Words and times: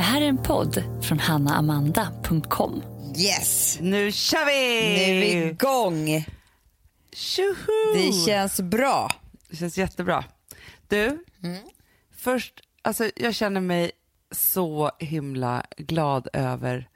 Det 0.00 0.04
här 0.04 0.20
är 0.20 0.28
en 0.28 0.42
podd 0.42 0.82
från 1.02 1.18
hannaamanda.com. 1.18 2.82
Yes! 3.16 3.78
Nu 3.80 4.12
kör 4.12 4.46
vi! 4.46 4.88
Nu 4.94 5.16
är 5.16 5.20
vi 5.20 5.48
igång. 5.48 6.24
Tjoho! 7.12 7.94
Det 7.94 8.12
känns 8.26 8.60
bra. 8.60 9.10
Det 9.50 9.56
känns 9.56 9.78
jättebra. 9.78 10.24
Du, 10.88 11.24
först, 12.16 12.60
alltså 12.82 13.10
jag 13.16 13.34
känner 13.34 13.60
mig 13.60 13.90
så 14.32 14.90
himla 14.98 15.64
glad 15.76 16.28
över 16.32 16.88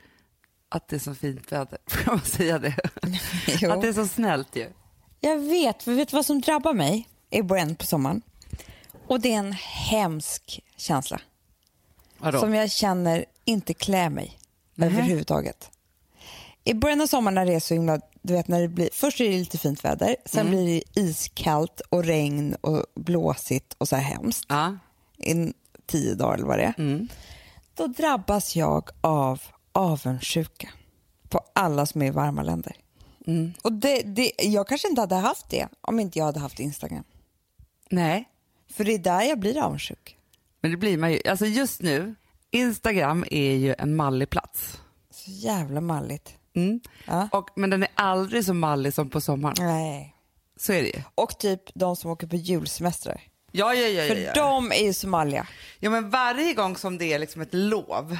att 0.68 0.88
det 0.88 0.96
är 0.96 1.00
så 1.00 1.14
fint 1.14 1.52
väder. 1.52 1.78
Får 1.86 2.10
man 2.10 2.20
säga 2.20 2.58
det? 2.58 2.76
Jo. 3.60 3.70
Att 3.70 3.80
det 3.80 3.88
är 3.88 3.92
så 3.92 4.06
snällt 4.06 4.56
ju. 4.56 4.68
Jag 5.20 5.38
vet, 5.38 5.82
för 5.82 5.92
vet 5.92 6.08
du 6.08 6.16
vad 6.16 6.26
som 6.26 6.40
drabbar 6.40 6.72
mig 6.72 7.08
i 7.30 7.42
början 7.42 7.76
på 7.76 7.86
sommaren? 7.86 8.22
Och 9.06 9.20
det 9.20 9.34
är 9.34 9.38
en 9.38 9.52
hemsk 9.52 10.60
känsla 10.76 11.20
Vadå? 12.24 12.40
som 12.40 12.54
jag 12.54 12.70
känner 12.70 13.24
inte 13.44 13.74
klär 13.74 14.10
mig 14.10 14.38
Nähä. 14.74 14.92
överhuvudtaget. 14.92 15.70
I 16.64 16.74
början 16.74 17.00
av 17.00 17.06
sommaren 17.06 17.34
när 17.34 17.46
det 17.46 17.54
är 17.54 17.60
så 17.60 17.74
himla, 17.74 18.00
du 18.22 18.32
vet 18.32 18.48
när 18.48 18.60
det 18.60 18.68
blir, 18.68 18.88
först 18.92 19.20
är 19.20 19.24
det 19.30 19.36
lite 19.38 19.58
fint 19.58 19.84
väder, 19.84 20.16
sen 20.24 20.46
Mm. 20.46 20.50
blir 20.52 20.66
det 20.94 21.00
iskallt 21.00 21.80
och 21.80 22.04
regn 22.04 22.54
och 22.60 22.84
blåsigt 22.94 23.74
och 23.78 23.88
så 23.88 23.96
här 23.96 24.02
hemskt 24.02 24.44
Ja. 24.48 24.76
i 25.18 25.52
tio 25.86 26.14
dagar 26.14 26.34
eller 26.34 26.46
vad 26.46 26.58
det 26.58 26.64
är. 26.64 26.74
Mm. 26.78 27.08
Då 27.74 27.86
drabbas 27.86 28.56
jag 28.56 28.90
av 29.00 29.42
avundsjuka 29.72 30.68
på 31.28 31.40
alla 31.52 31.86
som 31.86 32.02
är 32.02 32.06
i 32.06 32.10
varma 32.10 32.42
länder. 32.42 32.76
Mm. 33.26 33.52
Och 33.62 33.72
det, 33.72 34.02
det, 34.02 34.32
jag 34.42 34.68
kanske 34.68 34.88
inte 34.88 35.00
hade 35.00 35.14
haft 35.14 35.48
det 35.50 35.68
om 35.80 36.00
inte 36.00 36.18
jag 36.18 36.26
hade 36.26 36.40
haft 36.40 36.60
Instagram. 36.60 37.04
Nej, 37.90 38.24
För 38.70 38.84
det 38.84 38.94
är 38.94 38.98
där 38.98 39.22
jag 39.22 39.38
blir 39.38 39.58
avundsjuk. 39.64 40.18
Men 40.64 40.70
det 40.70 40.76
blir 40.76 40.98
man 40.98 41.12
ju. 41.12 41.20
Alltså 41.28 41.46
just 41.46 41.82
nu, 41.82 42.14
Instagram 42.50 43.24
är 43.30 43.54
ju 43.54 43.74
en 43.78 43.96
mallig 43.96 44.30
plats. 44.30 44.80
Så 45.10 45.30
jävla 45.30 45.80
malligt. 45.80 46.34
Mm. 46.56 46.80
Ja. 47.06 47.28
Och, 47.32 47.50
men 47.56 47.70
den 47.70 47.82
är 47.82 47.88
aldrig 47.94 48.44
så 48.44 48.54
mallig 48.54 48.94
som 48.94 49.10
på 49.10 49.20
sommaren. 49.20 49.54
Nej. 49.58 50.14
Så 50.56 50.72
är 50.72 50.82
det 50.82 50.88
ju. 50.88 51.02
Och 51.14 51.38
typ 51.38 51.60
de 51.74 51.96
som 51.96 52.10
åker 52.10 52.26
på 52.26 52.36
julsemestrar. 52.36 53.20
Ja, 53.52 53.74
ja, 53.74 53.88
ja. 53.88 54.08
För 54.08 54.16
ja, 54.16 54.32
ja. 54.34 54.42
de 54.42 54.72
är 54.72 54.84
ju 54.84 54.92
så 54.92 55.08
malliga. 55.08 55.46
ja, 55.78 55.90
men 55.90 56.10
varje 56.10 56.54
gång 56.54 56.76
som 56.76 56.98
det 56.98 57.12
är 57.12 57.18
liksom 57.18 57.42
ett 57.42 57.54
lov. 57.54 58.18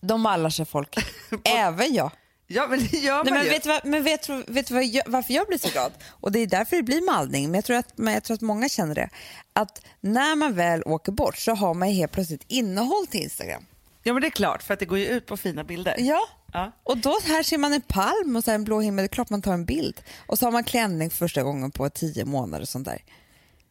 De 0.00 0.20
mallar 0.20 0.50
sig 0.50 0.64
folk. 0.64 0.96
Även 1.44 1.94
jag. 1.94 2.10
Ja, 2.46 2.66
men 2.66 2.78
det 2.78 2.96
gör 2.98 3.24
Nej, 3.24 3.32
man 3.32 3.34
men 3.34 3.44
ju. 3.44 3.50
vet 3.50 3.62
du, 3.62 3.68
vad, 3.68 3.84
men 3.84 4.02
vet, 4.02 4.28
vet 4.28 4.66
du 4.66 4.74
vad 4.74 4.84
jag, 4.84 5.02
varför 5.06 5.34
jag 5.34 5.46
blir 5.46 5.58
så 5.58 5.68
glad? 5.68 5.92
Och 6.10 6.32
det 6.32 6.38
är 6.38 6.46
därför 6.46 6.76
det 6.76 6.82
blir 6.82 7.02
mallning. 7.02 7.44
Men 7.44 7.54
jag, 7.54 7.64
tror 7.64 7.76
att, 7.76 7.98
men 7.98 8.14
jag 8.14 8.24
tror 8.24 8.34
att 8.34 8.40
många 8.40 8.68
känner 8.68 8.94
det. 8.94 9.08
Att 9.52 9.82
när 10.00 10.36
man 10.36 10.54
väl 10.54 10.82
åker 10.86 11.12
bort 11.12 11.36
så 11.36 11.54
har 11.54 11.74
man 11.74 11.88
helt 11.88 12.12
plötsligt 12.12 12.44
innehåll 12.48 13.06
till 13.06 13.20
Instagram. 13.22 13.66
Ja, 14.02 14.12
men 14.12 14.20
det 14.22 14.28
är 14.28 14.30
klart, 14.30 14.62
för 14.62 14.74
att 14.74 14.80
det 14.80 14.86
går 14.86 14.98
ju 14.98 15.06
ut 15.06 15.26
på 15.26 15.36
fina 15.36 15.64
bilder. 15.64 15.94
Ja. 15.98 16.20
Ja. 16.52 16.72
Och 16.82 16.96
då 16.96 17.18
här 17.24 17.42
ser 17.42 17.58
man 17.58 17.72
en 17.72 17.80
palm 17.80 18.36
och 18.36 18.44
så 18.44 18.50
en 18.50 18.64
blå 18.64 18.80
himmel. 18.80 19.02
Det 19.02 19.06
är 19.06 19.14
klart 19.14 19.30
man 19.30 19.42
tar 19.42 19.52
en 19.52 19.64
bild. 19.64 20.00
Och 20.26 20.38
så 20.38 20.46
har 20.46 20.52
man 20.52 20.64
klänning 20.64 21.10
för 21.10 21.16
första 21.16 21.42
gången 21.42 21.70
på 21.70 21.90
tio 21.90 22.24
månader 22.24 22.62
och 22.62 22.68
sånt 22.68 22.84
där. 22.84 23.02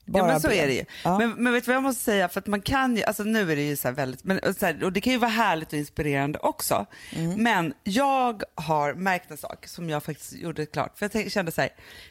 Ja 0.06 0.26
men 0.26 0.42
så 0.42 0.48
ben. 0.48 0.58
är 0.58 0.68
det 0.68 0.74
ju. 0.74 0.86
Ja. 1.04 1.18
Men, 1.18 1.34
men 1.44 1.54
vet 1.54 1.66
du 1.66 1.68
vad 1.68 1.76
jag 1.76 1.84
måste 1.84 2.04
säga, 2.04 2.30
för 2.30 2.40
att 2.40 2.48
man 2.48 2.62
kan 2.62 2.96
ju, 2.96 3.04
alltså 3.04 3.24
nu 3.24 3.52
är 3.52 3.56
det 3.56 3.62
ju 3.62 3.76
så 3.76 3.92
väldigt, 3.92 4.24
men, 4.24 4.40
och 4.40 4.56
så 4.56 4.66
här, 4.66 4.84
och 4.84 4.94
det 4.94 5.02
kan 5.02 5.14
ju 5.14 5.20
vara 5.20 5.32
härligt 5.32 5.74
och 5.74 5.80
inspirerande 5.80 6.40
också. 6.40 6.86
Mm. 7.12 7.44
Men 7.44 7.74
jag 7.84 8.44
har 8.56 8.94
märkt 8.94 9.32
en 9.32 9.38
sak 9.38 9.68
som 9.68 9.90
jag 9.90 10.04
faktiskt 10.04 10.34
gjorde 10.34 10.66
klart, 10.66 10.98
för 10.98 11.10
jag 11.14 11.32
kände 11.32 11.52
så 11.52 11.62
här, 11.62 11.70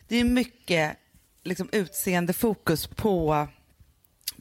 det 0.08 0.16
är 0.16 0.24
mycket 0.24 0.96
liksom 1.44 1.68
utseende 1.72 2.32
fokus 2.32 2.86
på, 2.86 3.46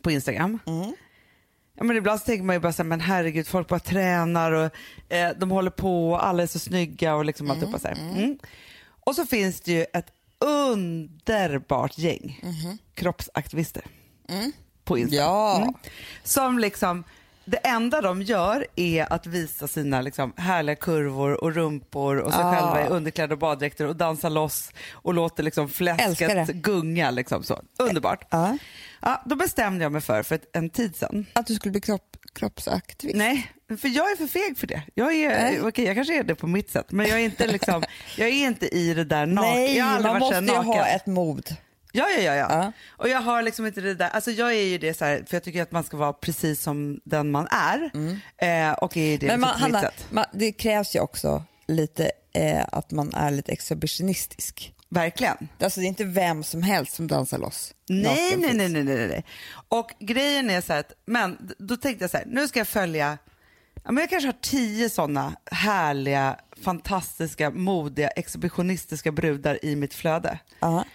på 0.02 0.12
Instagram. 0.12 0.59
Mm. 0.66 0.96
Ja, 1.76 1.84
men 1.84 1.98
ibland 1.98 2.20
så 2.20 2.26
tänker 2.26 2.44
man 2.44 2.56
ju 2.56 2.59
bara 2.59 2.74
så 2.74 2.84
här, 2.84 2.90
men 2.90 3.02
herregud, 3.02 3.48
folk 3.48 3.68
bara 3.68 3.80
tränar 3.80 4.52
och 4.52 4.72
eh, 5.09 5.31
de 5.38 5.52
håller 5.52 5.72
på 5.72 6.12
och 6.12 6.26
alla 6.26 6.44
är 6.44 6.48
så 6.48 6.59
snygga 6.59 7.16
och 7.16 7.26
liksom 7.26 7.52
alltihopa 7.52 7.80
så 7.80 7.88
här. 7.88 7.96
Mm. 7.96 8.38
Och 9.06 9.16
så 9.16 9.25
finns 9.25 9.62
det 9.62 9.72
ju 9.72 9.86
ett 9.94 10.08
underbart 10.44 11.98
gäng 11.98 12.42
kroppsaktivister 12.96 13.84
på 14.84 14.98
Instagram. 14.98 15.26
Ja. 15.30 15.58
Mm. 15.58 15.74
Som 16.24 16.59
liksom, 16.59 17.04
det 17.46 17.58
enda 17.58 18.02
de 18.02 18.22
gör 18.22 18.68
är 18.76 19.14
att 19.14 19.28
visa 19.28 19.68
sina 19.68 20.02
liksom 20.02 20.34
härliga 20.38 20.76
kurvor 20.76 21.44
och 21.44 21.54
rumpor 21.56 22.18
och 22.18 22.34
sig 22.34 22.44
Ah. 22.44 22.52
själva 22.56 22.86
i 22.86 22.90
underkläder 22.90 23.34
och 23.34 23.40
baddräkter 23.40 23.88
och 23.88 23.96
dansa 23.96 24.30
loss 24.30 24.72
och 24.92 25.14
låter 25.14 25.44
liksom 25.44 25.70
fläsket 25.70 26.48
gunga. 26.48 27.12
Liksom 27.12 27.44
så. 27.44 27.62
Underbart. 27.80 28.28
Ja. 28.30 28.58
Ja, 29.06 29.24
då 29.25 29.36
bestämde 29.36 29.84
jag 29.84 29.91
mig 29.91 30.02
för, 30.02 30.24
för 30.24 30.40
en 30.53 30.69
tid 30.69 30.96
sedan, 30.96 31.25
Att 31.34 31.47
du 31.47 31.56
skulle 31.56 31.72
bli 31.72 31.81
kropp, 31.81 32.18
kroppsaktivist. 32.34 33.18
Nej, 33.18 33.52
för 33.78 33.88
jag 33.88 34.12
är 34.12 34.16
för 34.16 34.28
feg 34.28 34.58
för 34.58 34.68
det. 34.68 34.84
Jag, 34.94 35.16
är, 35.16 35.68
okej, 35.68 35.86
jag 35.86 35.96
kanske 35.96 36.19
är 36.19 36.24
det 36.24 36.36
på 36.36 36.47
mitt 36.47 36.69
sätt, 36.72 36.91
men 36.91 37.08
jag 37.08 37.19
är 37.19 37.24
inte, 37.24 37.47
liksom, 37.47 37.84
jag 38.18 38.28
är 38.28 38.47
inte 38.47 38.75
i 38.75 38.94
det 38.94 39.03
där 39.03 39.25
naken. 39.25 39.52
Nej, 39.52 39.78
jag 39.78 39.86
har 39.86 40.02
man 40.02 40.19
måste 40.19 40.40
ju 40.40 40.52
ha 40.52 40.86
ett 40.86 41.06
mod. 41.06 41.56
Ja, 41.96 42.09
ja, 42.18 42.22
ja, 42.22 42.36
ja. 42.36 42.47
Ja. 42.50 42.72
Och 42.90 43.09
jag 43.09 43.22
har 43.22 43.42
liksom 43.42 43.66
inte 43.66 43.81
det 43.81 43.94
där, 43.96 44.09
alltså 44.09 44.31
jag 44.31 44.53
är 44.53 44.63
ju 44.63 44.78
det 44.78 44.94
så 44.94 45.06
här, 45.06 45.24
för 45.28 45.36
jag 45.36 45.44
tycker 45.44 45.62
att 45.62 45.72
man 45.72 45.84
ska 45.84 45.97
vara 45.97 46.13
precis 46.13 46.62
som 46.62 47.00
den 47.03 47.31
man 47.31 47.47
är. 47.52 47.92
Eh, 48.38 48.74
och 48.74 48.97
är 48.97 49.18
det 49.18 49.28
Mm. 49.28 49.40
Men 49.42 49.50
liksom 49.50 49.72
man, 49.72 49.75
Hanna, 49.75 49.92
man, 50.09 50.25
det 50.34 50.52
krävs 50.52 50.96
ju 50.96 51.00
också 51.00 51.44
lite 51.68 52.12
eh, 52.34 52.66
att 52.72 52.92
man 52.92 53.13
är 53.13 53.31
lite 53.31 53.52
exhibitionistisk. 53.52 54.74
Verkligen. 54.94 55.48
Alltså 55.59 55.80
det 55.80 55.86
är 55.86 55.88
inte 55.88 56.04
vem 56.04 56.44
som 56.44 56.64
helst 56.64 56.94
som 56.94 57.08
dansar 57.08 57.38
loss. 57.38 57.74
Nej, 57.90 58.38
nej, 58.38 58.54
nej, 58.54 58.70
nej, 58.70 58.84
nej, 58.84 59.08
nej. 59.08 59.26
Och 59.68 59.92
grejen 60.00 60.50
är 60.50 60.62
så 60.62 60.74
här 60.74 60.80
att, 60.80 60.94
men 61.06 61.52
då 61.59 61.78
tänkte 61.78 62.04
jag 62.04 62.12
så 62.12 62.18
här, 62.18 62.26
nu 62.28 62.48
ska 62.48 62.59
jag 62.59 62.68
följa, 62.68 63.18
ja, 63.84 63.92
men 63.92 63.98
jag 64.02 64.09
kanske 64.09 64.28
har 64.28 64.38
tio 64.42 64.90
sådana 64.90 65.36
härliga, 65.52 66.38
fantastiska, 66.64 67.50
modiga, 67.50 68.08
exhibitionistiska 68.08 69.12
brudar 69.12 69.66
i 69.66 69.76
mitt 69.76 69.94
flöde. 69.94 70.40
Ja. 70.59 70.86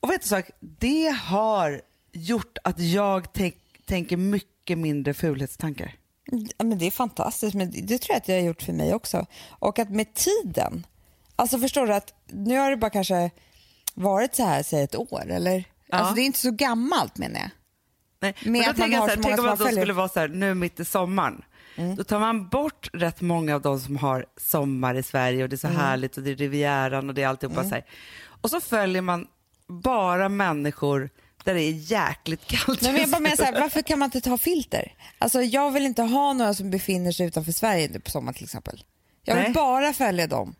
Och 0.00 0.10
vet 0.10 0.22
du 0.22 0.28
sak, 0.28 0.50
det 0.60 1.16
har 1.22 1.80
gjort 2.12 2.58
att 2.64 2.80
jag 2.80 3.32
tänk, 3.32 3.56
tänker 3.86 4.16
mycket 4.16 4.78
mindre 4.78 5.14
fulhetstankar. 5.14 5.94
Ja, 6.30 6.64
men 6.64 6.78
det 6.78 6.86
är 6.86 6.90
fantastiskt, 6.90 7.54
men 7.54 7.70
det, 7.70 7.80
det 7.80 7.98
tror 7.98 8.14
jag 8.14 8.16
att 8.16 8.28
jag 8.28 8.36
har 8.36 8.42
gjort 8.42 8.62
för 8.62 8.72
mig 8.72 8.94
också. 8.94 9.26
Och 9.48 9.78
att 9.78 9.90
med 9.90 10.14
tiden, 10.14 10.86
alltså 11.36 11.58
förstår 11.58 11.86
du 11.86 11.94
att 11.94 12.14
nu 12.26 12.58
har 12.58 12.70
det 12.70 12.76
bara 12.76 12.90
kanske 12.90 13.30
varit 13.96 14.34
så 14.34 14.44
här, 14.44 14.62
säg 14.62 14.82
ett 14.82 14.94
år, 14.96 15.30
eller? 15.30 15.64
Ja. 15.86 15.96
Alltså 15.96 16.14
det 16.14 16.20
är 16.20 16.24
inte 16.26 16.38
så 16.38 16.50
gammalt 16.50 17.18
menar 17.18 17.40
jag. 17.40 17.50
Nej, 18.20 18.34
Med 18.42 18.52
men 18.52 18.62
då 18.62 18.70
att 18.70 18.76
tänker 18.76 18.92
jag 18.98 19.04
så 19.10 19.16
här, 19.16 19.22
tänk 19.22 19.38
om 19.38 19.44
man 19.46 19.56
skulle 19.56 19.92
vara 19.92 20.08
så 20.08 20.20
här, 20.20 20.28
nu 20.28 20.54
mitt 20.54 20.80
i 20.80 20.84
sommaren. 20.84 21.42
Mm. 21.76 21.96
Då 21.96 22.04
tar 22.04 22.20
man 22.20 22.48
bort 22.48 22.90
rätt 22.92 23.20
många 23.20 23.54
av 23.54 23.62
de 23.62 23.80
som 23.80 23.96
har 23.96 24.26
sommar 24.36 24.94
i 24.94 25.02
Sverige 25.02 25.42
och 25.42 25.48
det 25.48 25.54
är 25.54 25.58
så 25.58 25.66
Mm. 25.66 25.80
härligt 25.80 26.16
och 26.16 26.22
det 26.22 26.30
är 26.30 26.36
Rivieran 26.36 27.08
och 27.08 27.14
det 27.14 27.22
är 27.22 27.28
alltihopa 27.28 27.62
så 27.64 27.70
här. 27.70 27.84
Och 28.40 28.50
så 28.50 28.60
följer 28.60 29.02
man 29.02 29.26
bara 29.68 30.28
människor 30.28 31.10
där 31.44 31.54
det 31.54 31.62
är 31.62 31.72
jäkligt 31.72 32.46
kallt. 32.46 32.82
Nej, 32.82 32.92
men 32.92 33.00
jag 33.00 33.10
bara 33.10 33.20
menar 33.20 33.36
så 33.36 33.42
här, 33.44 33.60
varför 33.60 33.82
kan 33.82 33.98
man 33.98 34.06
inte 34.06 34.20
ta 34.20 34.38
filter? 34.38 34.94
Alltså 35.18 35.42
jag 35.42 35.70
vill 35.70 35.86
inte 35.86 36.02
ha 36.02 36.32
några 36.32 36.54
som 36.54 36.70
befinner 36.70 37.12
sig 37.12 37.26
utanför 37.26 37.52
Sverige 37.52 38.00
på 38.00 38.10
sommaren 38.10 38.34
till 38.34 38.44
exempel. 38.44 38.84
Jag 39.24 39.34
vill 39.34 39.44
Nej. 39.44 39.52
bara 39.52 39.92
följa 39.92 40.26
dem. 40.26 40.54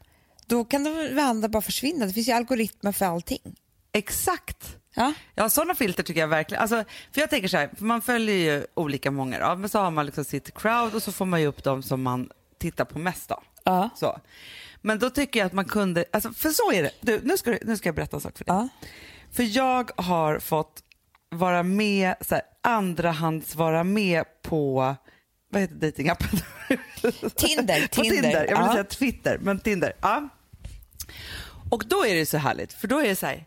Då 0.48 0.64
kan 0.64 0.84
de 0.84 1.18
andra 1.20 1.48
bara 1.48 1.62
försvinna. 1.62 2.06
Det 2.06 2.12
finns 2.12 2.28
ju 2.28 2.32
algoritmer 2.32 2.92
för 2.92 3.06
allting. 3.06 3.56
Exakt. 3.92 4.76
Ja? 4.94 5.12
Ja, 5.34 5.48
sådana 5.48 5.74
filter 5.74 6.02
tycker 6.02 6.20
jag 6.20 6.28
verkligen. 6.28 6.60
Alltså, 6.62 6.84
för 7.12 7.20
jag 7.20 7.30
tänker 7.30 7.48
så 7.48 7.56
här, 7.56 7.70
för 7.76 7.84
man 7.84 8.02
följer 8.02 8.34
ju 8.36 8.66
olika 8.74 9.10
många 9.10 9.48
då, 9.48 9.56
men 9.56 9.68
så 9.68 9.78
har 9.78 9.90
man 9.90 10.06
liksom 10.06 10.24
sitt 10.24 10.54
crowd 10.58 10.94
och 10.94 11.02
så 11.02 11.12
får 11.12 11.24
man 11.26 11.40
ju 11.40 11.46
upp 11.46 11.64
dem 11.64 11.82
som 11.82 12.02
man 12.02 12.30
tittar 12.58 12.84
på 12.84 12.98
mest 12.98 13.28
då. 13.28 13.42
Ja. 13.64 13.90
Så. 13.96 14.20
Men 14.82 14.98
då 14.98 15.10
tycker 15.10 15.40
jag 15.40 15.46
att 15.46 15.52
man 15.52 15.64
kunde, 15.64 16.04
alltså, 16.12 16.32
för 16.32 16.50
så 16.50 16.72
är 16.72 16.82
det. 16.82 16.90
Du, 17.00 17.20
nu, 17.24 17.36
ska, 17.36 17.50
du- 17.50 17.58
nu 17.62 17.76
ska 17.76 17.88
jag 17.88 17.94
berätta 17.94 18.16
en 18.16 18.20
sak 18.20 18.38
för 18.38 18.44
dig. 18.44 18.54
Ja. 18.54 18.68
För 19.32 19.42
jag 19.56 19.90
har 19.96 20.38
fått 20.38 20.82
vara 21.30 21.62
med, 21.62 22.14
så 22.20 22.34
här, 22.34 22.44
andrahands 22.62 23.54
vara 23.54 23.84
med 23.84 24.24
på, 24.42 24.94
vad 25.56 25.60
heter 25.60 25.74
dejtingappen? 25.74 26.28
Tinder, 27.08 27.20
på 27.22 27.30
Tinder, 27.30 27.88
Tinder. 27.88 28.32
Jag 28.32 28.56
vill 28.56 28.66
ja. 28.66 28.72
säga 28.72 28.84
Twitter, 28.84 29.38
men 29.38 29.58
Tinder. 29.58 29.92
Ja. 30.00 30.28
Och 31.70 31.84
då 31.86 32.06
är 32.06 32.14
det 32.14 32.26
så 32.26 32.38
härligt, 32.38 32.72
för 32.72 32.88
då 32.88 32.98
är 32.98 33.08
det 33.08 33.16
så 33.16 33.26
här, 33.26 33.44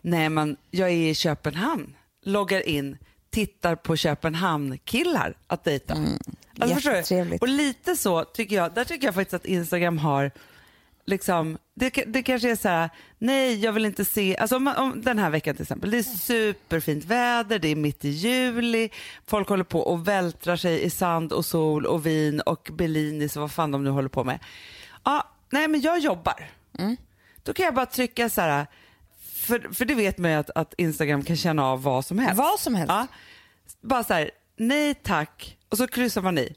nej 0.00 0.28
men 0.28 0.56
jag 0.70 0.88
är 0.88 0.94
i 0.94 1.14
Köpenhamn, 1.14 1.96
loggar 2.22 2.68
in, 2.68 2.98
tittar 3.30 3.74
på 3.76 3.96
Köpenhamn-killar 3.96 5.34
att 5.46 5.64
dejta. 5.64 5.94
Alltså, 6.58 6.74
förstår 6.74 6.90
du? 6.90 6.96
jättetrevligt. 6.96 7.42
Och 7.42 7.48
lite 7.48 7.96
så 7.96 8.24
tycker 8.24 8.56
jag, 8.56 8.74
där 8.74 8.84
tycker 8.84 9.06
jag 9.06 9.14
faktiskt 9.14 9.34
att 9.34 9.46
Instagram 9.46 9.98
har 9.98 10.30
liksom, 11.06 11.58
det, 11.74 11.90
det 11.90 12.22
kanske 12.22 12.50
är 12.50 12.56
så 12.56 12.68
här, 12.68 12.90
nej 13.18 13.64
jag 13.64 13.72
vill 13.72 13.84
inte 13.84 14.04
se, 14.04 14.36
alltså 14.36 14.56
om, 14.56 14.66
om 14.76 15.02
den 15.02 15.18
här 15.18 15.30
veckan 15.30 15.54
till 15.54 15.62
exempel, 15.62 15.90
det 15.90 15.98
är 15.98 16.02
superfint 16.02 17.04
väder, 17.04 17.58
det 17.58 17.68
är 17.68 17.76
mitt 17.76 18.04
i 18.04 18.08
juli, 18.08 18.90
folk 19.26 19.48
håller 19.48 19.64
på 19.64 19.80
och 19.80 20.08
vältrar 20.08 20.56
sig 20.56 20.82
i 20.82 20.90
sand 20.90 21.32
och 21.32 21.44
sol 21.44 21.86
och 21.86 22.06
vin 22.06 22.40
och 22.40 22.68
Bellinis 22.72 23.36
och 23.36 23.40
vad 23.40 23.52
fan 23.52 23.70
de 23.70 23.84
nu 23.84 23.90
håller 23.90 24.08
på 24.08 24.24
med. 24.24 24.38
Ja, 25.04 25.28
nej 25.50 25.68
men 25.68 25.80
jag 25.80 25.98
jobbar. 25.98 26.50
Då 27.42 27.52
kan 27.52 27.64
jag 27.64 27.74
bara 27.74 27.86
trycka 27.86 28.28
så 28.28 28.40
här, 28.40 28.66
för, 29.32 29.74
för 29.74 29.84
det 29.84 29.94
vet 29.94 30.18
man 30.18 30.30
ju 30.30 30.36
att, 30.36 30.50
att 30.54 30.74
Instagram 30.78 31.22
kan 31.24 31.36
känna 31.36 31.66
av 31.66 31.82
vad 31.82 32.04
som 32.04 32.18
helst. 32.18 32.38
Vad 32.38 32.60
som 32.60 32.74
helst. 32.74 32.90
Ja, 32.92 33.06
bara 33.80 34.04
så 34.04 34.14
här, 34.14 34.30
nej 34.56 34.94
tack, 34.94 35.56
och 35.68 35.76
så 35.76 35.86
kryssar 35.86 36.22
man 36.22 36.38
i. 36.38 36.54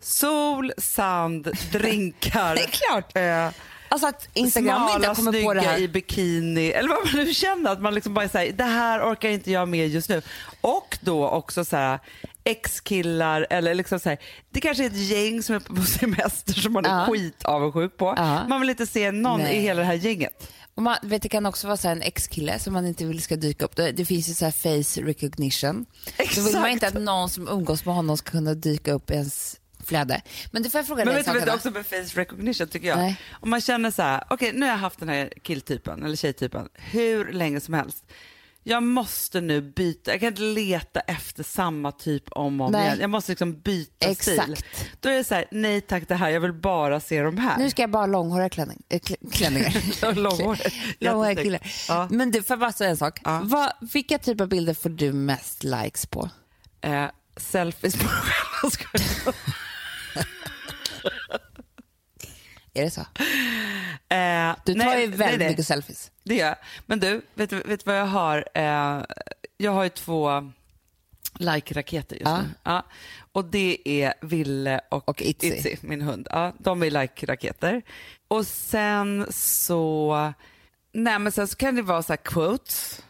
sol, 0.00 0.72
sand, 0.78 1.42
drinkar. 1.72 2.54
Det 2.54 2.62
är 2.62 2.68
klart. 2.68 3.16
Eh, 3.16 3.62
Alltså 3.88 4.06
att 4.06 4.28
Instagram 4.34 4.82
inte 4.82 4.92
smala, 4.92 5.08
har 5.08 5.14
kommit 5.14 5.44
på 5.44 5.54
det 5.54 5.60
här. 5.60 5.78
i 5.78 5.88
bikini 5.88 6.70
eller 6.70 6.88
vad 6.88 6.98
man 7.14 7.24
nu 7.24 7.34
känner 7.34 7.70
att 7.72 7.80
man 7.82 7.94
liksom 7.94 8.14
bara 8.14 8.28
säger 8.28 8.52
det 8.52 8.64
här 8.64 9.12
orkar 9.12 9.28
inte 9.28 9.50
jag 9.50 9.68
med 9.68 9.88
just 9.88 10.08
nu. 10.08 10.22
Och 10.60 10.98
då 11.00 11.28
också 11.28 11.64
så 11.64 11.76
här 11.76 11.98
ex-killar 12.44 13.46
eller 13.50 13.74
liksom 13.74 14.00
så 14.00 14.08
här, 14.08 14.18
det 14.50 14.60
kanske 14.60 14.84
är 14.84 14.86
ett 14.86 14.96
gäng 15.08 15.42
som 15.42 15.54
är 15.56 15.60
på 15.60 15.82
semester 16.00 16.52
som 16.52 16.72
man 16.72 16.84
är 16.86 17.00
Ja. 17.00 17.06
skitavundsjuk 17.06 17.96
på. 17.96 18.14
Ja. 18.16 18.48
Man 18.48 18.60
vill 18.60 18.70
inte 18.70 18.86
se 18.86 19.10
någon 19.12 19.40
Nej. 19.40 19.56
i 19.56 19.60
hela 19.60 19.80
det 19.80 19.86
här 19.86 19.94
gänget. 19.94 20.52
Och 20.74 20.82
man, 20.82 20.96
vet, 21.02 21.22
det 21.22 21.28
kan 21.28 21.46
också 21.46 21.66
vara 21.66 21.76
så 21.76 21.88
här 21.88 21.96
en 21.96 22.02
ex-kille 22.02 22.58
som 22.58 22.72
man 22.72 22.86
inte 22.86 23.04
vill 23.04 23.22
ska 23.22 23.36
dyka 23.36 23.64
upp. 23.64 23.76
Det, 23.76 23.92
det 23.92 24.04
finns 24.04 24.28
ju 24.28 24.34
så 24.34 24.44
här 24.44 24.52
face 24.52 25.00
recognition. 25.06 25.86
Då 26.36 26.42
vill 26.42 26.54
man 26.54 26.64
Exakt. 26.64 26.72
inte 26.72 26.86
att 26.88 26.94
någon 27.04 27.28
som 27.30 27.48
umgås 27.48 27.84
med 27.84 27.94
honom 27.94 28.16
ska 28.16 28.30
kunna 28.30 28.54
dyka 28.54 28.92
upp 28.92 29.10
ens 29.10 29.56
flöde. 29.88 30.22
Men 30.50 30.62
det 30.62 30.70
får 30.70 30.78
jag 30.78 30.86
fråga 30.86 31.04
Men 31.04 31.14
dig 31.14 31.22
vet 31.22 31.26
du, 31.26 31.32
du 31.32 31.40
Hanna? 31.40 31.54
också 31.54 31.70
med 31.70 31.86
face 31.86 32.20
recognition 32.20 32.68
tycker 32.68 32.88
jag. 32.88 32.98
Nej. 32.98 33.20
Om 33.32 33.50
man 33.50 33.60
känner 33.60 33.90
så 33.90 34.02
här, 34.02 34.24
okej 34.30 34.52
nu 34.54 34.60
har 34.66 34.70
jag 34.72 34.78
haft 34.78 34.98
den 34.98 35.08
här 35.08 35.32
killtypen 35.42 36.02
eller 36.04 36.16
tjejtypen 36.16 36.68
hur 36.74 37.32
länge 37.32 37.60
som 37.60 37.74
helst. 37.74 38.04
Jag 38.62 38.82
måste 38.82 39.40
nu 39.40 39.60
byta, 39.60 40.10
jag 40.10 40.20
kan 40.20 40.26
inte 40.28 40.42
leta 40.42 41.00
efter 41.00 41.42
samma 41.42 41.92
typ 41.92 42.24
om 42.32 42.60
och 42.60 42.66
om 42.66 42.72
Nej. 42.72 42.86
igen. 42.86 42.98
Jag 43.00 43.10
måste 43.10 43.32
liksom 43.32 43.60
byta 43.60 44.14
stil. 44.14 44.32
Exakt. 44.40 44.64
Då 45.00 45.08
är 45.08 45.16
det 45.16 45.24
så 45.24 45.34
här, 45.34 45.44
nej 45.50 45.80
tack 45.80 46.08
det 46.08 46.14
här, 46.14 46.30
jag 46.30 46.40
vill 46.40 46.52
bara 46.52 47.00
se 47.00 47.22
de 47.22 47.38
här. 47.38 47.58
Nu 47.58 47.70
ska 47.70 47.82
jag 47.82 47.90
bara 47.90 48.02
ha 48.02 48.06
långhåriga 48.06 48.48
klänning, 48.48 48.82
äh, 48.88 48.98
kl- 49.00 49.30
klänningar. 49.32 50.12
Långhåriga. 50.14 50.70
Långhåriga 50.98 51.42
killar. 51.42 51.60
Ja. 51.88 52.08
Men 52.10 52.30
du, 52.30 52.42
får 52.42 52.54
jag 52.54 52.60
bara 52.60 52.72
säga 52.72 52.90
en 52.90 52.96
sak? 52.96 53.20
Ja. 53.24 53.40
Vad, 53.44 53.72
vilka 53.92 54.18
typer 54.18 54.44
av 54.44 54.48
bilder 54.48 54.74
får 54.74 54.90
du 54.90 55.12
mest 55.12 55.64
likes 55.64 56.06
på? 56.06 56.30
Eh, 56.80 57.06
selfies 57.36 57.96
på 57.96 58.04
mig 58.04 58.12
själv. 58.12 58.70
Ska 58.70 58.84
jag- 59.24 59.34
Är 62.78 62.84
det 62.84 62.90
så? 62.90 63.00
Eh, 63.00 64.56
Du 64.64 64.74
tar 64.74 64.84
nej, 64.84 65.00
ju 65.00 65.06
väldigt 65.06 65.38
nej, 65.38 65.48
mycket 65.48 65.66
selfies. 65.66 66.10
Det 66.24 66.34
gör 66.34 66.46
jag. 66.46 66.56
Men 66.86 67.00
du, 67.00 67.22
vet, 67.34 67.50
du- 67.50 67.78
vad 67.84 67.98
jag 67.98 68.06
har? 68.06 68.48
Eh, 68.54 69.02
jag 69.56 69.72
har 69.72 69.82
ju 69.84 69.88
två 69.88 70.50
like-raketer 71.38 72.16
just 72.16 72.26
Ja. 72.26 72.42
nu. 72.42 72.48
Ja. 72.62 72.82
Och 73.32 73.44
det 73.44 73.78
är 73.84 74.14
Ville 74.20 74.80
och, 74.88 75.08
Och 75.08 75.22
Itzy. 75.22 75.76
min 75.80 76.02
hund. 76.02 76.28
Ja, 76.30 76.52
de 76.58 76.82
är 76.82 76.90
like-raketer. 76.90 77.82
Och 78.28 78.46
sen 78.46 79.26
så, 79.30 80.32
nej 80.92 81.18
men 81.18 81.32
sen 81.32 81.48
så 81.48 81.56
kan 81.56 81.74
det 81.76 81.82
vara 81.82 82.02
så 82.02 82.12
här 82.12 82.16
quotes. 82.16 83.02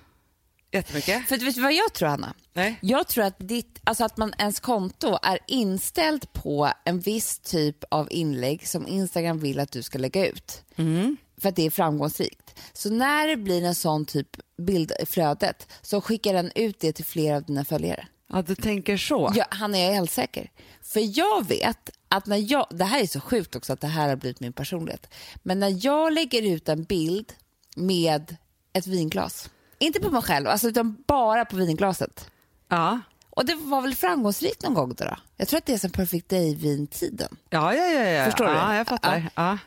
Jättemycket. 0.72 1.28
För 1.28 1.38
vet 1.38 1.54
du 1.54 1.60
vad 1.60 1.72
jag 1.72 1.92
tror, 1.92 2.08
Hanna? 2.08 2.34
Nej. 2.52 2.78
Jag 2.82 3.08
tror 3.08 3.24
att, 3.24 3.34
ditt, 3.38 3.80
alltså 3.84 4.04
att 4.04 4.16
man, 4.16 4.34
ens 4.38 4.60
konto 4.60 5.18
är 5.22 5.38
inställt 5.46 6.32
på 6.32 6.72
en 6.84 7.00
viss 7.00 7.38
typ 7.38 7.84
av 7.90 8.08
inlägg 8.10 8.68
som 8.68 8.86
Instagram 8.86 9.38
vill 9.38 9.60
att 9.60 9.72
du 9.72 9.82
ska 9.82 9.98
lägga 9.98 10.26
ut. 10.28 10.62
För 11.40 11.48
att 11.48 11.56
det 11.56 11.66
är 11.66 11.70
framgångsrikt. 11.70 12.60
Så 12.72 12.90
när 12.90 13.28
det 13.28 13.36
blir 13.36 13.64
en 13.64 13.74
sån 13.74 14.06
typ 14.06 14.36
bild 14.58 14.92
i 15.02 15.06
flödet 15.06 15.68
så 15.82 16.00
skickar 16.00 16.32
den 16.32 16.52
ut 16.54 16.80
det 16.80 16.92
till 16.92 17.04
flera 17.04 17.36
av 17.36 17.42
dina 17.42 17.64
följare. 17.64 18.06
Ja, 18.32 18.42
du 18.42 18.54
tänker 18.54 18.96
så. 18.96 19.32
Ja, 19.34 19.44
han 19.50 19.74
är 19.74 19.94
helt 19.94 20.10
säker. 20.10 20.50
För 20.82 21.18
jag 21.18 21.48
vet 21.48 21.90
att 22.08 22.26
när 22.26 22.52
jag, 22.52 22.66
det 22.70 22.84
här 22.84 23.02
är 23.02 23.06
så 23.06 23.20
sjukt 23.20 23.56
också 23.56 23.72
att 23.72 23.80
det 23.80 23.86
här 23.86 24.08
har 24.08 24.16
blivit 24.16 24.40
min 24.40 24.52
personlighet. 24.52 25.14
Men 25.42 25.60
när 25.60 25.86
jag 25.86 26.12
lägger 26.12 26.42
ut 26.42 26.68
en 26.68 26.84
bild 26.84 27.32
med 27.76 28.36
ett 28.72 28.86
vinglas, 28.86 29.50
inte 29.78 30.00
på 30.00 30.10
mig 30.10 30.22
själv, 30.22 30.48
alltså, 30.48 30.68
utan 30.68 31.04
bara 31.06 31.44
på 31.44 31.56
vinglaset. 31.56 32.30
Ja. 32.68 33.00
Och 33.30 33.44
det 33.44 33.54
var 33.54 33.80
väl 33.80 33.94
framgångsrikt 33.94 34.62
någon 34.62 34.74
gång 34.74 34.94
då? 34.94 35.04
då? 35.04 35.16
Jag 35.36 35.48
tror 35.48 35.58
att 35.58 35.66
det 35.66 35.74
är 35.74 35.78
som 35.78 35.90
Perfect 35.90 36.28
Day-vintiden. 36.28 37.36
Ja, 37.50 37.74
ja, 37.74 37.84
ja, 37.84 38.04
ja. 38.04 38.24
Förstår 38.24 38.44
du? 38.44 38.50
Ja, 38.50 38.74
jag 38.76 38.86
fattar. 38.86 39.30
Ja. 39.34 39.58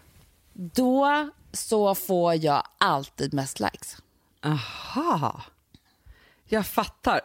Då 0.54 1.30
så 1.54 1.96
får 1.96 2.36
jag 2.36 2.64
alltid 2.78 3.34
mest 3.34 3.60
likes. 3.60 3.98
Aha. 4.44 5.42
Jag 6.46 6.68
fattar. 6.68 7.22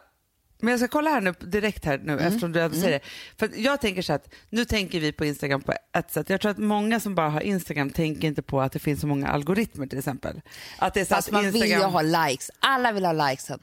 Men 0.66 0.72
jag 0.72 0.80
ska 0.80 0.88
kolla 0.88 1.10
här 1.10 1.20
nu 1.20 1.34
direkt 1.40 1.84
här 1.84 1.98
nu 1.98 2.18
eftersom 2.18 2.52
du 2.52 2.60
ändå 2.60 2.76
säger 2.76 2.90
det. 2.90 3.00
För 3.38 3.50
jag 3.56 3.80
tänker 3.80 4.02
så 4.02 4.12
att 4.12 4.34
nu 4.50 4.64
tänker 4.64 5.00
vi 5.00 5.12
på 5.12 5.24
Instagram 5.24 5.60
på 5.62 5.74
ett 5.98 6.10
sätt. 6.10 6.30
Jag 6.30 6.40
tror 6.40 6.50
att 6.50 6.58
många 6.58 7.00
som 7.00 7.14
bara 7.14 7.28
har 7.28 7.40
Instagram 7.40 7.90
tänker 7.90 8.28
inte 8.28 8.42
på 8.42 8.60
att 8.60 8.72
det 8.72 8.78
finns 8.78 9.00
så 9.00 9.06
många 9.06 9.28
algoritmer 9.28 9.86
till 9.86 9.98
exempel. 9.98 10.40
Att 10.78 10.94
det 10.94 11.00
är 11.00 11.04
så 11.04 11.14
Fast 11.14 11.28
att 11.28 11.32
man 11.32 11.44
vill 11.44 11.54
ju 11.54 11.60
Instagram... 11.66 11.92
ha 11.92 12.02
likes. 12.02 12.50
Alla 12.58 12.92
vill 12.92 13.04
ha 13.04 13.12
likesen. 13.28 13.60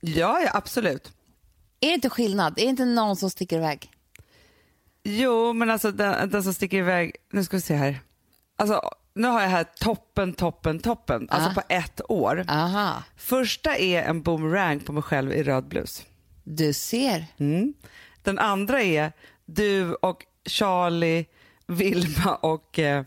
Ja, 0.00 0.40
ja, 0.40 0.50
absolut. 0.54 1.12
Är 1.80 1.88
det 1.88 1.94
inte 1.94 2.10
skillnad? 2.10 2.58
Är 2.58 2.62
det 2.62 2.70
inte 2.70 2.84
någon 2.84 3.16
som 3.16 3.30
sticker 3.30 3.56
iväg? 3.56 3.90
Jo, 5.04 5.52
men 5.52 5.70
alltså 5.70 5.90
den, 5.90 6.30
den 6.30 6.42
som 6.42 6.54
sticker 6.54 6.76
iväg, 6.76 7.16
nu 7.32 7.44
ska 7.44 7.56
vi 7.56 7.60
se 7.60 7.74
här. 7.74 8.00
Alltså 8.58 8.90
nu 9.14 9.28
har 9.28 9.40
jag 9.42 9.48
här 9.48 9.64
toppen, 9.64 10.32
toppen, 10.32 10.78
toppen, 10.80 11.26
alltså 11.30 11.50
Ah. 11.50 11.54
på 11.54 11.62
ett 11.68 12.00
år. 12.08 12.44
Aha, 12.48 13.02
Första 13.16 13.76
är 13.76 14.02
en 14.02 14.22
boomerang 14.22 14.80
på 14.80 14.92
mig 14.92 15.02
själv 15.02 15.32
i 15.32 15.42
röd 15.42 15.68
blus. 15.68 16.02
Du 16.44 16.72
ser. 16.72 17.26
Mm. 17.38 17.74
Den 18.22 18.38
andra 18.38 18.82
är 18.82 19.12
du 19.44 19.94
och 19.94 20.26
Charlie, 20.46 21.26
Vilma 21.66 22.34
och, 22.34 22.78
eh, 22.78 23.04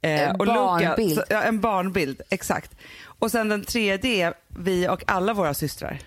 eh, 0.00 0.28
En 0.28 0.36
och 0.36 0.46
Luca. 0.46 0.60
barnbild. 0.60 1.14
Så, 1.14 1.24
ja, 1.28 1.42
en 1.42 1.60
barnbild, 1.60 2.22
exakt. 2.30 2.76
Och 3.04 3.30
sen 3.30 3.48
den 3.48 3.64
tredje 3.64 4.26
är 4.26 4.34
vi 4.48 4.88
och 4.88 5.02
alla 5.06 5.34
våra 5.34 5.54
systrar. 5.54 5.98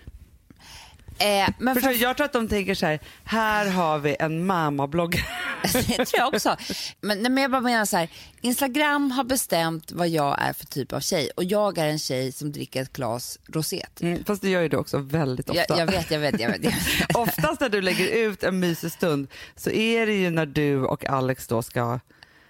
Eh, 1.20 1.48
men 1.58 1.74
Förstår, 1.74 1.88
för, 1.90 1.98
du? 1.98 2.02
jag 2.04 2.16
tror 2.16 2.24
att 2.24 2.32
de 2.32 2.48
tänker 2.48 2.74
så 2.74 2.86
här, 2.86 3.00
här 3.24 3.70
har 3.70 3.98
vi 3.98 4.16
en 4.20 4.46
mammabloggare. 4.46 5.24
det 5.72 6.04
tror 6.04 6.06
jag 6.20 6.34
också. 6.34 6.56
Men, 7.00 7.18
nej, 7.22 7.30
men 7.30 7.42
jag 7.42 7.50
bara 7.50 7.60
menar 7.60 7.84
så 7.84 7.96
här, 7.96 8.08
Instagram 8.40 9.10
har 9.10 9.24
bestämt 9.24 9.92
vad 9.92 10.08
jag 10.08 10.42
är 10.42 10.52
för 10.52 10.66
typ 10.66 10.92
av 10.92 11.00
tjej 11.00 11.30
och 11.36 11.44
jag 11.44 11.78
är 11.78 11.86
en 11.86 11.98
tjej 11.98 12.32
som 12.32 12.52
dricker 12.52 12.82
ett 12.82 12.92
glas 12.92 13.38
rosé. 13.48 13.86
typ. 13.94 14.02
Mm, 14.02 14.24
fast 14.24 14.42
det 14.42 14.48
gör 14.48 14.62
ju 14.62 14.68
du 14.68 14.76
också 14.76 14.98
väldigt 14.98 15.50
ofta. 15.50 15.64
Jag, 15.68 15.78
jag 15.78 15.86
vet, 15.86 16.10
jag 16.10 16.18
vet, 16.20 16.40
jag 16.40 16.48
vet. 16.50 16.64
Jag 16.64 16.70
vet. 16.70 17.14
Oftast 17.16 17.60
när 17.60 17.68
du 17.68 17.80
lägger 17.80 18.06
ut 18.28 18.42
en 18.42 18.60
mysig 18.60 18.92
stund 18.92 19.28
så 19.56 19.70
är 19.70 20.06
det 20.06 20.12
ju 20.14 20.30
när 20.30 20.46
du 20.46 20.84
och 20.84 21.04
Alex 21.04 21.46
då 21.46 21.62
ska 21.62 22.00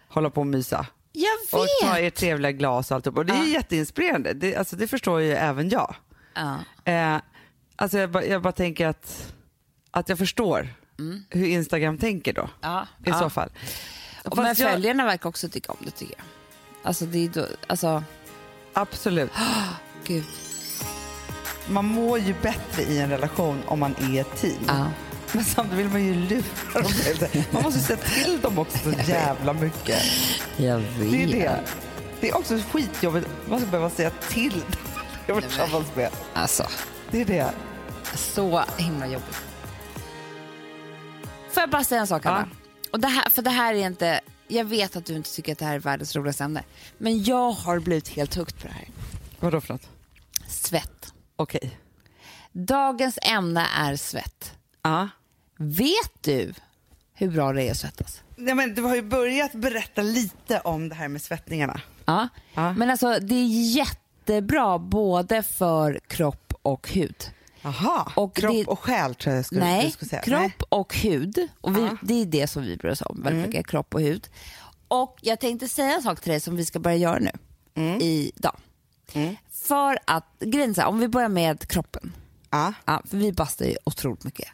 hålla 0.08 0.30
på 0.30 0.40
och 0.40 0.46
mysa. 0.46 0.86
Och 1.52 1.66
ta 1.82 1.98
ert 1.98 2.14
trevliga 2.14 2.52
glas 2.52 2.90
och 2.90 2.94
allt. 2.94 3.06
Och 3.06 3.26
det 3.26 3.32
är 3.32 3.36
Ja. 3.36 3.44
jätteinspirerande. 3.46 4.32
Det, 4.32 4.56
alltså, 4.56 4.76
det 4.76 4.88
förstår 4.88 5.20
ju 5.20 5.32
även 5.32 5.68
jag. 5.68 5.94
Ja. 6.34 6.58
Eh, 6.92 7.16
alltså 7.80 7.98
jag, 7.98 8.10
bara, 8.10 8.24
jag 8.24 8.42
bara 8.42 8.52
tänker 8.52 8.86
att, 8.86 9.32
att 9.90 10.08
jag 10.08 10.18
förstår 10.18 10.68
hur 11.30 11.46
Instagram 11.46 11.98
tänker 11.98 12.32
då. 12.32 12.48
Ja, 12.60 12.82
I 12.82 13.08
ja. 13.10 13.18
så 13.18 13.30
fall. 13.30 13.50
Och 14.24 14.36
men 14.36 14.46
jag- 14.46 14.56
följarna 14.56 15.04
verkar 15.06 15.28
också 15.28 15.48
tycka 15.48 15.72
om 15.72 15.78
det 15.84 15.90
tycker 15.90 16.14
jag. 16.18 16.24
Alltså 16.82 17.04
det 17.06 17.24
är 17.24 17.28
då, 17.28 17.46
alltså, 17.66 18.04
Absolut. 18.72 19.30
gud. 20.06 20.24
Man 21.68 21.84
mår 21.84 22.18
ju 22.18 22.34
bättre 22.42 22.82
i 22.82 22.98
en 23.00 23.10
relation 23.10 23.62
om 23.66 23.78
man 23.80 23.94
är 24.00 24.20
ett 24.20 24.36
team. 24.40 24.62
Ja. 24.68 24.86
Men 25.32 25.44
samtidigt 25.44 25.78
vill 25.84 25.88
man 25.92 26.04
ju 26.04 26.14
lura 26.14 26.42
dem. 26.82 27.42
Man 27.52 27.62
måste 27.62 27.80
se 27.80 27.96
till 27.96 28.40
dem 28.40 28.58
också 28.58 28.78
så 28.78 28.90
jävla 29.10 29.52
mycket. 29.52 30.02
Jag 30.56 30.78
vet. 30.78 31.10
Det 31.10 31.22
är 31.22 31.26
det. 31.26 31.60
Det 32.20 32.28
är 32.28 32.36
också 32.36 32.58
skitjobbigt. 32.72 33.28
Man 33.48 33.60
ska 33.60 33.68
behöva 33.70 33.90
säga 33.90 34.10
till 34.10 34.52
dem 34.52 34.62
jag 35.26 35.34
vill 35.34 35.44
tillsammans 35.44 35.86
med. 35.94 36.10
Alltså, 36.34 36.66
Det 37.10 37.20
är 37.20 37.24
det. 37.24 37.50
Så 38.14 38.64
himla 38.78 39.06
jobbigt. 39.06 39.42
Får 41.50 41.60
jag 41.60 41.70
bara 41.70 41.84
säga 41.84 42.00
en 42.00 42.06
sak, 42.06 42.26
Anna? 42.26 42.48
Och 42.92 43.00
det 43.00 43.08
här, 43.08 43.30
för 43.30 43.42
det 43.42 43.50
här 43.50 43.74
är 43.74 43.86
inte... 43.86 44.20
Jag 44.48 44.64
vet 44.64 44.96
att 44.96 45.06
du 45.06 45.14
inte 45.16 45.34
tycker 45.34 45.52
att 45.52 45.58
det 45.58 45.64
här 45.64 45.74
är 45.74 45.78
världens 45.78 46.16
roligaste 46.16 46.44
ämne. 46.44 46.64
Men 46.98 47.24
jag 47.24 47.50
har 47.50 47.78
blivit 47.78 48.08
helt 48.08 48.34
hooked 48.34 48.58
på 48.58 48.66
det 48.66 48.74
här. 48.74 48.88
Vadå 49.40 49.60
för 49.60 49.72
något? 49.74 49.88
Svett. 50.46 51.12
Okej. 51.36 51.78
Dagens 52.52 53.18
ämne 53.22 53.66
är 53.76 53.96
svett. 53.96 54.54
Ja. 54.82 55.08
Vet 55.56 56.12
du 56.20 56.54
hur 57.14 57.30
bra 57.30 57.52
det 57.52 57.62
är 57.62 57.70
att 57.70 57.76
svettas? 57.76 58.22
Ja, 58.36 58.54
men 58.54 58.74
du 58.74 58.82
har 58.82 58.94
ju 58.94 59.02
börjat 59.02 59.52
berätta 59.52 60.02
lite 60.02 60.60
om 60.60 60.88
det 60.88 60.94
här 60.94 61.08
med 61.08 61.22
svettningarna. 61.22 61.80
Ja. 62.04 62.28
Ja. 62.54 62.72
Men 62.72 62.90
alltså 62.90 63.18
det 63.20 63.34
är 63.34 63.74
jättebra 63.76 64.78
både 64.78 65.42
för 65.42 66.00
kropp 66.06 66.54
och 66.62 66.88
hud. 66.88 67.30
Jaha, 67.62 68.12
Och 68.16 68.36
kropp 68.36 68.52
det- 68.52 68.64
och 68.66 68.78
själ 68.80 69.14
tror 69.14 69.32
jag 69.32 69.38
jag 69.38 69.46
skulle, 69.46 69.60
Nej, 69.60 69.84
du 69.84 69.90
skulle 69.90 70.08
säga. 70.08 70.22
kropp 70.22 70.62
och 70.68 70.94
hud. 70.96 71.48
Och 71.60 71.76
vi. 71.76 71.88
Det 72.02 72.14
är 72.14 72.24
det 72.26 72.46
som 72.46 72.62
vi 72.62 72.76
bryr 72.76 72.90
oss 72.90 73.02
om, 73.02 73.16
väldigt 73.22 73.32
Mm. 73.38 73.50
mycket, 73.50 73.66
kropp 73.66 73.94
och 73.94 74.00
hud. 74.00 74.28
Och 74.88 75.18
jag 75.22 75.40
tänkte 75.40 75.68
säga 75.68 75.94
en 75.94 76.02
sak 76.02 76.20
till 76.20 76.30
dig 76.30 76.40
som 76.40 76.56
vi 76.56 76.64
ska 76.66 76.78
börja 76.78 76.96
göra 76.96 77.18
nu, 77.18 77.30
Mm. 77.74 78.00
idag. 78.00 78.56
För 79.50 79.98
att, 80.04 80.24
grejen 80.40 80.74
om 80.86 80.98
vi 80.98 81.08
börjar 81.08 81.28
med 81.28 81.68
kroppen. 81.68 82.12
Ja. 82.50 82.72
Ja, 82.84 83.02
för 83.10 83.16
vi 83.16 83.32
bastar 83.32 83.64
ju 83.66 83.76
otroligt 83.84 84.24
mycket. 84.24 84.48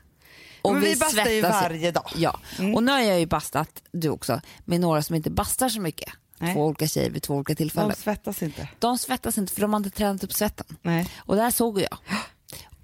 Men 0.65 0.81
vi 0.81 0.97
bastar 0.97 1.27
ju 1.31 1.41
varje 1.43 1.91
dag. 1.91 2.11
Mm. 2.15 2.23
Ja, 2.23 2.41
och 2.77 2.83
nu 2.83 2.93
har 2.93 3.01
jag 3.01 3.21
ju 3.21 3.27
bastat, 3.27 3.83
du 3.93 4.09
också, 4.09 4.41
med 4.65 4.81
några 4.81 5.03
som 5.03 5.17
inte 5.17 5.31
bastar 5.31 5.69
så 5.69 5.81
mycket. 5.81 6.13
Nej. 6.39 6.55
Två 6.55 6.67
olika 6.67 6.87
tjejer 6.89 7.11
vid 7.11 7.23
två 7.23 7.35
olika 7.35 7.55
tillfällen. 7.55 7.89
De 7.91 7.95
svettas 7.97 8.43
inte. 8.43 8.69
De 8.79 8.99
svettas 8.99 9.39
inte 9.39 9.53
för 9.53 9.61
de 9.61 9.73
har 9.73 9.79
inte 9.81 9.91
tränat 9.91 10.25
upp 10.25 10.33
svetten. 10.33 10.67
Nej. 10.83 11.09
Och 11.17 11.37
det 11.37 11.43
här 11.43 11.51
såg 11.51 11.81
jag. 11.81 11.99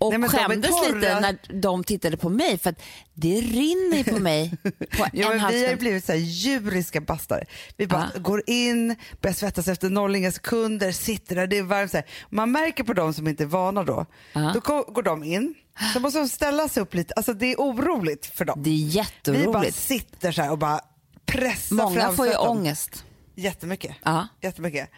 Och 0.03 0.21
Nej, 0.21 0.29
skämdes 0.29 0.71
lite 0.89 1.21
när 1.21 1.61
de 1.61 1.85
tittade 1.85 2.17
på 2.17 2.29
mig 2.29 2.59
för 2.59 2.71
att 2.71 2.83
det 3.15 3.41
rinner 3.41 4.05
på 4.05 4.19
mig 4.19 4.57
på 4.63 5.07
Ja, 5.13 5.33
en 5.33 5.39
men 5.41 5.51
vi 5.53 5.67
har 5.69 5.77
blivit 5.77 6.05
så 6.05 6.13
här 6.13 6.19
djuriska 6.19 7.01
bastare. 7.01 7.45
Vi 7.77 7.87
bara 7.87 8.11
Ja. 8.15 8.21
går 8.21 8.43
in, 8.47 8.97
börjar 9.21 9.35
svettas 9.35 9.69
efter 9.69 9.91
noll 9.91 10.17
inga 10.17 10.33
sekunder, 10.33 10.93
sitter 10.93 11.37
där, 11.37 11.47
det 11.47 11.59
är 11.59 11.63
varmt. 11.63 11.91
Så 11.91 11.97
här. 11.97 12.07
Man 12.31 12.53
märker 12.53 12.85
på 12.85 12.93
de 12.93 13.15
som 13.15 13.29
inte 13.29 13.43
är 13.43 13.47
vana 13.47 13.85
då. 13.85 14.07
Ja. 14.33 14.51
Då 14.55 14.61
går 14.93 15.03
de 15.03 15.25
in, 15.25 15.55
så 15.93 16.01
måste 16.01 16.19
de 16.19 16.29
ställa 16.29 16.69
sig 16.69 16.83
upp 16.83 16.95
lite. 16.95 17.15
Alltså 17.15 17.33
det 17.35 17.47
är 17.53 17.57
oroligt 17.57 18.27
för 18.27 18.45
dem. 18.45 18.63
Det 18.63 18.71
är 18.71 18.75
Vi 18.75 18.85
bara 18.85 18.93
jätteoroligt. 18.95 19.77
sitter 19.77 20.33
så 20.33 20.43
här 20.43 20.51
och 20.51 20.59
bara 20.59 20.81
pressar 21.27 21.77
Många 21.77 22.01
fram 22.01 22.17
får 22.17 22.27
ju 22.27 22.33
svetten. 22.33 22.49
ångest. 22.49 23.05
Jättemycket. 23.35 23.97
Ja. 24.03 24.29
Jättemycket. 24.41 24.91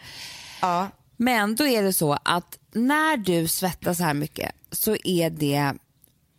Ja. 0.61 0.89
Men 1.17 1.55
då 1.55 1.67
är 1.67 1.83
det 1.83 1.93
så 1.93 2.19
att 2.25 2.59
när 2.73 3.17
du 3.17 3.49
svettas 3.49 3.97
så 3.99 4.05
här 4.05 4.15
mycket 4.15 4.51
så 4.75 4.97
är 5.05 5.31
det 5.31 5.73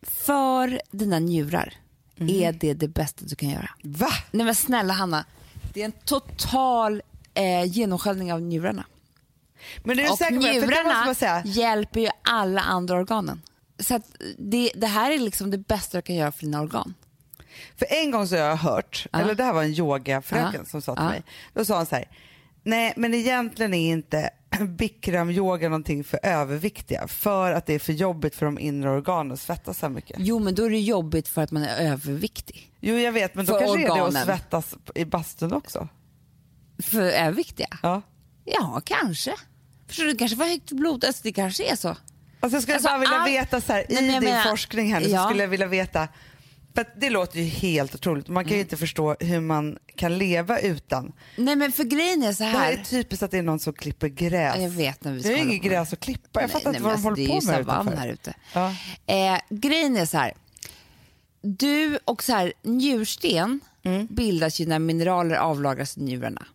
för 0.02 0.82
dina 0.92 1.20
njurar 1.20 1.74
Mhm. 2.18 2.30
är 2.30 2.52
det 2.52 2.74
det 2.74 2.88
bästa 2.88 3.26
du 3.26 3.36
kan 3.36 3.50
göra. 3.50 3.70
Va? 3.84 4.10
Nej 4.32 4.46
men 4.46 4.56
snälla 4.56 4.94
Hanna, 4.94 5.26
det 5.74 5.82
är 5.82 5.86
en 5.86 5.92
total 5.92 7.02
eh, 7.34 7.64
genomsköljning 7.64 8.34
av 8.34 8.42
njurarna. 8.42 8.86
Men 9.84 10.00
är 10.00 10.04
du 10.04 10.10
Och 10.10 10.18
säker 10.18 10.40
det? 10.40 10.48
Det 10.60 10.68
njurarna 10.68 11.06
man 11.06 11.16
säga. 11.16 11.42
hjälper 11.46 12.00
ju 12.00 12.10
alla 12.22 12.62
andra 12.62 12.96
organen. 12.96 13.42
Så 13.80 14.00
det, 14.38 14.72
det 14.76 14.88
här 14.88 15.12
är 15.12 15.20
liksom 15.20 15.52
det 15.52 15.58
bästa 15.58 15.98
du 15.98 16.02
kan 16.02 16.16
göra 16.16 16.32
för 16.32 16.42
dina 16.46 16.62
organ. 16.62 16.94
För 17.78 17.88
en 17.90 18.12
gång 18.12 18.28
så 18.28 18.36
har 18.36 18.42
jag 18.44 18.56
hört, 18.56 19.08
Ja. 19.12 19.20
eller 19.20 19.36
det 19.36 19.44
här 19.44 19.54
var 19.54 19.64
en 19.64 19.74
yogafröken 19.74 20.54
Ja. 20.64 20.66
som 20.66 20.82
sa 20.82 20.96
till 20.96 21.04
Ja. 21.04 21.10
mig. 21.10 21.24
Då 21.54 21.66
sa 21.66 21.78
han 21.78 21.86
så 21.86 21.96
här, 21.96 22.06
nej 22.64 22.94
men 22.98 23.14
egentligen 23.14 23.74
är 23.74 23.92
inte 23.92 24.30
bikram-yoga 24.62 25.70
någonting 25.70 26.04
för 26.04 26.20
överviktiga 26.24 27.08
för 27.08 27.52
att 27.52 27.66
det 27.66 27.74
är 27.74 27.80
för 27.80 27.94
jobbigt 27.94 28.36
för 28.36 28.46
de 28.46 28.60
inre 28.60 28.90
organen 28.90 29.32
att 29.32 29.40
svettas 29.40 29.78
så 29.80 29.86
här 29.86 29.94
mycket. 29.94 30.16
Jo 30.20 30.40
men 30.40 30.56
då 30.56 30.64
är 30.66 30.70
det 30.70 30.80
jobbigt 30.80 31.28
för 31.28 31.42
att 31.42 31.52
man 31.52 31.64
är 31.64 31.92
överviktig. 31.92 32.72
Jo 32.80 32.96
jag 32.96 33.12
vet 33.12 33.36
men 33.36 33.46
då 33.46 33.54
För 33.54 33.60
kanske 33.60 33.80
är 33.82 33.86
det 33.86 33.92
organen. 33.92 34.16
att 34.18 34.26
svettas 34.26 34.76
i 34.96 35.06
bastun 35.06 35.54
också. 35.54 35.88
För 36.84 37.02
överviktiga? 37.02 37.68
Ja. 37.84 38.02
Ja, 38.46 38.82
kanske. 38.86 39.34
Förstår 39.88 40.04
du, 40.06 40.16
kanske 40.18 40.38
var 40.38 40.46
högt 40.46 40.72
blod, 40.72 41.06
alltså, 41.06 41.22
det 41.24 41.32
kanske 41.34 41.72
är 41.72 41.76
så. 41.76 41.88
Alltså 41.90 42.56
jag 42.56 42.62
skulle 42.62 42.76
Alltså, 42.76 42.90
bara 42.90 42.98
vilja 43.00 43.16
all- 43.18 43.32
veta 43.32 43.62
så 43.62 43.74
här, 43.74 43.86
Nej, 43.90 44.02
men 44.02 44.10
i 44.10 44.14
jag 44.14 44.22
din 44.22 44.30
menar- 44.30 44.44
forskning 44.50 44.94
här 44.94 45.00
nu 45.00 45.06
så 45.06 45.12
Ja. 45.12 45.26
skulle 45.28 45.44
jag 45.44 45.48
vilja 45.48 45.68
veta 45.68 46.08
att 46.78 47.02
det 47.02 47.10
låter 47.10 47.40
ju 47.40 47.46
helt 47.46 47.96
otroligt. 47.96 48.28
Man 48.28 48.44
kan 48.44 48.50
Mm. 48.50 48.58
ju 48.58 48.62
inte 48.62 48.78
förstå 48.78 49.16
hur 49.20 49.40
man 49.40 49.78
kan 49.96 50.18
leva 50.18 50.60
utan. 50.60 51.14
Nej 51.38 51.56
men 51.56 51.72
för 51.72 51.84
grejen 51.84 52.24
är 52.24 52.34
så 52.34 52.44
Det 52.44 52.50
här 52.50 52.72
är 52.72 52.78
här. 52.78 52.84
typiskt 52.84 53.24
att 53.24 53.32
det 53.32 53.38
är 53.38 53.42
någon 53.44 53.60
som 53.60 53.74
klipper 53.74 54.08
gräs. 54.08 54.56
Ja, 54.56 54.62
jag 54.62 54.70
vet 54.70 55.04
när 55.04 55.12
vi 55.12 55.18
det 55.18 55.24
ska 55.24 55.32
är 55.32 55.34
ju 55.36 55.40
hålla 55.40 55.52
inget 55.52 55.64
på. 55.64 55.70
gräs 55.70 55.94
att 55.94 56.00
klippa. 56.00 56.42
Jag 56.42 56.52
fattar 56.52 56.72
Nej, 56.72 56.78
inte 56.78 56.84
vad 56.84 56.92
de 56.92 56.94
alltså, 56.94 57.10
håller 57.10 57.28
på 57.28 57.34
Det 57.34 57.46
är 57.46 57.52
med 57.52 57.60
ju 57.60 57.66
savann 57.66 57.98
här 57.98 58.08
ute. 58.08 58.34
Ja. 58.54 58.74
Eh, 59.06 59.40
grejen 59.50 59.98
är 59.98 60.06
så 60.06 60.18
här. 60.18 60.34
Du 61.42 62.00
och 62.06 62.24
så 62.24 62.32
här, 62.34 62.54
njursten 62.62 63.60
Mm. 63.84 64.08
bildas 64.12 64.60
ju 64.62 64.66
när 64.66 64.80
mineraler 64.80 65.36
avlagras 65.36 65.98
i 65.98 66.02
njurarna. 66.02 66.46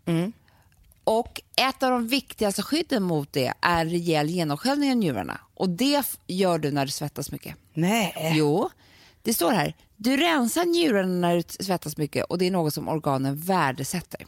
Och 1.05 1.41
ett 1.57 1.83
av 1.83 1.91
de 1.91 2.09
viktigaste 2.09 2.63
skydden 2.63 3.03
mot 3.03 3.33
det 3.33 3.53
är 3.61 3.87
rejäl 3.87 4.31
genomsköljning 4.31 4.91
av 4.91 4.97
njurarna. 4.97 5.41
Och 5.55 5.69
det 5.69 6.03
gör 6.27 6.59
du 6.59 6.71
när 6.71 6.85
du 6.87 6.91
svettas 6.91 7.33
mycket. 7.33 7.55
Nej. 7.75 8.33
Jo, 8.37 8.71
det 9.23 9.35
står 9.35 9.53
här. 9.53 9.75
Du 10.03 10.17
rensar 10.17 10.65
njurarna 10.65 11.15
när 11.29 11.37
du 11.37 11.43
svettas 11.65 11.97
mycket 11.97 12.25
och 12.25 12.39
det 12.39 12.47
är 12.47 12.51
något 12.51 12.75
som 12.75 12.89
organen 12.89 13.37
värdesätter. 13.37 14.27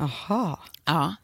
Aha. 0.00 0.58
Ja. 0.84 1.14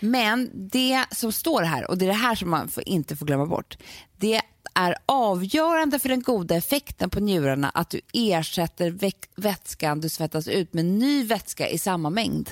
Men 0.00 0.50
det 0.54 1.04
som 1.10 1.32
står 1.32 1.62
här, 1.62 1.90
och 1.90 1.98
det 1.98 2.04
är 2.04 2.06
det 2.06 2.12
här 2.12 2.34
som 2.34 2.50
man 2.50 2.68
får, 2.68 2.88
inte 2.88 3.16
får 3.16 3.26
glömma 3.26 3.46
bort, 3.46 3.78
det 4.16 4.40
är 4.74 4.96
avgörande 5.06 5.98
för 5.98 6.08
den 6.08 6.22
goda 6.22 6.56
effekten 6.56 7.10
på 7.10 7.20
njurarna 7.20 7.70
att 7.70 7.90
du 7.90 8.00
ersätter 8.12 8.98
vätskan 9.36 10.00
du 10.00 10.08
svettas 10.08 10.48
ut 10.48 10.72
med 10.72 10.84
ny 10.84 11.24
vätska 11.24 11.68
i 11.68 11.78
samma 11.78 12.10
mängd. 12.10 12.50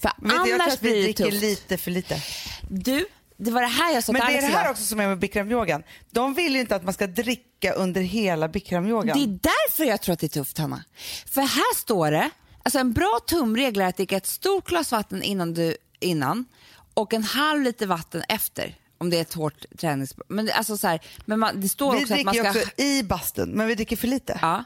För 0.00 0.10
Vet 0.18 0.30
du, 0.30 0.36
jag 0.36 0.44
tror 0.46 0.54
annars 0.54 0.74
att 0.74 0.82
vi 0.82 0.90
blir 0.90 0.96
det 0.96 1.02
dricker 1.02 1.24
tufft. 1.24 1.42
lite 1.42 1.76
för 1.76 1.90
lite. 1.90 2.22
Du, 2.70 3.06
det 3.38 3.50
var 3.50 3.60
det 3.60 3.66
här 3.66 3.94
jag 3.94 4.04
sa 4.04 4.12
Men 4.12 4.20
till 4.22 4.26
det 4.26 4.32
är 4.32 4.36
Alex 4.38 4.46
det 4.52 4.56
här 4.56 4.64
idag. 4.64 4.70
också 4.72 4.84
som 4.84 5.00
är 5.00 5.08
med 5.08 5.18
bikramyogan. 5.18 5.82
De 6.10 6.34
vill 6.34 6.54
ju 6.54 6.60
inte 6.60 6.76
att 6.76 6.84
man 6.84 6.94
ska 6.94 7.06
dricka 7.06 7.72
under 7.72 8.00
hela 8.00 8.48
bikramyogan. 8.48 9.18
Det 9.18 9.24
är 9.24 9.26
därför 9.42 9.84
jag 9.84 10.00
tror 10.02 10.12
att 10.12 10.18
det 10.18 10.26
är 10.26 10.28
tufft, 10.28 10.58
Hanna. 10.58 10.84
För 11.26 11.40
här 11.40 11.76
står 11.76 12.10
det, 12.10 12.30
alltså 12.62 12.78
en 12.78 12.92
bra 12.92 13.18
tumregel 13.26 13.82
är 13.82 13.86
att 13.86 13.96
dricka 13.96 14.16
ett 14.16 14.26
stort 14.26 14.68
glas 14.68 14.92
vatten 14.92 15.22
innan, 15.22 15.54
du, 15.54 15.76
innan 16.00 16.44
och 16.94 17.14
en 17.14 17.22
halv 17.24 17.62
liter 17.62 17.86
vatten 17.86 18.22
efter. 18.28 18.74
Om 18.98 19.10
det 19.10 19.16
är 19.16 19.20
ett 19.20 19.34
hårt 19.34 19.64
tränings... 19.78 20.14
Men, 20.28 20.46
det- 20.46 20.52
alltså 20.52 20.76
så 20.76 20.86
här, 20.88 21.00
men 21.26 21.38
man, 21.38 21.60
det 21.60 21.68
står 21.68 21.92
vi 21.92 22.02
också 22.04 22.14
att 22.14 22.24
man 22.24 22.34
dricker 22.34 22.50
ska... 22.50 22.58
ju 22.58 22.64
också 22.64 22.82
i 22.82 23.02
bastun, 23.02 23.50
men 23.50 23.66
vi 23.66 23.74
dricker 23.74 23.96
för 23.96 24.06
lite. 24.08 24.38
Ja. 24.42 24.64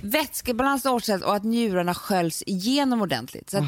Vätskebalans 0.00 0.86
är 0.86 0.92
återställd 0.92 1.22
och 1.22 1.36
att 1.36 1.44
njurarna 1.44 1.94
sköljs 1.94 2.42
igenom 2.46 3.02
ordentligt. 3.02 3.50
Så 3.50 3.56
att, 3.58 3.64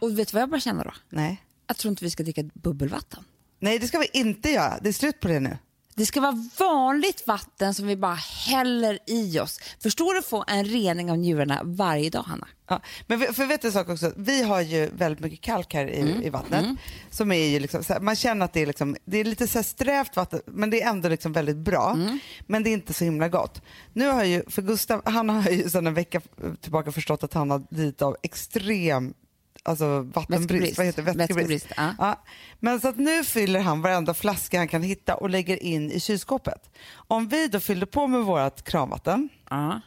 och 0.00 0.18
vet 0.18 0.28
du 0.28 0.32
vad 0.32 0.42
jag 0.42 0.48
börjar 0.48 0.60
känna 0.60 0.84
då? 0.84 0.92
Nej. 1.08 1.42
Jag 1.66 1.76
tror 1.76 1.90
inte 1.90 2.04
vi 2.04 2.10
ska 2.10 2.22
dricka 2.22 2.42
bubbelvatten. 2.54 3.24
Nej, 3.62 3.78
det 3.78 3.86
ska 3.86 3.98
vi 3.98 4.08
inte 4.12 4.50
göra. 4.50 4.78
Det 4.82 4.88
är 4.88 4.92
slut 4.92 5.20
på 5.20 5.28
det 5.28 5.40
nu. 5.40 5.58
Det 5.94 6.06
ska 6.06 6.20
vara 6.20 6.48
vanligt 6.58 7.26
vatten 7.26 7.74
som 7.74 7.86
vi 7.86 7.96
bara 7.96 8.14
häller 8.46 8.98
i 9.06 9.38
oss. 9.40 9.60
Förstår 9.82 10.12
du 10.12 10.18
att 10.18 10.24
få 10.26 10.44
en 10.48 10.64
rening 10.64 11.10
av 11.10 11.18
njurarna 11.18 11.60
varje 11.64 12.10
dag, 12.10 12.22
Hanna? 12.22 12.48
Ja. 12.68 12.80
Men 13.06 13.18
vi- 13.20 13.26
för 13.26 13.46
vet 13.46 13.62
du 13.62 13.68
en 13.68 13.72
sak 13.72 13.88
också? 13.88 14.12
Vi 14.16 14.42
har 14.42 14.60
ju 14.60 14.90
väldigt 14.96 15.20
mycket 15.20 15.40
kalk 15.40 15.74
här 15.74 15.86
i, 15.86 16.00
Mm. 16.00 16.22
i 16.22 16.30
vattnet. 16.30 16.64
Som 17.10 17.32
är 17.32 17.46
ju 17.48 17.60
liksom, 17.60 17.82
här, 17.88 18.00
man 18.00 18.16
känner 18.16 18.44
att 18.44 18.52
det 18.52 18.60
är, 18.60 18.66
liksom, 18.66 18.96
det 19.04 19.18
är 19.18 19.24
lite 19.24 19.48
så 19.48 19.62
strävt 19.62 20.16
vatten, 20.16 20.40
men 20.46 20.70
det 20.70 20.82
är 20.82 20.90
ändå 20.90 21.08
liksom 21.08 21.32
väldigt 21.32 21.56
bra. 21.56 21.92
Mm. 21.92 22.18
Men 22.46 22.62
det 22.62 22.70
är 22.70 22.74
inte 22.74 22.92
så 22.94 23.04
himla 23.04 23.28
gott. 23.28 23.62
Nu 23.92 24.06
har 24.08 24.24
ju, 24.24 24.42
för 24.48 24.62
Gustav, 24.62 25.02
han 25.04 25.28
har 25.28 25.50
ju 25.50 25.70
sedan 25.70 25.86
en 25.86 25.94
vecka 25.94 26.20
tillbaka 26.60 26.92
förstått 26.92 27.24
att 27.24 27.34
han 27.34 27.50
har 27.50 27.62
lidit 27.70 28.02
av 28.02 28.16
extrem 28.22 29.14
alltså 29.62 30.00
vattenbrist, 30.00 30.50
Vätskebrist. 30.50 30.78
vad 30.78 30.86
heter 30.86 31.02
det? 31.02 31.12
Vätskebrist, 31.12 31.66
ja. 31.76 31.94
Ja. 31.98 32.24
Men 32.60 32.80
så 32.80 32.88
att 32.88 32.98
nu 32.98 33.24
fyller 33.24 33.60
han 33.60 33.82
varenda 33.82 34.14
flaska 34.14 34.58
han 34.58 34.68
kan 34.68 34.82
hitta 34.82 35.14
och 35.14 35.30
lägger 35.30 35.62
in 35.62 35.90
i 35.92 36.00
kylskåpet. 36.00 36.70
Om 36.92 37.28
vi 37.28 37.48
då 37.48 37.60
fyllde 37.60 37.86
på 37.86 38.06
med 38.06 38.20
vårt 38.20 38.62
kranvatten, 38.62 39.28
Ja. 39.50 39.80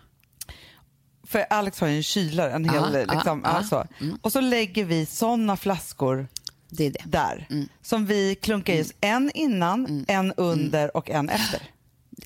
för 1.27 1.45
Alex 1.49 1.79
har 1.79 1.87
ju 1.87 1.97
en 1.97 2.03
kylare, 2.03 2.51
en 2.53 2.69
hel, 2.69 2.91
liksom, 2.93 3.41
ja, 3.45 3.51
ja, 3.51 3.57
ja. 3.71 3.85
så. 3.99 4.15
och 4.21 4.31
så 4.31 4.41
lägger 4.41 4.85
vi 4.85 5.05
sådana 5.05 5.57
flaskor 5.57 6.27
Det 6.69 6.89
det. 6.89 6.99
där 7.05 7.47
Mm. 7.49 7.67
som 7.81 8.05
vi 8.05 8.35
klunkar 8.35 8.73
i 8.73 8.81
oss 8.81 8.93
en 9.01 9.31
innan, 9.33 10.05
en 10.07 10.33
under 10.37 10.97
och 10.97 11.09
en 11.09 11.29
efter. 11.29 11.61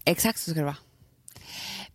Exakt 0.05 0.39
så 0.39 0.51
ska 0.51 0.59
det 0.59 0.65
vara. 0.65 0.75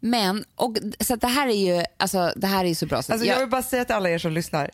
Men, 0.00 0.44
och, 0.54 0.76
så 1.00 1.16
det 1.16 1.26
här 1.26 1.48
är 1.48 1.76
ju 1.78 1.84
alltså, 1.96 2.32
det 2.36 2.46
här 2.46 2.64
är 2.64 2.74
så 2.74 2.86
bra. 2.86 3.02
Så 3.02 3.12
Alltså, 3.12 3.26
jag 3.26 3.34
jag, 3.36 3.40
vill 3.40 3.48
bara 3.50 3.62
säga 3.62 3.84
till 3.84 3.94
alla 3.94 4.10
er 4.10 4.18
som 4.18 4.32
lyssnar, 4.32 4.70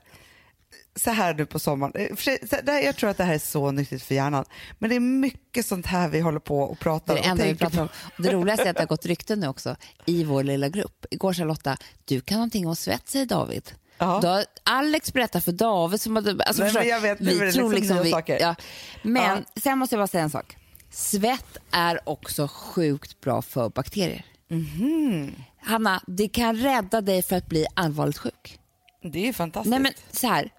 så 1.01 1.11
här 1.11 1.35
nu 1.35 1.47
på 1.47 1.59
sommaren, 1.59 1.93
eh, 1.97 2.75
jag 2.85 2.97
tror 2.97 3.11
att 3.11 3.17
det 3.17 3.25
här 3.25 3.35
är 3.35 3.39
så 3.39 3.71
nyttigt 3.71 4.03
för 4.03 4.15
hjärnan, 4.15 4.45
men 4.79 4.91
det 4.91 4.97
är 4.97 5.01
mycket 5.01 5.67
sånt 5.67 5.87
här 5.87 6.09
vi 6.09 6.21
håller 6.21 6.41
på 6.41 6.61
och 6.61 6.79
pratar 6.79 7.15
det 7.15 7.23
det 7.23 7.33
och 7.33 7.39
vi 7.39 7.55
pratar 7.55 7.83
om. 7.83 7.89
Det 8.19 8.33
roligaste 8.33 8.65
är 8.65 8.71
att 8.71 8.77
det 8.77 8.83
har 8.83 8.89
gått 8.89 9.07
rykten 9.07 9.41
nu 9.41 9.49
också 9.49 9.77
i 10.07 10.25
vår 10.25 10.43
lilla 10.43 10.69
grupp. 10.69 11.07
Igår 11.11 11.33
sa 11.33 11.45
Lotta, 11.45 11.77
du 12.05 12.21
kan 12.21 12.37
någonting 12.37 12.67
om 12.67 12.77
svett 12.77 13.09
säger 13.09 13.27
David. 13.27 13.73
Ja. 13.99 14.21
Då 14.23 14.45
Alex 14.63 15.13
berättat 15.13 15.45
för 15.45 15.53
David 15.53 16.01
som 16.01 16.17
hade... 16.17 16.45
Alltså, 16.45 16.63
Nej, 16.63 16.71
förstår 16.71 16.81
men 16.81 16.89
jag 16.89 17.01
vet, 17.01 17.21
är 17.21 17.25
det 17.25 17.75
liksom 17.75 17.97
nya 17.97 18.11
saker. 18.11 18.39
Ja. 18.41 18.55
Men 19.03 19.45
sen 19.57 19.79
måste 19.79 19.95
jag 19.95 20.01
bara 20.01 20.07
säga 20.07 20.25
en 20.25 20.31
sak. 20.31 20.57
Svett 20.91 21.57
är 21.71 22.09
också 22.09 22.49
sjukt 22.49 23.21
bra 23.21 23.43
för 23.43 23.69
bakterier. 23.69 24.25
Mhm. 24.49 25.35
Hanna, 25.63 26.03
det 26.07 26.29
kan 26.29 26.57
rädda 26.57 27.01
dig 27.01 27.23
för 27.23 27.37
att 27.37 27.47
bli 27.47 27.67
allvarligt 27.75 28.19
sjuk. 28.19 28.59
Det 29.03 29.29
är 29.29 29.33
fantastiskt. 29.33 29.71
Nej 29.71 29.81
men 29.81 29.93
så 30.11 30.27
här. 30.27 30.51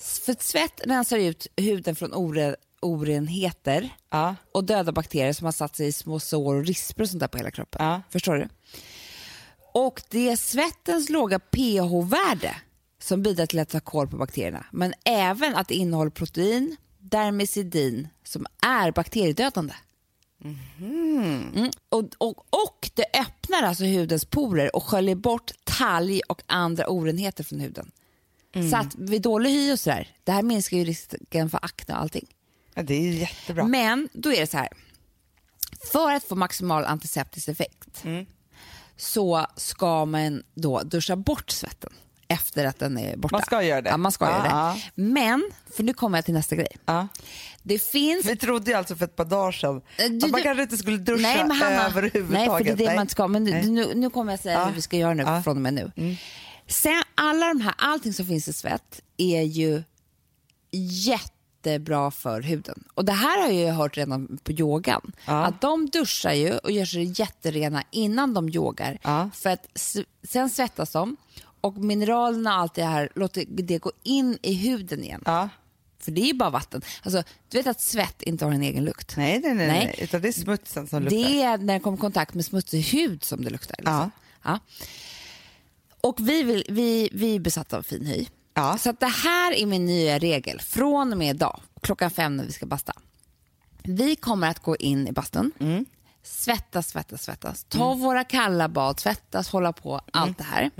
För 0.00 0.36
svett 0.40 0.80
rensar 0.84 1.18
ut 1.18 1.46
huden 1.56 1.96
från 1.96 2.14
ore, 2.14 2.56
orenheter 2.80 3.88
Ja. 4.10 4.36
och 4.52 4.64
döda 4.64 4.92
bakterier 4.92 5.32
som 5.32 5.44
har 5.44 5.52
satt 5.52 5.76
sig 5.76 5.86
i 5.86 5.92
små 5.92 6.20
sår 6.20 6.54
och 6.54 6.66
rispor 6.66 7.02
och 7.02 7.08
sånt 7.10 7.20
där 7.20 7.28
på 7.28 7.38
hela 7.38 7.50
kroppen. 7.50 7.86
Ja. 7.86 8.02
Förstår 8.10 8.34
du? 8.34 8.48
Och 9.74 10.02
det 10.10 10.28
är 10.30 10.36
svettens 10.36 11.08
låga 11.10 11.38
pH-värde 11.38 12.54
som 13.02 13.22
bidrar 13.22 13.46
till 13.46 13.58
att 13.58 13.68
ta 13.68 13.80
koll 13.80 14.08
på 14.08 14.16
bakterierna. 14.16 14.66
Men 14.72 14.94
även 15.04 15.54
att 15.56 15.68
det 15.68 15.74
innehåller 15.74 16.10
protein, 16.10 16.76
dermicidin, 16.98 18.08
som 18.24 18.46
är 18.66 18.92
bakteriedödande. 18.92 19.74
Mm. 20.78 21.70
Och, 21.88 22.04
och, 22.18 22.38
och 22.66 22.90
det 22.94 23.04
öppnar 23.20 23.62
alltså 23.62 23.84
hudens 23.84 24.24
porer 24.24 24.76
och 24.76 24.82
sköljer 24.84 25.14
bort 25.14 25.50
talg 25.64 26.20
och 26.28 26.42
andra 26.46 26.90
orenheter 26.90 27.44
från 27.44 27.60
huden. 27.60 27.90
Så 28.70 28.76
att 28.76 28.94
vid 28.94 29.22
dålig 29.22 29.50
hy 29.50 29.72
och 29.72 29.80
sådär, 29.80 30.08
det 30.24 30.32
här 30.32 30.42
minskar 30.42 30.76
ju 30.76 30.84
risken 30.84 31.50
för 31.50 31.58
akne 31.62 31.94
och 31.94 32.00
allting. 32.00 32.26
Ja, 32.74 32.82
det 32.82 32.94
är 32.94 33.12
jättebra. 33.12 33.64
Men 33.64 34.08
då 34.12 34.32
är 34.32 34.40
det 34.40 34.46
så 34.50 34.56
här. 34.56 34.68
För 35.92 36.12
att 36.12 36.24
få 36.24 36.34
maximal 36.34 36.84
antiseptisk 36.84 37.48
effekt 37.48 38.04
så 38.96 39.46
ska 39.56 40.04
man 40.04 40.42
då 40.54 40.82
duscha 40.82 41.16
bort 41.16 41.50
svetten 41.50 41.92
efter 42.28 42.64
att 42.64 42.78
den 42.78 42.98
är 42.98 43.16
borta. 43.16 43.34
Man 43.36 43.42
ska 43.42 43.62
göra 43.62 43.82
det. 43.82 43.90
Ja, 43.90 43.96
man 43.96 44.12
ska 44.12 44.24
Ja, 44.24 44.30
göra 44.30 44.74
det. 44.74 44.80
Men, 45.02 45.50
för 45.76 45.82
nu 45.82 45.94
kommer 45.94 46.18
jag 46.18 46.24
till 46.24 46.34
nästa 46.34 46.56
grej. 46.56 46.76
Ja. 46.84 47.08
Det 47.62 47.78
finns... 47.82 48.26
Vi 48.26 48.36
trodde 48.36 48.70
ju 48.70 48.76
alltså 48.76 48.96
för 48.96 49.04
ett 49.04 49.16
par 49.16 49.24
dagar 49.24 49.52
sedan 49.52 49.76
Eh, 49.98 50.10
du- 50.10 50.26
att 50.26 50.30
man 50.32 50.42
kanske 50.42 50.62
inte 50.62 50.76
skulle 50.76 50.96
duscha 50.96 51.22
Nej, 51.22 51.44
men 51.44 51.50
Hanna, 51.56 51.86
överhuvudtaget. 51.86 52.30
Nej, 52.30 52.46
för 52.58 52.64
det 52.64 52.70
är 52.70 52.76
det 52.76 52.84
Nej. 52.84 52.94
man 52.96 53.02
inte 53.02 53.12
ska. 53.12 53.28
Men 53.28 53.44
nu, 53.44 53.62
nu, 53.62 53.94
nu 53.94 54.10
kommer 54.10 54.32
jag 54.32 54.40
säga 54.40 54.58
Ja. 54.58 54.64
hur 54.64 54.74
vi 54.74 54.82
ska 54.82 54.96
göra 54.96 55.14
nu 55.14 55.42
från 55.44 55.56
och 55.56 55.62
med 55.62 55.74
nu. 55.74 56.16
Sen, 56.70 57.02
alla 57.14 57.46
de 57.46 57.60
här, 57.60 57.74
allting 57.78 58.12
som 58.12 58.26
finns 58.26 58.48
i 58.48 58.52
svett 58.52 59.00
är 59.16 59.42
ju 59.42 59.82
jättebra 60.72 62.10
för 62.10 62.42
huden. 62.42 62.84
Och 62.94 63.04
det 63.04 63.12
här 63.12 63.42
har 63.42 63.50
jag 63.50 63.74
hört 63.74 63.96
redan 63.96 64.38
på 64.44 64.52
yogan. 64.52 65.12
Ja. 65.26 65.44
Att 65.44 65.60
de 65.60 65.90
duschar 65.90 66.32
ju 66.32 66.58
och 66.58 66.70
gör 66.70 66.84
sig 66.84 67.12
jätterena 67.20 67.84
innan 67.90 68.34
de 68.34 68.48
yogar. 68.48 68.98
Ja. 69.02 69.30
För 69.34 69.50
att 69.50 69.66
sen 70.22 70.50
svettas 70.50 70.92
de 70.92 71.16
och 71.60 71.76
mineralerna 71.76 72.54
och 72.54 72.60
allt 72.60 72.74
det 72.74 72.84
här 72.84 73.08
låter 73.14 73.44
det 73.48 73.78
gå 73.78 73.92
in 74.02 74.38
i 74.42 74.54
huden 74.54 75.04
igen. 75.04 75.22
Ja. 75.26 75.48
För 75.98 76.12
det 76.12 76.20
är 76.20 76.26
ju 76.26 76.34
bara 76.34 76.50
vatten. 76.50 76.82
Alltså, 77.02 77.22
du 77.48 77.58
vet 77.58 77.66
att 77.66 77.80
svett 77.80 78.22
inte 78.22 78.44
har 78.44 78.52
en 78.52 78.62
egen 78.62 78.84
lukt. 78.84 79.16
Nej, 79.16 79.40
nej, 79.44 79.54
nej, 79.54 79.66
Nej. 79.66 79.86
nej. 79.86 79.94
Utan 79.98 80.22
det 80.22 80.28
är 80.28 80.32
smutsen 80.32 80.86
som 80.86 81.02
luktar. 81.02 81.16
Det 81.18 81.42
är 81.42 81.58
när 81.58 81.74
det 81.74 81.80
kommer 81.80 81.98
i 81.98 82.00
kontakt 82.00 82.34
med 82.34 82.44
smutsig 82.44 82.80
hud 82.82 83.24
som 83.24 83.44
det 83.44 83.50
luktar. 83.50 83.76
Liksom. 83.78 84.10
Ja. 84.42 84.58
Och 86.00 86.16
vi, 86.28 86.42
vill, 86.42 86.64
vi, 86.68 87.08
vi 87.12 87.34
är 87.34 87.40
besatta 87.40 87.78
av 87.78 87.82
fin 87.82 88.06
hy. 88.06 88.26
Ja. 88.54 88.78
Så 88.78 88.90
att 88.90 89.00
det 89.00 89.06
här 89.06 89.52
är 89.52 89.66
min 89.66 89.86
nya 89.86 90.18
regel 90.18 90.60
från 90.60 91.12
och 91.12 91.18
med 91.18 91.30
idag, 91.36 91.60
klockan 91.82 92.10
fem 92.10 92.36
när 92.36 92.44
vi 92.44 92.52
ska 92.52 92.66
basta. 92.66 92.92
Vi 93.82 94.16
kommer 94.16 94.48
att 94.48 94.58
gå 94.62 94.76
in 94.76 95.08
i 95.08 95.12
bastun, 95.12 95.52
Mm. 95.58 95.84
svettas, 96.22 96.88
svettas, 96.88 97.22
svettas, 97.22 97.64
ta 97.68 97.94
våra 97.94 98.24
kalla 98.24 98.68
bad, 98.68 99.00
svettas, 99.00 99.48
hålla 99.48 99.72
på, 99.72 100.00
allt 100.12 100.38
det 100.38 100.44
här. 100.44 100.70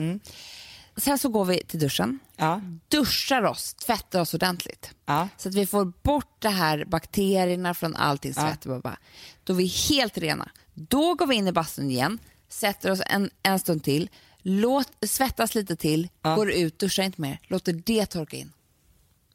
Sen 0.97 1.19
så 1.19 1.29
går 1.29 1.45
vi 1.45 1.63
till 1.65 1.81
duschen, 1.81 2.05
Mm. 2.09 2.19
Ja. 2.37 2.61
duschar 2.99 3.43
oss, 3.43 3.75
tvättar 3.75 4.21
oss 4.21 4.35
ordentligt. 4.35 4.91
Ja. 5.07 5.29
Så 5.37 5.49
att 5.49 5.55
vi 5.55 5.67
får 5.67 5.85
bort 6.03 6.37
det 6.39 6.49
här 6.49 6.85
bakterierna 6.85 7.75
från 7.75 7.97
allting 7.97 8.35
svett. 8.35 8.65
bara. 8.67 8.97
Då 9.45 9.53
är 9.53 9.57
vi 9.57 9.67
helt 9.67 10.19
rena. 10.19 10.49
Då 10.75 11.15
går 11.15 11.27
vi 11.27 11.35
in 11.35 11.49
i 11.49 11.53
bastun 11.53 11.91
igen, 11.91 12.19
sätter 12.49 12.91
oss 12.91 13.01
en, 13.07 13.31
en 13.43 13.59
stund 13.59 13.85
till, 13.85 14.11
låt, 14.43 14.89
svettas 15.07 15.55
lite 15.55 15.77
till, 15.77 16.09
går 16.23 16.51
ut, 16.51 16.79
duschar 16.79 17.03
inte 17.03 17.21
mer, 17.21 17.39
låter 17.43 17.73
det 17.73 18.07
torka 18.07 18.37
in. 18.37 18.53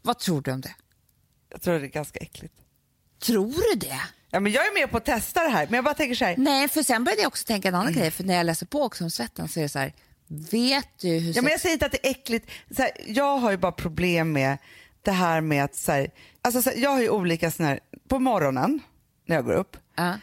Vad 0.02 0.20
tror 0.20 0.42
du 0.42 0.52
om 0.52 0.62
det? 0.62 0.76
Jag 1.50 1.62
tror 1.62 1.80
det 1.80 1.86
är 1.86 1.88
ganska 1.88 2.20
äckligt. 2.20 2.54
Tror 3.20 3.54
du 3.74 3.80
det? 3.80 4.00
Ja, 4.30 4.40
men 4.40 4.52
jag 4.52 4.68
är 4.68 4.74
med 4.74 4.92
på 4.92 4.98
att 4.98 5.06
testa 5.06 5.44
det 5.44 5.50
här, 5.50 5.66
men 5.66 5.74
jag 5.74 5.84
bara 5.84 5.94
tänker 5.94 6.16
så 6.16 6.26
här. 6.26 6.36
Nej, 6.38 6.68
för 6.68 6.84
sen 6.84 7.04
började 7.04 7.22
jag 7.22 7.28
också 7.28 7.46
tänka 7.46 7.68
en 7.68 7.76
annan 7.76 7.94
grej. 7.94 8.12
För 8.12 8.24
när 8.24 8.34
jag 8.36 8.46
läser 8.46 8.66
på 8.66 8.82
också 8.84 9.04
om 9.04 9.10
svetten 9.10 9.48
så 9.50 9.60
är 9.60 9.64
det 9.64 9.70
så 9.70 9.80
här, 9.80 9.94
vet 10.28 10.88
du 11.00 11.08
hur 11.10 11.36
Ja, 11.36 11.42
men 11.42 11.52
jag 11.52 11.60
sex- 11.60 11.62
säger 11.62 11.74
inte 11.74 11.86
att 11.86 11.92
det 11.92 12.08
är 12.08 12.12
äckligt. 12.12 12.50
Så 12.76 12.82
här, 12.82 12.92
jag 13.08 13.38
har 13.38 13.52
ju 13.52 13.58
bara 13.58 13.72
problem 13.72 14.32
med 14.32 14.58
det 15.02 15.12
här 15.12 15.42
med 15.42 15.64
att 15.64 15.76
så 15.76 15.92
här, 15.92 16.12
alltså, 16.42 16.62
så 16.62 16.70
här, 16.70 16.78
jag 16.78 16.90
har 16.90 17.02
ju 17.02 17.10
olika 17.10 17.52
såna 17.52 17.70
här, 17.70 17.80
på 18.08 18.20
morgonen 18.20 18.80
när 19.26 19.36
jag 19.36 19.46
går 19.46 19.54
upp 19.54 19.78
Ja. 19.96 20.20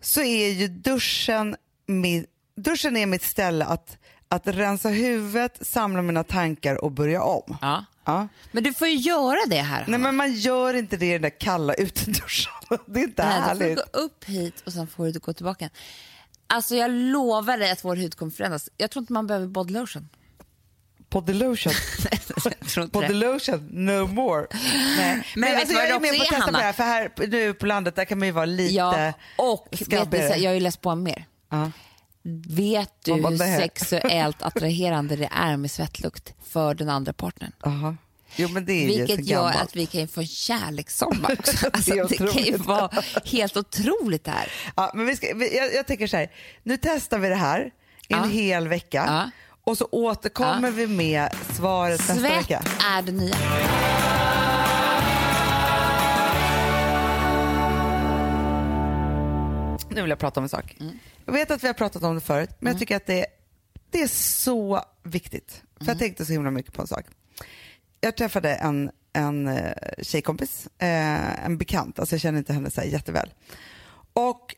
så 0.00 0.20
är 0.22 0.48
ju 0.48 0.68
duschen, 0.68 1.56
min, 1.86 2.26
duschen 2.56 2.96
är 2.96 3.06
mitt 3.06 3.22
ställe 3.22 3.64
att, 3.64 3.98
att 4.34 4.46
rensa 4.46 4.88
huvudet, 4.88 5.66
samla 5.66 6.02
mina 6.02 6.24
tankar 6.24 6.84
och 6.84 6.92
börja 6.92 7.22
om. 7.22 7.56
Ja. 7.60 7.84
Ja. 8.04 8.28
Men 8.52 8.64
du 8.64 8.74
får 8.74 8.88
ju 8.88 8.94
göra 8.94 9.38
det 9.48 9.60
här. 9.60 9.84
Nej 9.88 9.98
men 10.00 10.16
man 10.16 10.32
gör 10.32 10.74
inte 10.74 10.96
det 10.96 11.06
i 11.06 11.12
den 11.12 11.22
där 11.22 11.40
kalla 11.40 11.74
uteduschen. 11.74 12.52
Det 12.86 13.00
är 13.00 13.04
inte 13.04 13.24
Nej, 13.26 13.42
får 13.42 13.54
du 13.58 13.64
härligt. 13.64 13.76
gå 13.92 13.98
upp 14.00 14.24
hit 14.24 14.62
och 14.66 14.72
sen 14.72 14.86
får 14.86 15.06
du 15.06 15.18
gå 15.18 15.32
tillbaka. 15.32 15.70
Alltså 16.46 16.74
jag 16.76 16.90
lovar 16.90 17.58
dig 17.58 17.70
att 17.70 17.84
vår 17.84 17.96
hud 17.96 18.14
kommer 18.16 18.32
förändras. 18.32 18.68
Jag 18.76 18.90
tror 18.90 19.00
inte 19.02 19.12
man 19.12 19.26
behöver 19.26 19.46
body 19.46 19.72
lotion. 19.74 20.08
Body 21.10 21.32
lotion. 21.32 21.72
jag 22.10 22.68
tror 22.68 22.84
inte 22.84 22.92
Body 22.98 23.06
det. 23.06 23.14
lotion, 23.14 23.68
no 23.70 24.06
more. 24.06 24.46
Nej. 24.96 25.26
Men, 25.36 25.50
vet 25.50 25.60
alltså, 25.60 25.74
jag 25.74 25.88
är 25.88 26.00
med 26.00 26.10
på 26.16 26.22
att 26.22 26.28
testa 26.28 26.36
på 26.36 26.42
Hanna? 26.42 26.58
det 26.58 26.64
här, 26.64 26.72
för 26.72 26.82
här 26.84 27.12
nu 27.28 27.54
på 27.54 27.66
landet 27.66 27.96
där 27.96 28.04
kan 28.04 28.18
man 28.18 28.28
ju 28.28 28.32
vara 28.32 28.44
lite 28.44 28.74
Ja, 28.74 29.12
och 29.36 29.68
vet 29.70 29.84
skabbigare. 29.86 30.32
så- 30.32 30.38
jag 30.42 30.50
har 30.50 30.54
ju 30.54 30.60
läst 30.60 30.80
på 30.80 30.94
mer. 30.94 31.24
Ja. 31.50 31.70
Vet 32.48 32.90
du 33.04 33.20
var 33.20 33.30
hur 33.30 33.38
det? 33.38 33.56
sexuellt 33.58 34.42
attraherande 34.42 35.16
det 35.16 35.28
är 35.32 35.56
med 35.56 35.70
svettlukt 35.70 36.34
för 36.48 36.74
den 36.74 36.88
andra 36.88 37.12
partnern? 37.12 37.52
Aha. 37.64 37.96
Jo 38.36 38.48
det 38.48 38.60
Vilket 38.86 39.26
gör 39.26 39.48
att 39.50 39.76
vi 39.76 39.86
kan 39.86 40.08
få 40.08 40.20
en 40.20 40.26
kärlekssommar 40.26 41.32
också. 41.38 41.56
Det 41.70 41.70
Alltså, 41.72 41.94
det 42.08 42.32
kan 42.32 42.42
ju 42.42 42.56
vara 42.56 42.90
helt 43.24 43.56
otroligt 43.56 44.24
det 44.24 44.30
här. 44.30 44.52
Ja, 44.76 44.90
men 44.94 45.06
vi 45.06 45.16
ska, 45.16 45.26
jag, 45.26 45.74
jag 45.74 45.86
tänker 45.86 46.06
så 46.06 46.16
här, 46.16 46.30
nu 46.62 46.76
testar 46.82 47.18
vi 47.18 47.28
det 47.28 47.34
här 47.34 47.60
i 48.08 48.14
en 48.14 48.18
Ja. 48.18 48.24
hel 48.24 48.68
vecka 48.68 49.04
Ja. 49.06 49.30
och 49.64 49.78
så 49.78 49.88
återkommer 49.92 50.70
vi 50.70 50.86
med 50.86 51.34
svaret 51.56 51.98
nästa 52.00 52.14
Svett 52.14 52.38
vecka. 52.38 52.62
är 52.96 53.02
det 53.02 53.12
nya. 53.12 53.36
Nu 59.94 60.00
vill 60.02 60.10
jag 60.10 60.18
prata 60.18 60.40
om 60.40 60.44
en 60.44 60.48
sak. 60.48 60.76
Jag 61.26 61.32
vet 61.32 61.50
att 61.50 61.62
vi 61.62 61.66
har 61.66 61.74
pratat 61.74 62.02
om 62.02 62.14
det 62.14 62.20
förut, 62.20 62.50
men 62.58 62.72
jag 62.72 62.80
tycker 62.80 62.96
att 62.96 63.06
det, 63.06 63.26
det 63.90 64.02
är 64.02 64.08
så 64.08 64.84
viktigt. 65.02 65.62
För 65.78 65.86
jag 65.86 65.98
tänkte 65.98 66.24
så 66.24 66.32
himla 66.32 66.50
mycket 66.50 66.72
på 66.72 66.82
en 66.82 66.88
sak. 66.88 67.04
Jag 68.00 68.16
träffade 68.16 68.54
en, 68.54 68.90
en 69.12 69.48
eh, 69.48 69.72
tjejkompis, 70.02 70.68
eh, 70.78 71.44
en 71.44 71.58
bekant, 71.58 71.98
alltså 71.98 72.14
jag 72.14 72.20
känner 72.20 72.38
inte 72.38 72.52
henne 72.52 72.70
så 72.70 72.80
här 72.80 72.88
jätteväl. 72.88 73.30
Och 74.12 74.56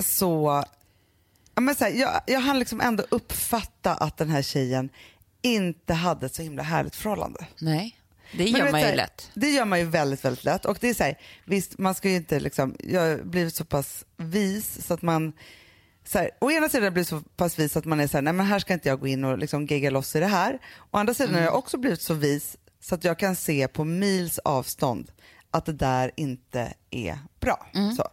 så, 0.00 0.64
ja, 1.54 1.60
men 1.60 1.74
så 1.74 1.84
här, 1.84 1.92
jag, 1.92 2.20
jag 2.26 2.40
hann 2.40 2.58
liksom 2.58 2.80
ändå 2.80 3.04
uppfatta 3.08 3.94
att 3.94 4.16
den 4.16 4.30
här 4.30 4.42
tjejen 4.42 4.88
inte 5.42 5.94
hade 5.94 6.26
ett 6.26 6.34
så 6.34 6.42
himla 6.42 6.62
härligt 6.62 6.96
förhållande. 6.96 7.46
Nej, 7.60 7.98
det 8.32 8.44
gör 8.44 8.62
vet 8.62 8.72
man 8.72 8.80
ju 8.80 8.94
lätt. 8.94 9.30
Det 9.34 9.50
gör 9.50 9.64
man 9.64 9.78
ju 9.78 9.84
väldigt, 9.84 10.24
väldigt 10.24 10.44
lätt. 10.44 10.64
Och 10.64 10.78
det 10.80 10.88
är 10.88 10.94
så 10.94 11.04
här, 11.04 11.18
visst, 11.44 11.78
man 11.78 11.94
ska 11.94 12.08
ju 12.08 12.16
inte 12.16 12.40
liksom, 12.40 12.76
jag 12.80 13.00
har 13.00 13.22
blivit 13.22 13.54
så 13.54 13.64
pass 13.64 14.04
vis 14.16 14.86
så 14.86 14.94
att 14.94 15.02
man, 15.02 15.32
så 16.06 16.18
här, 16.18 16.30
å 16.40 16.50
ena 16.50 16.68
sidan 16.68 16.82
har 16.82 16.86
jag 16.86 16.92
blivit 16.92 17.08
så 17.08 17.20
pass 17.20 17.58
vis 17.58 17.76
att 17.76 17.84
man 17.84 18.00
är 18.00 18.06
så 18.06 18.16
här, 18.16 18.22
nej 18.22 18.32
men 18.32 18.46
här 18.46 18.58
ska 18.58 18.72
inte 18.74 18.88
jag 18.88 19.00
gå 19.00 19.06
in 19.06 19.24
och 19.24 19.38
liksom 19.38 19.66
gegga 19.66 19.90
loss 19.90 20.16
i 20.16 20.20
det 20.20 20.26
här. 20.26 20.58
Å 20.90 20.98
andra 20.98 21.14
sidan 21.14 21.34
har 21.34 21.42
jag 21.42 21.54
också 21.54 21.76
blivit 21.78 22.00
så 22.00 22.14
vis 22.14 22.56
så 22.80 22.94
att 22.94 23.04
jag 23.04 23.18
kan 23.18 23.36
se 23.36 23.68
på 23.68 23.84
mils 23.84 24.38
avstånd 24.38 25.10
att 25.50 25.66
det 25.66 25.72
där 25.72 26.10
inte 26.16 26.74
är 26.90 27.18
bra. 27.40 27.66
Så. 27.96 28.08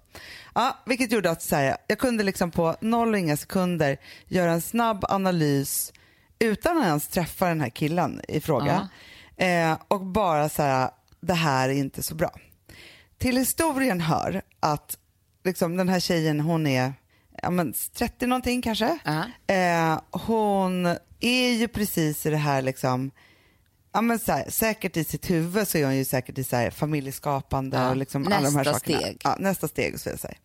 Ja, 0.56 0.78
vilket 0.86 1.12
gjorde 1.12 1.32
att 1.32 1.42
så 1.42 1.56
här, 1.56 1.78
jag 1.88 2.00
kunde 2.00 2.24
liksom 2.24 2.52
på 2.52 2.76
noll 2.82 3.14
och 3.14 3.20
inga 3.20 3.38
sekunder 3.38 3.98
göra 4.28 4.52
en 4.52 4.62
snabb 4.62 5.06
analys 5.10 5.94
utan 6.40 6.78
att 6.78 6.86
ens 6.86 7.08
träffa 7.08 7.48
den 7.48 7.62
här 7.62 7.70
killen 7.70 8.22
i 8.28 8.42
fråga. 8.42 8.90
Eh, 9.38 9.78
och 9.88 10.02
bara 10.02 10.50
så 10.50 10.62
här, 10.64 10.90
det 11.22 11.34
här 11.34 11.70
är 11.70 11.74
inte 11.74 12.04
så 12.04 12.16
bra. 12.16 12.32
Till 13.18 13.38
historien 13.38 14.02
hör 14.02 14.42
att 14.60 14.98
liksom, 15.44 15.78
den 15.78 15.90
här 15.90 16.00
tjejen, 16.00 16.40
hon 16.40 16.68
är 16.68 16.94
ja, 17.42 17.50
men 17.50 17.74
30 17.94 18.28
någonting 18.28 18.62
kanske. 18.62 18.98
Ja. 19.06 19.54
Eh, 19.56 20.02
hon 20.12 20.86
är 21.20 21.52
ju 21.52 21.68
precis 21.68 22.26
i 22.26 22.30
det 22.30 22.38
här 22.38 22.62
liksom, 22.62 23.12
ja, 23.94 24.02
men 24.02 24.20
så 24.20 24.32
här, 24.32 24.50
säkert 24.50 24.98
i 24.98 25.04
sitt 25.04 25.30
huvud 25.30 25.68
så 25.68 25.78
är 25.78 25.86
hon 25.86 25.96
ju 25.96 26.06
säkert 26.06 26.38
i 26.38 26.44
så 26.44 26.56
här, 26.56 26.70
familjeskapande 26.70 27.78
Ja, 27.78 27.90
och 27.90 27.98
liksom 27.98 28.28
alla 28.28 28.42
de 28.42 28.56
här 28.56 28.64
nästa 28.66 28.74
sakerna. 28.74 29.00
steg. 29.00 29.22
Ja, 29.24 29.36
nästa 29.40 29.68
steg 29.68 30.00
så 30.00 30.18
säga. 30.18 30.36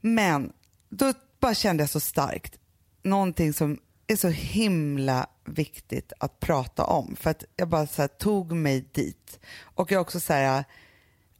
Men 0.00 0.52
då 0.88 1.12
bara 1.40 1.54
kände 1.54 1.82
jag 1.82 1.90
så 1.90 2.00
starkt, 2.00 2.58
någonting 3.02 3.52
som 3.52 3.78
är 4.06 4.16
så 4.16 4.28
himla 4.28 5.26
viktigt 5.44 6.12
att 6.20 6.40
prata 6.40 6.84
om. 6.84 7.16
För 7.16 7.30
att 7.30 7.44
jag 7.56 7.68
bara 7.68 7.86
så 7.86 8.02
här, 8.02 8.08
tog 8.08 8.52
mig 8.52 8.88
dit. 8.92 9.40
Och 9.62 9.92
jag 9.92 9.96
är 9.96 10.00
också 10.00 10.20
så 10.20 10.32
här, 10.32 10.64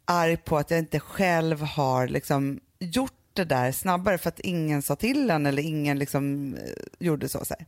arg 0.05 0.37
på 0.37 0.59
att 0.59 0.71
jag 0.71 0.79
inte 0.79 1.01
själv 1.01 1.63
har 1.63 2.09
liksom 2.09 2.61
gjort 2.79 3.13
det 3.39 3.45
där 3.45 3.73
snabbare 3.73 4.19
för 4.19 4.29
att 4.29 4.41
ingen 4.41 4.83
sa 4.83 4.97
till 4.97 5.31
en 5.31 5.47
eller 5.47 5.63
ingen 5.63 5.99
liksom 5.99 6.55
eh, 6.55 6.61
gjorde 6.99 7.29
så. 7.29 7.45
så 7.45 7.55
här. 7.59 7.67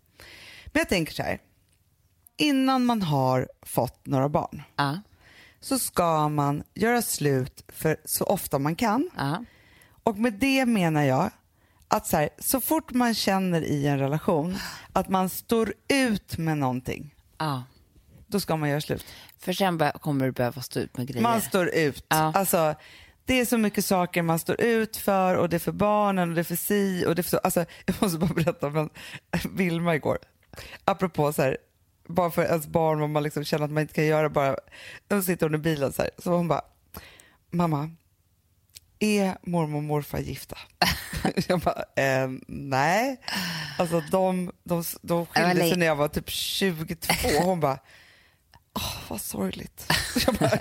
Men 0.67 0.81
jag 0.81 0.89
tänker 0.89 1.13
så 1.13 1.23
här, 1.23 1.39
innan 2.37 2.85
man 2.85 3.03
har 3.03 3.49
fått 3.63 4.07
några 4.07 4.29
barn 4.29 4.63
Ja, 4.77 5.01
så 5.61 5.79
ska 5.79 6.29
man 6.29 6.63
göra 6.75 7.03
slut 7.03 7.65
för 7.69 7.97
så 8.05 8.25
ofta 8.25 8.59
man 8.59 8.75
kan. 8.77 9.11
ja. 9.17 9.45
Och 10.03 10.19
med 10.19 10.33
det 10.33 10.67
menar 10.67 11.03
jag 11.03 11.31
att 11.89 12.07
så, 12.07 12.17
här, 12.17 12.29
så 12.39 12.61
fort 12.61 12.93
man 12.93 13.15
känner 13.15 13.63
i 13.63 13.87
en 13.87 13.99
relation 13.99 14.59
att 14.93 15.09
man 15.09 15.29
står 15.29 15.75
ut 15.89 16.39
med 16.39 16.59
någonting, 16.59 17.15
ja. 17.39 17.63
då 18.27 18.41
ska 18.41 18.57
man 18.57 18.69
göra 18.69 18.81
slut. 18.81 19.05
För 19.39 19.53
sen 19.53 19.81
kommer 20.01 20.27
du 20.27 20.33
behöva 20.33 20.63
stå 20.63 20.81
ut 20.81 20.97
med 20.97 21.07
grejer. 21.07 21.23
Man 21.23 21.41
står 21.41 21.69
ut. 21.69 22.05
Alltså, 22.09 22.75
det 23.31 23.41
är 23.41 23.45
så 23.45 23.59
mycket 23.59 23.85
saker 23.85 24.23
man 24.23 24.39
står 24.39 24.61
ut 24.61 24.97
för 24.97 25.35
och 25.35 25.49
det 25.49 25.57
är 25.57 25.59
för 25.59 25.73
barnen 25.73 26.29
och 26.29 26.35
det 26.35 26.41
är 26.41 26.45
för 26.45 26.57
si 26.57 27.05
och 27.07 27.15
det 27.15 27.21
är 27.21 27.23
för 27.23 27.31
så. 27.31 27.39
Alltså, 27.39 27.65
jag 27.87 27.97
måste 28.01 28.19
bara 28.19 28.35
berätta 28.35 28.67
om 28.67 28.77
en 28.77 28.91
Vilma 29.57 29.95
igår. 29.95 30.19
Apropå 30.85 31.33
så 31.33 31.43
här, 31.43 31.57
bara 32.09 32.31
för 32.31 32.43
ens 32.43 32.67
barn 32.67 33.01
vad 33.01 33.11
man 33.11 33.23
liksom 33.23 33.45
känner 33.45 33.65
att 33.65 33.71
man 33.71 33.81
inte 33.81 33.95
kan 33.95 34.07
göra 34.07 34.29
bara. 34.29 34.57
Då 35.09 35.23
sitter 35.23 35.47
hon 35.47 35.55
i 35.55 35.59
bilen 35.59 35.93
så 35.93 36.03
här, 36.03 36.11
så 36.19 36.31
hon 36.31 36.49
bara, 36.49 36.63
mamma, 37.51 37.91
är 38.99 39.37
mormor 39.43 39.77
och 39.77 39.83
morfar 39.83 40.19
gifta? 40.19 40.59
jag 41.49 41.61
bara, 41.61 41.85
eh, 42.05 42.31
nej. 42.49 43.21
Alltså 43.79 44.03
de, 44.11 44.53
de, 44.65 44.85
de 45.03 45.27
skilde 45.27 45.61
sig 45.61 45.77
när 45.77 45.87
jag 45.87 45.97
var 45.97 46.09
typ 46.09 46.29
22. 46.29 47.13
Hon 47.43 47.61
bara, 47.61 47.79
åh 48.75 48.97
vad 49.09 49.21
sorgligt. 49.21 49.93
jag 50.27 50.35
bara, 50.35 50.59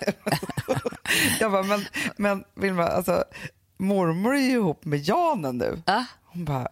jag 1.39 1.51
bara 1.51 1.63
men, 1.63 1.85
men 2.17 2.43
Vilma, 2.55 2.87
alltså, 2.87 3.23
mormor 3.77 4.35
är 4.35 4.39
ju 4.39 4.51
ihop 4.51 4.85
med 4.85 4.99
Janen 4.99 5.57
nu. 5.57 5.81
Ah. 5.85 6.03
Hon 6.25 6.45
bara, 6.45 6.67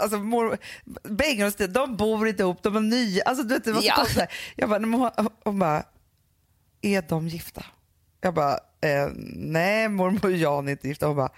Alltså, 0.00 0.18
mor, 0.18 0.58
Bengan 1.02 1.52
och 1.60 1.70
de 1.70 1.96
bor 1.96 2.28
inte 2.28 2.42
ihop, 2.42 2.62
de 2.62 2.76
är 2.76 2.80
nya. 2.80 3.22
Alltså, 3.22 3.44
du 3.44 3.54
vet, 3.54 3.64
det 3.64 3.72
var 3.72 3.80
så 3.80 3.86
Ja. 3.86 3.94
konstigt. 3.96 4.24
Jag 4.56 4.68
bara, 4.68 4.78
hon, 4.80 5.10
hon 5.44 5.58
bara, 5.58 5.82
är 6.82 7.02
de 7.08 7.28
gifta? 7.28 7.64
Jag 8.20 8.34
bara, 8.34 8.52
eh, 8.80 9.08
nej 9.36 9.88
mormor 9.88 10.24
och 10.24 10.32
Jan 10.32 10.68
är 10.68 10.72
inte 10.72 10.88
gifta. 10.88 11.06
Hon 11.06 11.16
bara, 11.16 11.30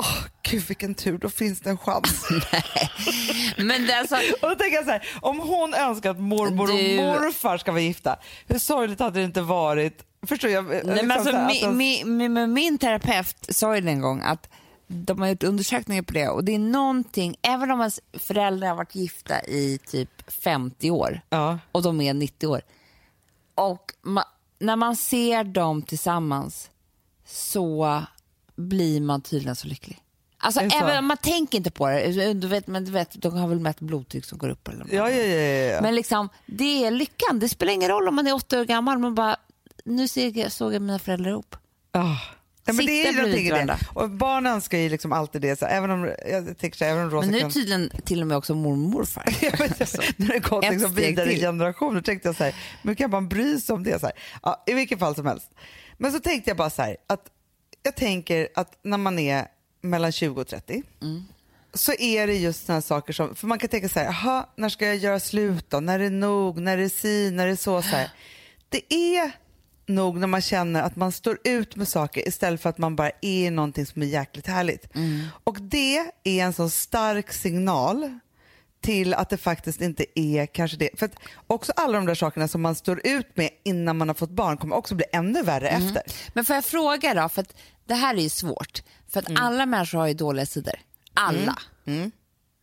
åh 0.00 0.16
gud 0.42 0.62
vilken 0.68 0.94
tur, 0.94 1.18
då 1.18 1.28
finns 1.28 1.60
det 1.60 1.70
en 1.70 1.78
chans. 1.78 2.28
Men 3.56 3.86
det 3.86 3.94
alltså, 3.98 4.14
och 4.42 4.48
då 4.48 4.54
tänker 4.54 4.76
jag 4.76 4.84
så 4.84 4.90
här, 4.90 5.08
om 5.20 5.38
hon 5.40 5.74
önskar 5.74 6.10
att 6.10 6.20
mormor 6.20 6.66
Du- 6.66 6.72
och 6.72 7.04
morfar 7.04 7.58
ska 7.58 7.72
vara 7.72 7.82
gifta, 7.82 8.16
hur 8.46 8.58
sorgligt 8.58 9.00
hade 9.00 9.18
det 9.20 9.24
inte 9.24 9.42
varit? 9.42 10.04
Förstår 10.26 10.50
jag? 10.50 10.64
nej, 10.64 10.82
Liksom 10.84 11.06
men 11.06 11.10
alltså 11.10 11.30
så 11.30 11.36
här, 11.36 11.46
mi, 11.46 11.54
att 11.54 11.60
de- 11.70 11.76
mi, 11.76 12.04
mi, 12.04 12.28
min, 12.28 12.52
min 12.52 12.78
terapeut 12.78 13.36
sa 13.48 13.76
ju 13.76 13.88
en 13.88 14.00
gång 14.00 14.22
att 14.22 14.48
de 14.86 15.20
har 15.20 15.28
gjort 15.28 15.42
undersökningar 15.42 16.02
på 16.02 16.12
det 16.12 16.28
och 16.28 16.44
det 16.44 16.54
är 16.54 16.58
någonting, 16.58 17.36
även 17.42 17.70
om 17.70 17.80
ens 17.80 18.00
föräldrar 18.12 18.68
har 18.68 18.76
varit 18.76 18.94
gifta 18.94 19.42
i 19.44 19.78
typ 19.86 20.32
50 20.32 20.90
år 20.90 21.20
Ja. 21.30 21.58
och 21.72 21.82
de 21.82 22.00
är 22.00 22.14
90 22.14 22.46
år 22.46 22.60
och 23.54 23.92
ma, 24.02 24.24
när 24.58 24.76
man 24.76 24.96
ser 24.96 25.44
dem 25.44 25.82
tillsammans 25.82 26.70
så 27.26 28.02
blir 28.60 29.00
man 29.00 29.22
tydligen 29.22 29.56
så 29.56 29.68
lycklig. 29.68 29.98
Alltså 30.42 30.60
även 30.60 30.98
om 30.98 31.06
man 31.06 31.16
tänker 31.16 31.58
inte 31.58 31.70
på 31.70 31.88
det, 31.88 32.32
du 32.32 32.48
vet, 32.48 32.66
men 32.66 32.84
du 32.84 32.92
vet, 32.92 33.22
de 33.22 33.36
har 33.36 33.48
väl 33.48 33.60
mätt 33.60 33.80
blodtryck 33.80 34.24
som 34.24 34.38
går 34.38 34.48
upp 34.48 34.68
eller 34.68 34.78
något. 34.78 34.92
Ja, 34.92 35.10
ja, 35.10 35.22
ja, 35.22 35.74
ja. 35.74 35.80
Men 35.82 35.94
liksom, 35.94 36.28
det 36.46 36.84
är 36.84 36.90
lyckan. 36.90 37.38
Det 37.38 37.48
spelar 37.48 37.72
ingen 37.72 37.88
roll 37.88 38.08
om 38.08 38.14
man 38.14 38.26
är 38.26 38.34
åtta 38.34 38.60
år 38.60 38.64
gammal. 38.64 38.98
Man 38.98 39.14
bara, 39.14 39.36
nu 39.84 40.08
ser 40.08 40.38
jag, 40.38 40.52
såg 40.52 40.74
jag 40.74 40.82
mina 40.82 40.98
föräldrar 40.98 41.30
ihop. 41.30 41.56
Ah. 41.92 42.16
Ja, 42.64 42.72
men 42.72 42.86
det 42.86 43.06
är 43.06 43.12
ju 43.12 43.16
någonting 43.18 43.46
i 43.46 43.50
bredvid 43.50 43.66
det. 43.66 43.78
Och 43.94 44.10
barn 44.10 44.46
önskar 44.46 44.78
ju 44.78 44.88
liksom 44.88 45.12
alltid 45.12 45.42
det. 45.42 45.58
Så 45.58 45.66
även 45.66 45.90
om, 45.90 46.10
jag 46.30 46.58
tänker 46.58 46.78
så 46.78 46.84
även 46.84 47.04
om 47.04 47.10
Rosa 47.10 47.26
Men 47.26 47.30
nu 47.30 47.36
är 47.36 47.40
kan... 47.40 47.50
tydligen 47.50 47.90
till 48.04 48.20
och 48.20 48.26
med 48.26 48.36
också 48.36 48.54
mormor 48.54 48.86
och 48.86 48.90
morfar. 48.90 49.22
Alltså, 49.80 50.02
När 50.16 50.28
det 50.28 50.38
gått 50.38 50.70
liksom 50.70 50.94
vidare 50.94 51.32
i 51.32 51.40
generationer 51.40 52.00
tänkte 52.00 52.28
jag 52.28 52.36
så 52.36 52.44
här, 52.44 52.54
men 52.82 52.96
kan 52.96 53.10
man 53.10 53.28
bry 53.28 53.60
sig 53.60 53.74
om 53.74 53.82
det? 53.82 54.00
Så 54.00 54.06
här? 54.06 54.14
Ja, 54.42 54.62
I 54.66 54.74
vilket 54.74 54.98
fall 54.98 55.14
som 55.14 55.26
helst. 55.26 55.50
Men 55.98 56.12
så 56.12 56.20
tänkte 56.20 56.50
jag 56.50 56.56
bara 56.56 56.70
så 56.70 56.82
här, 56.82 56.96
att 57.06 57.26
jag 57.82 57.96
tänker 57.96 58.48
att 58.54 58.78
när 58.82 58.98
man 58.98 59.18
är 59.18 59.46
mellan 59.80 60.12
20 60.12 60.40
och 60.40 60.46
30 60.48 60.82
Mm. 61.02 61.24
så 61.74 61.92
är 61.92 62.26
det 62.26 62.34
just 62.34 62.66
sådana 62.66 62.82
saker 62.82 63.12
som, 63.12 63.34
för 63.34 63.46
man 63.46 63.58
kan 63.58 63.68
tänka 63.68 63.88
så 63.88 63.98
här, 63.98 64.06
jaha, 64.06 64.46
när 64.56 64.68
ska 64.68 64.86
jag 64.86 64.96
göra 64.96 65.20
slut 65.20 65.70
då? 65.70 65.80
När 65.80 65.94
är 66.00 66.02
det 66.04 66.10
nog? 66.10 66.60
När 66.60 66.78
är 66.78 66.82
det 66.82 66.88
si? 66.90 67.30
När 67.30 67.46
är 67.46 67.50
det 67.50 67.56
så? 67.56 67.82
så 67.82 67.88
här. 67.88 68.10
Det 68.68 68.94
är 68.94 69.32
nog 69.86 70.16
när 70.16 70.26
man 70.26 70.40
känner 70.40 70.82
att 70.82 70.96
man 70.96 71.12
står 71.12 71.38
ut 71.44 71.76
med 71.76 71.88
saker 71.88 72.28
istället 72.28 72.60
för 72.60 72.70
att 72.70 72.78
man 72.78 72.96
bara 72.96 73.10
är 73.20 73.50
någonting 73.50 73.86
som 73.86 74.02
är 74.02 74.06
jäkligt 74.06 74.46
härligt. 74.46 74.94
Mm. 74.94 75.26
Och 75.44 75.60
det 75.60 75.96
är 76.24 76.44
en 76.44 76.52
så 76.52 76.70
stark 76.70 77.32
signal 77.32 78.18
till 78.82 79.14
att 79.14 79.30
det 79.30 79.36
faktiskt 79.36 79.80
inte 79.80 80.04
är 80.20 80.46
kanske 80.46 80.76
det. 80.76 80.90
För 80.98 81.10
också 81.46 81.72
alla 81.76 81.92
de 81.98 82.06
där 82.06 82.14
sakerna 82.14 82.48
som 82.48 82.62
man 82.62 82.74
står 82.74 83.06
ut 83.06 83.36
med 83.36 83.50
innan 83.64 83.98
man 83.98 84.08
har 84.08 84.14
fått 84.14 84.30
barn 84.30 84.56
kommer 84.56 84.76
också 84.76 84.94
bli 84.94 85.04
ännu 85.12 85.42
värre 85.42 85.68
Mm. 85.68 85.86
efter. 85.86 86.02
Men 86.34 86.44
får 86.44 86.54
jag 86.56 86.64
fråga 86.64 87.14
då, 87.14 87.28
för 87.28 87.44
det 87.86 87.94
här 87.94 88.14
är 88.14 88.20
ju 88.22 88.28
svårt. 88.28 88.82
För 89.08 89.20
att 89.20 89.28
Mm. 89.28 89.42
alla 89.44 89.66
människor 89.66 89.98
har 89.98 90.06
ju 90.06 90.14
dåliga 90.14 90.46
sidor. 90.46 90.74
Alla. 91.14 91.58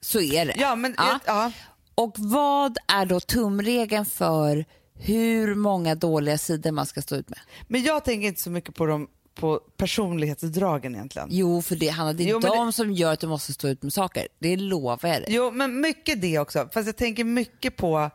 Så 0.02 0.22
är 0.22 0.46
det. 0.46 0.54
Ja, 0.58 0.76
men, 0.76 0.94
ja. 0.98 1.20
Ja, 1.26 1.52
Och 1.96 2.14
vad 2.18 2.78
är 2.88 3.06
då 3.06 3.20
tumregeln 3.20 4.06
för 4.06 4.66
hur 5.00 5.56
många 5.56 5.96
dåliga 5.96 6.38
sidor 6.38 6.72
man 6.72 6.86
ska 6.86 7.02
stå 7.02 7.16
ut 7.16 7.30
med? 7.30 7.40
men 7.68 7.84
jag 7.84 8.04
tänker 8.06 8.28
inte 8.28 8.42
så 8.42 8.50
mycket 8.50 8.76
på, 8.76 8.86
dem, 8.86 9.08
på 9.38 9.60
personlighetsdragen 9.78 10.96
egentligen. 10.96 11.28
Jo, 11.32 11.62
för 11.62 11.76
det, 11.76 11.88
Hanna, 11.88 12.14
det 12.14 12.24
är 12.24 12.28
Jo, 12.28 12.40
de 12.40 12.74
som 12.74 12.92
gör 12.94 13.14
att 13.14 13.20
du 13.20 13.28
måste 13.28 13.54
stå 13.54 13.68
ut 13.68 13.84
med 13.84 13.94
saker. 13.94 14.28
Det 14.40 14.58
lovar 14.58 15.10
jag 15.10 15.22
dig. 15.22 15.26
Jo, 15.28 15.52
men 15.52 15.82
mycket 15.82 16.22
det 16.22 16.40
också. 16.40 16.70
Fast 16.74 16.86
jag 16.88 16.98
tänker 16.98 17.24
mycket 17.24 17.78
på 17.78 18.10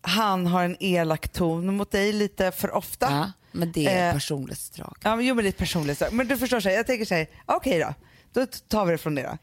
han 0.00 0.46
har 0.46 0.64
en 0.64 0.76
elak 0.80 1.28
ton 1.28 1.76
mot 1.76 1.90
dig 1.90 2.12
lite 2.12 2.52
för 2.52 2.74
ofta. 2.74 3.10
Ja, 3.10 3.32
men 3.52 3.72
det 3.72 3.86
är 3.86 4.08
Eh, 4.08 4.14
personlighetsdrag. 4.14 4.96
Ja, 5.02 5.16
men, 5.16 5.26
jo, 5.26 5.34
men 5.34 5.44
lite 5.44 5.58
personligt. 5.58 5.98
så. 5.98 6.06
Men 6.12 6.28
du 6.28 6.36
förstår, 6.36 6.60
så 6.60 6.68
här, 6.68 6.76
jag 6.76 6.86
tänker 6.86 7.04
så 7.04 7.14
här, 7.14 7.26
okej 7.46 7.78
då, 7.78 7.94
då 8.32 8.46
tar 8.46 8.86
vi 8.86 8.92
det 8.92 8.98
från 8.98 9.14
det 9.14 9.22
då. 9.22 9.38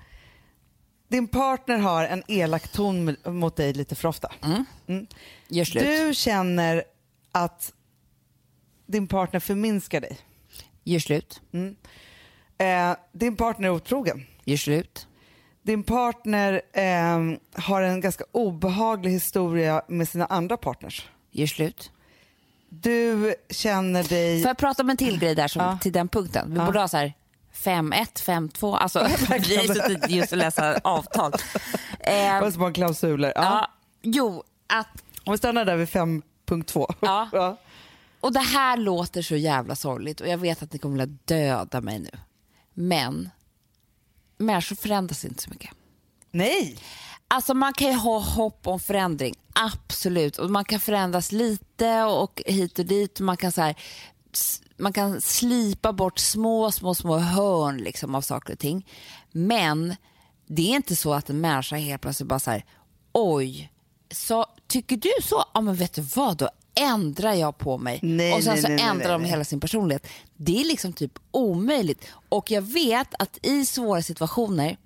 Din 1.07 1.27
partner 1.27 1.77
har 1.77 2.05
en 2.05 2.23
elak 2.27 2.67
ton 2.67 3.15
mot 3.25 3.55
dig 3.55 3.73
lite 3.73 3.95
för 3.95 4.07
ofta. 4.07 4.31
Gör 5.47 5.65
slut. 5.65 5.83
Du 5.83 6.13
känner 6.15 6.83
att 7.31 7.73
din 8.87 9.07
partner 9.07 9.39
förminskar 9.39 10.01
dig. 10.01 10.17
Gör 10.83 10.99
slut. 10.99 11.41
Eh, 12.57 12.95
din 13.11 13.35
partner 13.35 13.67
är 13.67 13.71
otrogen. 13.71 14.25
Gör 14.45 14.57
slut. 14.57 15.07
Din 15.61 15.83
partner 15.83 16.61
eh, 16.73 17.19
har 17.63 17.81
en 17.81 18.01
ganska 18.01 18.23
obehaglig 18.31 19.11
historia 19.11 19.81
med 19.87 20.07
sina 20.09 20.25
andra 20.25 20.57
partners. 20.57 21.09
Gör 21.31 21.47
slut. 21.47 21.91
Du 22.69 23.35
känner 23.49 24.03
dig... 24.03 24.41
Får 24.41 24.49
jag 24.49 24.57
prata 24.57 24.83
om 24.83 24.89
en 24.89 24.97
till 24.97 25.19
grej 25.19 25.35
där 25.35 25.47
som, 25.47 25.61
Ja. 25.61 25.77
till 25.81 25.91
den 25.91 26.07
punkten? 26.07 26.53
Vi 26.53 26.59
borde 26.59 26.79
ha 26.79 26.87
så 26.87 26.97
här 26.97 27.13
5-1, 27.53 27.93
5-2. 28.25 28.77
Alltså, 28.77 28.99
vi 29.29 29.55
har 29.57 29.73
suttit 29.73 30.09
just 30.09 30.31
och 30.31 30.37
läsa 30.37 30.79
avtal. 30.83 31.33
Eh, 31.99 32.41
Vad 32.41 32.53
små 32.53 32.71
klausuler. 32.73 33.33
Ja. 33.35 33.41
ja, 33.43 33.67
jo, 34.01 34.43
att, 34.67 35.03
Om 35.25 35.31
vi 35.31 35.37
stannar 35.37 35.65
där 35.65 35.75
vid 35.75 35.87
5.2. 35.87 36.93
Ja. 36.99 37.57
och 38.23 38.33
det 38.33 38.39
här 38.39 38.77
låter 38.77 39.21
så 39.21 39.35
jävla 39.35 39.75
sorgligt 39.75 40.21
och 40.21 40.27
jag 40.27 40.37
vet 40.37 40.63
att 40.63 40.73
ni 40.73 40.79
kommer 40.79 41.03
att 41.03 41.27
döda 41.27 41.81
mig 41.81 41.99
nu. 41.99 42.09
Men 42.73 43.29
människor 44.37 44.75
förändras 44.75 45.25
inte 45.25 45.43
så 45.43 45.49
mycket. 45.49 45.71
Nej! 46.31 46.77
Alltså 47.27 47.53
man 47.53 47.73
kan 47.73 47.87
ju 47.87 47.93
ha 47.93 48.19
hopp 48.19 48.67
om 48.67 48.79
förändring, 48.79 49.35
absolut. 49.53 50.37
Och 50.37 50.51
man 50.51 50.65
kan 50.65 50.79
förändras 50.79 51.31
lite 51.31 52.03
och 52.03 52.41
hit 52.45 52.79
och 52.79 52.85
dit. 52.85 53.19
Man 53.19 53.37
kan 53.37 53.51
så 53.51 53.61
här, 53.61 53.75
man 54.77 54.93
kan 54.93 55.21
slipa 55.21 55.93
bort 55.93 56.19
små, 56.19 56.71
små, 56.71 56.95
små 56.95 57.17
hörn 57.17 57.77
liksom 57.77 58.15
av 58.15 58.21
saker 58.21 58.53
och 58.53 58.59
ting. 58.59 58.87
Men 59.31 59.95
det 60.47 60.71
är 60.71 60.75
inte 60.75 60.95
så 60.95 61.13
att 61.13 61.29
en 61.29 61.41
människa 61.41 61.75
helt 61.75 62.01
plötsligt 62.01 62.29
bara 62.29 62.39
så 62.39 62.51
här, 62.51 62.65
oj, 63.11 63.71
så, 64.11 64.45
tycker 64.67 64.97
du 64.97 65.11
så? 65.23 65.43
Ja 65.53 65.61
men 65.61 65.75
vet 65.75 65.93
du 65.93 66.01
vad, 66.01 66.37
då 66.37 66.49
ändrar 66.75 67.33
jag 67.33 67.57
på 67.57 67.77
mig. 67.77 67.99
Nej, 68.01 68.33
och 68.33 68.43
sen 68.43 68.53
nej, 68.53 68.61
så 68.61 68.67
nej, 68.67 68.81
ändrar 68.81 69.11
de 69.13 69.23
hela 69.25 69.43
sin 69.43 69.59
personlighet. 69.59 70.07
Det 70.37 70.61
är 70.61 70.65
liksom 70.65 70.93
typ 70.93 71.19
omöjligt. 71.31 72.05
Och 72.29 72.51
jag 72.51 72.61
vet 72.61 73.07
att 73.19 73.37
i 73.45 73.65
svåra 73.65 74.01
situationer 74.01 74.77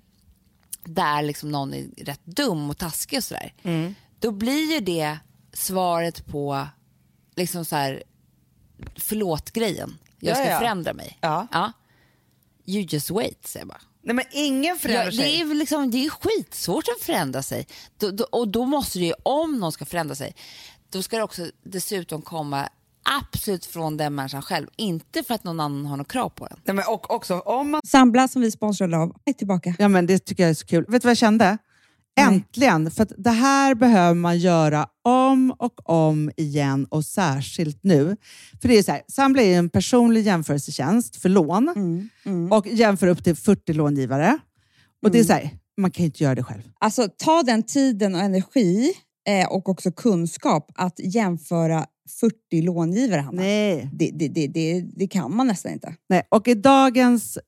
där 0.84 1.22
liksom 1.22 1.50
någon 1.52 1.74
är 1.74 1.86
rätt 1.96 2.24
dum 2.24 2.70
och 2.70 2.78
taskig 2.78 3.16
och 3.18 3.24
sådär, 3.24 3.54
Mm. 3.62 3.94
då 4.18 4.30
blir 4.30 4.72
ju 4.74 4.80
det 4.80 5.18
svaret 5.52 6.26
på 6.26 6.66
liksom 7.36 7.64
så 7.64 7.76
här, 7.76 8.02
förlåt-grejen. 8.96 9.98
Jag 10.20 10.36
ska 10.36 10.44
Ja, 10.46 10.50
ja. 10.52 10.58
förändra 10.58 10.92
mig. 10.92 11.18
Ja. 11.20 11.72
You 12.66 12.86
just 12.90 13.10
wait, 13.10 13.46
säger 13.46 13.60
jag 13.60 13.68
bara. 13.68 13.80
Nej 14.02 14.14
men 14.14 14.24
ingen 14.32 14.64
Ja, 14.64 14.76
förändrar 14.80 15.04
det, 15.10 15.12
sig. 15.16 15.40
är 15.40 15.44
väl 15.44 15.56
liksom, 15.58 15.90
det 15.90 16.06
är 16.06 16.10
skitsvårt 16.10 16.84
att 16.96 17.04
förändra 17.06 17.42
sig. 17.42 17.66
Då, 17.98 18.10
då, 18.10 18.24
och 18.24 18.48
då 18.48 18.64
måste 18.64 18.98
det 18.98 19.04
ju, 19.04 19.12
om 19.22 19.58
någon 19.58 19.72
ska 19.72 19.84
förändra 19.84 20.14
sig, 20.14 20.34
då 20.90 21.02
ska 21.02 21.16
det 21.16 21.22
också 21.22 21.42
dessutom 21.64 22.22
komma 22.22 22.68
absolut 23.22 23.66
från 23.66 23.96
den 23.96 24.14
människan 24.14 24.42
själv. 24.42 24.66
Inte 24.76 25.22
för 25.22 25.34
att 25.34 25.44
någon 25.44 25.60
annan 25.60 25.86
har 25.86 25.96
något 25.96 26.08
krav 26.08 26.28
på 26.28 26.46
den. 26.46 26.58
Nej, 26.64 26.74
men 26.74 26.84
och 26.88 27.10
också 27.10 27.38
om 27.38 27.70
man... 27.70 27.80
Sambla 27.84 28.28
som 28.28 28.42
vi 28.42 28.50
sponsrade 28.50 28.96
av 28.96 29.16
är 29.24 29.32
tillbaka. 29.32 29.74
Ja 29.78 29.88
men 29.88 30.06
det 30.06 30.18
tycker 30.18 30.42
jag 30.42 30.50
är 30.50 30.54
så 30.54 30.66
kul. 30.66 30.84
Vet 30.88 31.02
du 31.02 31.06
vad 31.06 31.10
jag 31.10 31.16
kände? 31.16 31.58
Äntligen! 32.20 32.90
För 32.90 33.02
att 33.02 33.12
det 33.16 33.30
här 33.30 33.74
behöver 33.74 34.14
man 34.14 34.38
göra 34.38 34.86
om 35.04 35.54
och 35.58 35.90
om 35.90 36.30
igen 36.36 36.86
och 36.90 37.04
särskilt 37.04 37.78
nu. 37.82 38.16
För 38.60 38.68
det 38.68 38.78
är 38.78 38.82
så 38.82 38.92
här, 38.92 39.02
Sambla 39.08 39.42
är 39.42 39.58
en 39.58 39.70
personlig 39.70 40.22
jämförelsetjänst 40.22 41.16
för 41.16 41.28
lån 41.28 41.74
och 42.50 42.66
jämför 42.66 43.06
upp 43.06 43.24
till 43.24 43.36
40 43.36 43.72
långivare. 43.72 44.38
Och 45.02 45.10
det 45.10 45.18
är 45.18 45.24
så 45.24 45.32
här, 45.32 45.50
man 45.76 45.90
kan 45.90 46.02
ju 46.02 46.06
inte 46.06 46.24
göra 46.24 46.34
det 46.34 46.42
själv. 46.42 46.62
Alltså 46.80 47.08
ta 47.16 47.42
den 47.42 47.62
tiden 47.62 48.14
och 48.14 48.20
energi 48.20 48.94
och 49.50 49.68
också 49.68 49.92
kunskap 49.92 50.72
att 50.74 51.00
jämföra 51.00 51.86
40 52.20 52.62
långivare, 52.62 53.20
Hanna. 53.20 53.42
Nej. 53.42 53.90
Det, 53.92 54.10
det, 54.14 54.28
det, 54.28 54.46
det, 54.46 54.80
det 54.96 55.06
kan 55.06 55.36
man 55.36 55.46
nästan 55.46 55.72
inte. 55.72 55.94
Nej. 56.08 56.22
Och 56.28 56.48
i 56.48 56.54
dagens 56.54 57.38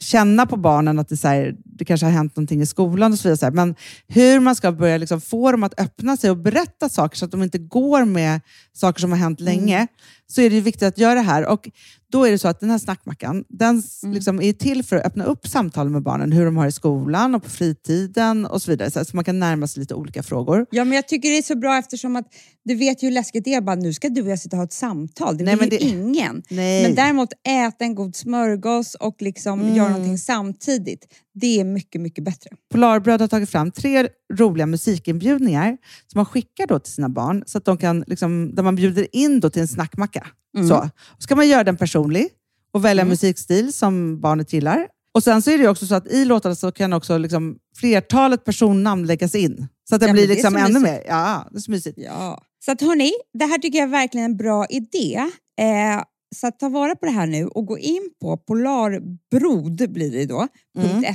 känna 0.00 0.46
på 0.46 0.56
barnen 0.56 0.98
att 0.98 1.08
det, 1.08 1.16
så 1.16 1.28
här, 1.28 1.54
det 1.64 1.84
kanske 1.84 2.06
har 2.06 2.10
hänt 2.12 2.36
någonting 2.36 2.62
i 2.62 2.66
skolan 2.66 3.12
och 3.12 3.18
så 3.18 3.22
vidare. 3.28 3.36
Så 3.36 3.46
här. 3.46 3.52
Men 3.52 3.74
hur 4.08 4.40
man 4.40 4.54
ska 4.56 4.72
börja 4.72 4.96
liksom 4.98 5.20
få 5.20 5.52
dem 5.52 5.62
att 5.62 5.80
öppna 5.80 6.16
sig 6.16 6.30
och 6.30 6.36
berätta 6.36 6.88
saker 6.88 7.16
så 7.16 7.24
att 7.24 7.30
de 7.30 7.42
inte 7.42 7.58
går 7.58 8.04
med 8.04 8.40
saker 8.72 9.00
som 9.00 9.10
har 9.12 9.18
hänt 9.18 9.40
länge, 9.40 9.86
så 10.26 10.40
är 10.40 10.50
det 10.50 10.60
viktigt 10.60 10.82
att 10.82 10.98
göra 10.98 11.14
det 11.14 11.20
här. 11.20 11.46
Och 11.46 11.68
då 12.12 12.24
är 12.26 12.30
det 12.30 12.38
så 12.38 12.48
att 12.48 12.60
den 12.60 12.70
här 12.70 12.78
snackmackan, 12.78 13.44
den 13.48 13.78
s- 13.78 14.00
liksom 14.04 14.40
är 14.42 14.52
till 14.52 14.82
för 14.84 14.96
att 14.96 15.06
öppna 15.06 15.24
upp 15.24 15.46
samtal 15.46 15.90
med 15.90 16.02
barnen, 16.02 16.32
hur 16.32 16.44
de 16.44 16.56
har 16.56 16.66
i 16.66 16.72
skolan 16.72 17.34
och 17.34 17.42
på 17.42 17.50
fritiden 17.50 18.46
och 18.46 18.62
så 18.62 18.70
vidare. 18.70 18.90
Så, 18.90 18.98
här, 18.98 19.04
så 19.04 19.16
man 19.16 19.24
kan 19.24 19.38
närma 19.38 19.66
sig 19.66 19.80
lite 19.80 19.94
olika 19.94 20.22
frågor. 20.22 20.66
Ja, 20.70 20.84
men 20.84 20.92
jag 20.96 21.08
tycker 21.08 21.30
det 21.30 21.38
är 21.38 21.42
så 21.42 21.56
bra 21.56 21.78
eftersom 21.78 22.16
att 22.16 22.26
du 22.68 22.74
vet 22.74 23.02
ju 23.02 23.06
hur 23.06 23.14
läskigt 23.14 23.44
det 23.44 23.54
är. 23.54 23.60
Bara, 23.60 23.76
nu 23.76 23.92
ska 23.92 24.08
du 24.08 24.22
och 24.22 24.28
jag 24.28 24.38
sitta 24.38 24.56
och 24.56 24.58
ha 24.58 24.64
ett 24.64 24.72
samtal. 24.72 25.36
Det 25.38 25.44
Nej, 25.44 25.58
ju 25.62 25.66
det- 25.70 25.82
ingen. 25.84 26.42
Nej. 26.50 26.82
Men 26.82 26.94
däremot 26.94 27.28
äta 27.48 27.84
en 27.84 27.94
god 27.94 28.16
smörgås 28.16 28.94
och 28.94 29.16
liksom 29.22 29.60
Mm. 29.60 29.74
göra 29.74 29.88
någonting 29.88 30.18
samtidigt. 30.18 31.06
Det 31.34 31.60
är 31.60 31.64
mycket, 31.64 32.00
mycket 32.00 32.24
bättre. 32.24 32.50
Polarbröd 32.72 33.20
har 33.20 33.28
tagit 33.28 33.50
fram 33.50 33.70
tre 33.70 34.08
roliga 34.34 34.66
musikinbjudningar 34.66 35.76
som 36.06 36.18
man 36.18 36.26
skickar 36.26 36.66
då 36.66 36.78
till 36.78 36.92
sina 36.92 37.08
barn, 37.08 37.42
så 37.46 37.58
att 37.58 37.64
de 37.64 37.76
kan, 37.78 38.04
liksom, 38.06 38.54
där 38.54 38.62
man 38.62 38.76
bjuder 38.76 39.16
in 39.16 39.40
då 39.40 39.50
till 39.50 39.62
en 39.62 39.68
snackmacka. 39.68 40.26
Mm. 40.56 40.68
Så. 40.68 40.90
Kan 41.28 41.36
man 41.36 41.48
göra 41.48 41.64
den 41.64 41.76
personlig 41.76 42.28
och 42.72 42.84
välja 42.84 43.04
musikstil 43.04 43.72
som 43.72 44.20
barnet 44.20 44.52
gillar. 44.52 44.86
Och 45.14 45.22
Sen 45.22 45.42
så 45.42 45.50
är 45.50 45.58
det 45.58 45.68
också 45.68 45.86
så 45.86 45.94
att 45.94 46.06
i 46.06 46.24
låtarna 46.24 46.54
så 46.54 46.72
kan 46.72 46.92
också 46.92 47.18
liksom 47.18 47.56
flertalet 47.76 48.44
personnamn 48.44 49.06
läggas 49.06 49.34
in. 49.34 49.66
Så 49.88 49.94
att 49.94 50.00
det 50.00 50.06
Ja, 50.06 50.12
blir 50.12 50.28
det 50.28 50.34
liksom 50.34 50.52
så 50.52 50.58
ännu 50.58 50.68
mysigt. 50.80 50.82
mer. 50.92 51.02
Ja, 51.08 51.48
det 51.50 51.56
är 51.58 51.60
så 51.60 51.70
mysigt. 51.70 51.98
Ja. 52.00 52.42
Så 52.66 52.72
att 52.72 52.80
hörni, 52.80 53.12
det 53.32 53.44
här 53.44 53.58
tycker 53.58 53.78
jag 53.78 53.86
är 53.86 53.90
verkligen 53.90 54.24
en 54.24 54.36
bra 54.36 54.66
idé. 54.66 55.14
Eh, 55.60 56.02
så 56.36 56.46
att 56.46 56.58
ta 56.58 56.68
vara 56.68 56.96
på 56.96 57.06
det 57.06 57.12
här 57.12 57.26
nu 57.26 57.46
och 57.46 57.66
gå 57.66 57.78
in 57.78 58.10
på 58.20 58.36
polarbrod 58.36 59.92
blir 59.92 60.12
det 60.12 60.26
då, 60.26 60.48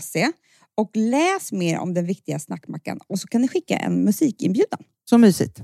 .se 0.02 0.32
och 0.76 0.92
läs 0.94 1.52
mer 1.52 1.80
om 1.80 1.94
den 1.94 2.06
viktiga 2.06 2.40
snackmackan 2.40 3.00
och 3.08 3.20
så 3.20 3.28
kan 3.28 3.42
ni 3.42 3.48
skicka 3.48 3.78
en 3.78 4.04
musikinbjudan. 4.04 4.80
Så 5.10 5.18
mysigt. 5.18 5.62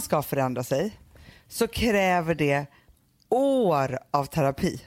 ska 0.00 0.22
förändra 0.22 0.64
sig 0.64 1.00
så 1.48 1.66
kräver 1.66 2.34
det 2.34 2.66
år 3.30 3.98
av 4.10 4.24
terapi. 4.24 4.80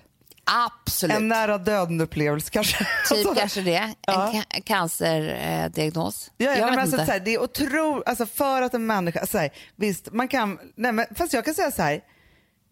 Absolut. 0.48 1.16
En 1.18 1.28
nära 1.28 1.58
döden-upplevelse 1.58 2.52
kanske. 2.52 2.78
Typ 3.10 3.12
Alltså, 3.12 3.36
kanske 3.36 3.62
det. 3.62 3.94
Ja. 4.02 4.32
En 4.34 4.42
ca- 4.42 4.62
cancerdiagnos. 4.64 6.32
Ja, 6.38 6.46
ja, 6.46 6.52
jag 6.52 6.62
nej, 6.62 6.70
vet 6.72 6.80
alltså, 6.80 7.00
inte. 7.00 7.12
här, 7.12 7.20
det 7.20 7.34
är 7.34 7.42
otro, 7.42 8.04
alltså 8.06 8.26
för 8.26 8.62
att 8.62 8.74
en 8.74 8.86
människa, 8.86 9.26
så 9.26 9.38
här, 9.38 9.50
visst 9.76 10.12
man 10.12 10.28
kan, 10.28 10.60
nej, 10.76 10.92
men, 10.92 11.06
fast 11.16 11.34
jag 11.34 11.46
kan 11.46 11.54
säga 11.54 11.72
så 11.72 11.82
här, 11.82 12.02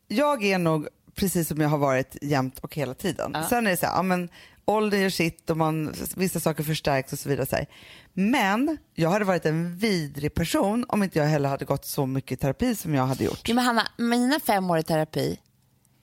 jag 0.08 0.44
är 0.44 0.58
nog 0.58 0.88
precis 1.16 1.48
som 1.48 1.62
jag 1.62 1.70
har 1.70 1.78
varit 1.78 2.18
jämt 2.22 2.60
och 2.60 2.76
hela 2.76 2.94
tiden. 2.94 3.38
Sen 3.50 3.68
är 3.68 3.72
det 3.72 3.78
så 3.78 3.86
här, 3.86 3.94
ja, 3.94 4.02
men, 4.02 4.30
åldern 4.66 5.02
gör 5.02 5.10
sitt 5.10 5.50
och 5.50 5.58
man, 5.58 5.94
vissa 6.16 6.40
saker 6.40 6.64
förstärks 6.64 7.14
och 7.14 7.20
så 7.20 7.30
vidare. 7.30 7.46
Så 7.46 7.56
här. 7.56 7.66
Men 8.14 8.78
jag 8.94 9.10
hade 9.10 9.26
varit 9.26 9.46
en 9.46 9.78
vidrig 9.78 10.34
person 10.34 10.86
om 10.88 11.04
inte 11.04 11.20
jag 11.20 11.26
heller 11.26 11.50
hade 11.50 11.66
gått 11.66 11.86
så 11.86 12.06
mycket 12.06 12.32
i 12.32 12.36
terapi 12.36 12.76
som 12.76 12.94
jag 12.94 13.06
hade 13.06 13.24
gjort. 13.24 13.42
Jo, 13.46 13.56
men 13.56 13.66
Hanna, 13.66 13.88
mina 13.98 14.40
fem 14.40 14.70
år 14.70 14.78
i 14.78 14.84
terapi, 14.84 15.40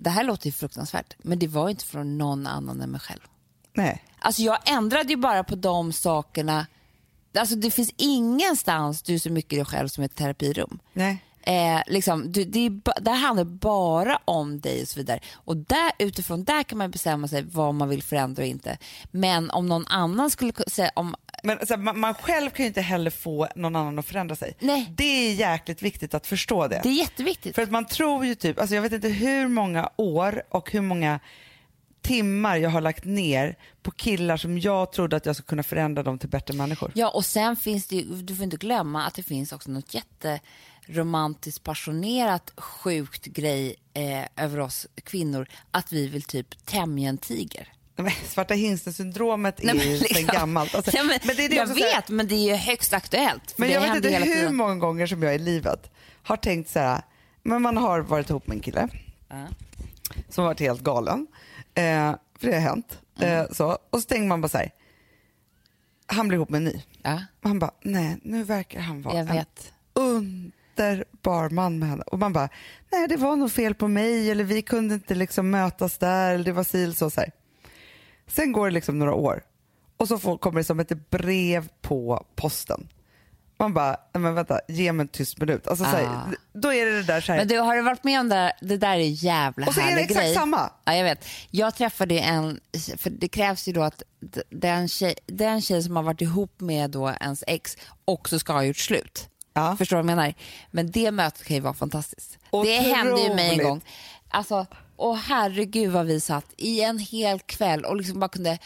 det 0.02 0.10
här 0.10 0.24
låter 0.24 0.46
ju 0.46 0.52
fruktansvärt, 0.52 1.14
men 1.18 1.38
det 1.38 1.46
var 1.46 1.68
inte 1.68 1.84
från 1.84 2.18
någon 2.18 2.46
annan 2.46 2.80
än 2.80 2.90
mig 2.90 3.00
själv. 3.00 3.20
Nej. 3.74 4.04
Alltså 4.18 4.42
jag 4.42 4.58
ändrade 4.64 5.08
ju 5.08 5.16
bara 5.16 5.44
på 5.44 5.54
de 5.54 5.92
sakerna. 5.92 6.66
Alltså 7.38 7.56
det 7.56 7.70
finns 7.70 7.92
ingenstans 7.96 9.02
du 9.02 9.14
är 9.14 9.18
så 9.18 9.30
mycket 9.30 9.58
dig 9.58 9.64
själv 9.64 9.88
som 9.88 10.04
ett 10.04 10.14
terapirum. 10.14 10.78
Nej. 10.92 11.24
Eh, 11.42 11.80
liksom, 11.86 12.32
du, 12.32 12.44
det, 12.44 12.70
ba- 12.70 13.00
det 13.00 13.10
handlar 13.10 13.44
bara 13.44 14.18
om 14.24 14.60
dig 14.60 14.82
och 14.82 14.88
så 14.88 14.98
vidare. 15.00 15.20
Och 15.34 15.56
där, 15.56 15.92
utifrån 15.98 16.44
där 16.44 16.62
kan 16.62 16.78
man 16.78 16.90
bestämma 16.90 17.28
sig 17.28 17.42
vad 17.42 17.74
man 17.74 17.88
vill 17.88 18.02
förändra 18.02 18.42
och 18.42 18.48
inte. 18.48 18.78
Men 19.10 19.50
om 19.50 19.66
någon 19.66 19.86
annan 19.86 20.30
skulle 20.30 20.50
ku- 20.50 20.70
säga, 20.70 20.90
om, 20.96 21.14
Men 21.42 21.58
här, 21.68 21.76
man, 21.76 22.00
man 22.00 22.14
själv 22.14 22.50
kan 22.50 22.62
ju 22.64 22.68
inte 22.68 22.80
heller 22.80 23.10
få 23.10 23.48
någon 23.56 23.76
annan 23.76 23.98
att 23.98 24.06
förändra 24.06 24.36
sig. 24.36 24.56
Nej. 24.60 24.92
Det 24.96 25.04
är 25.28 25.32
jäkligt 25.34 25.82
viktigt 25.82 26.14
att 26.14 26.26
förstå 26.26 26.68
det. 26.68 26.80
det 26.82 26.88
är 26.88 26.92
jätteviktigt. 26.92 27.54
För 27.54 27.62
att 27.62 27.70
man 27.70 27.84
tror 27.84 28.26
ju 28.26 28.34
typ, 28.34 28.60
alltså 28.60 28.74
jag 28.74 28.82
vet 28.82 28.92
inte 28.92 29.08
hur 29.08 29.48
många 29.48 29.90
år 29.96 30.42
och 30.48 30.70
hur 30.72 30.80
många 30.80 31.20
timmar 32.02 32.56
jag 32.56 32.70
har 32.70 32.80
lagt 32.80 33.04
ner 33.04 33.56
på 33.82 33.90
killar 33.90 34.36
som 34.36 34.58
jag 34.58 34.92
trodde 34.92 35.16
att 35.16 35.26
jag 35.26 35.36
skulle 35.36 35.46
kunna 35.46 35.62
förändra 35.62 36.02
dem 36.02 36.18
till 36.18 36.28
bättre 36.28 36.54
människor. 36.54 36.92
Ja, 36.94 37.08
och 37.10 37.24
sen 37.24 37.56
finns 37.56 37.86
det 37.86 37.96
ju, 37.96 38.02
du 38.22 38.36
får 38.36 38.44
inte 38.44 38.56
glömma 38.56 39.04
att 39.06 39.14
det 39.14 39.22
finns 39.22 39.52
också 39.52 39.70
något 39.70 39.94
jätteromantiskt 40.86 41.64
passionerat 41.64 42.52
sjukt 42.56 43.26
grej 43.26 43.74
eh, 43.94 44.44
över 44.44 44.60
oss 44.60 44.86
kvinnor, 45.04 45.46
att 45.70 45.92
vi 45.92 46.08
vill 46.08 46.22
typ 46.22 46.66
tämja 46.66 47.08
en 47.08 47.18
tiger. 47.18 47.68
Men 47.96 48.10
Svarta 48.26 48.54
hingsten-syndromet 48.54 49.60
är 49.60 49.64
Nej, 49.66 49.74
men 49.74 49.84
ju 49.86 49.98
liksom- 49.98 50.14
sen 50.16 50.26
gammalt. 50.26 50.74
Alltså, 50.74 50.90
Ja, 50.96 51.02
men, 51.04 51.18
men 51.24 51.36
det 51.36 51.44
är 51.44 51.48
det 51.48 51.54
jag 51.56 51.66
här- 51.66 51.74
vet, 51.74 52.08
men 52.08 52.28
det 52.28 52.34
är 52.34 52.46
ju 52.50 52.54
högst 52.54 52.92
aktuellt. 52.92 53.58
Men 53.58 53.68
jag 53.70 53.80
vet 53.80 53.96
inte 53.96 54.08
hur 54.08 54.24
tiden. 54.24 54.56
många 54.56 54.74
gånger 54.74 55.06
som 55.06 55.22
jag 55.22 55.34
i 55.34 55.38
livet 55.38 55.90
har 56.22 56.36
tänkt 56.36 56.70
så 56.70 56.78
här, 56.78 57.02
men 57.42 57.62
man 57.62 57.76
har 57.76 58.00
varit 58.00 58.30
ihop 58.30 58.46
med 58.46 58.54
en 58.54 58.60
kille 58.62 58.88
Ja. 59.28 59.46
som 60.28 60.42
har 60.44 60.50
varit 60.50 60.60
helt 60.60 60.80
galen. 60.80 61.26
Eh, 61.74 62.14
för 62.38 62.46
det 62.46 62.52
har 62.54 62.60
hänt. 62.60 62.98
Mm. 63.20 63.40
Eh, 63.40 63.46
så. 63.52 63.78
Och 63.90 64.00
så 64.00 64.06
tänker 64.08 64.26
man 64.28 64.40
bara 64.40 64.48
så 64.48 64.58
här, 64.58 64.70
han 66.06 66.28
blir 66.28 66.36
ihop 66.36 66.48
med 66.50 66.58
en 66.58 66.64
ny. 66.64 66.82
Ja, 67.02 67.20
Man 67.40 67.58
bara, 67.58 67.74
nej 67.82 68.16
nu 68.22 68.44
verkar 68.44 68.80
han 68.80 69.02
vara 69.02 69.14
jag 69.16 69.28
en 69.28 69.34
vet. 69.36 69.72
Underbar 70.76 71.50
man 71.50 71.78
med 71.78 71.88
henne. 71.88 72.02
Och 72.06 72.18
man 72.18 72.32
bara, 72.32 72.48
nej 72.92 73.08
det 73.08 73.16
var 73.16 73.36
nog 73.36 73.52
fel 73.52 73.74
på 73.74 73.88
mig 73.88 74.30
eller 74.30 74.44
vi 74.44 74.62
kunde 74.62 74.94
inte 74.94 75.14
liksom 75.14 75.50
mötas 75.50 75.98
där 75.98 76.34
eller 76.34 76.44
det 76.44 76.52
var 76.52 76.64
sil 76.72 76.90
så. 76.94 77.10
så 77.10 77.20
här. 77.20 77.30
Sen 78.26 78.52
går 78.52 78.66
det 78.66 78.72
liksom 78.74 78.98
några 78.98 79.14
år 79.14 79.42
och 79.96 80.08
så 80.08 80.18
får, 80.18 80.38
kommer 80.38 80.60
det 80.60 80.64
som 80.64 80.80
ett 80.80 81.10
brev 81.10 81.68
på 81.80 82.26
posten. 82.36 82.88
Man 83.58 83.74
bara, 83.74 83.96
men 84.12 84.34
vänta, 84.34 84.60
ge 84.68 84.92
mig 84.92 85.04
en 85.04 85.08
tyst 85.08 85.38
minut. 85.38 85.66
Alltså, 85.66 85.84
så 85.84 85.90
Ah. 85.90 85.94
här, 85.96 86.36
då 86.52 86.72
är 86.72 86.86
det 86.86 86.92
det 86.92 87.02
där 87.02 87.20
så 87.20 87.32
här. 87.32 87.38
Men 87.38 87.48
du, 87.48 87.58
har 87.58 87.76
du 87.76 87.82
varit 87.82 88.04
med 88.04 88.20
om 88.20 88.28
det 88.28 88.34
där? 88.34 88.52
Det 88.60 88.76
där 88.76 88.92
är 88.96 89.24
jävla 89.24 89.66
och 89.66 89.74
så 89.74 89.80
är 89.80 89.94
det 89.94 90.00
exakt 90.00 90.20
grej. 90.20 90.34
samma. 90.34 90.70
Ja, 90.84 90.94
jag 90.94 91.04
vet. 91.04 91.24
Jag 91.50 91.74
träffade 91.74 92.18
en, 92.18 92.60
för 92.98 93.10
det 93.10 93.28
krävs 93.28 93.68
ju 93.68 93.72
då 93.72 93.82
att 93.82 94.02
den 94.50 94.88
tjej, 94.88 95.14
den 95.26 95.60
tjej 95.62 95.82
som 95.82 95.96
har 95.96 96.02
varit 96.02 96.20
ihop 96.20 96.60
med 96.60 96.90
då 96.90 97.10
ens 97.20 97.44
ex 97.46 97.76
också 98.04 98.38
ska 98.38 98.52
ha 98.52 98.64
gjort 98.64 98.76
slut. 98.76 99.28
Ja. 99.54 99.76
Förstår 99.76 99.96
du 99.96 100.02
vad 100.02 100.10
jag 100.10 100.16
menar? 100.16 100.34
Men 100.70 100.90
det 100.90 101.10
mötet 101.10 101.44
kan 101.46 101.56
ju 101.56 101.62
vara 101.62 101.74
fantastiskt. 101.74 102.38
Det 102.64 102.74
hände 102.78 103.20
ju 103.20 103.34
mig 103.34 103.44
en 103.46 103.50
Otroligt. 103.50 103.66
gång. 103.68 103.80
Alltså, 104.30 104.66
åh 104.96 105.16
herregud 105.16 105.92
vad 105.92 106.06
vi 106.06 106.20
satt 106.20 106.46
i 106.56 106.80
en 106.82 106.98
hel 106.98 107.40
kväll 107.40 107.84
och 107.84 107.96
liksom 107.96 108.20
bara 108.20 108.28
kunde 108.28 108.58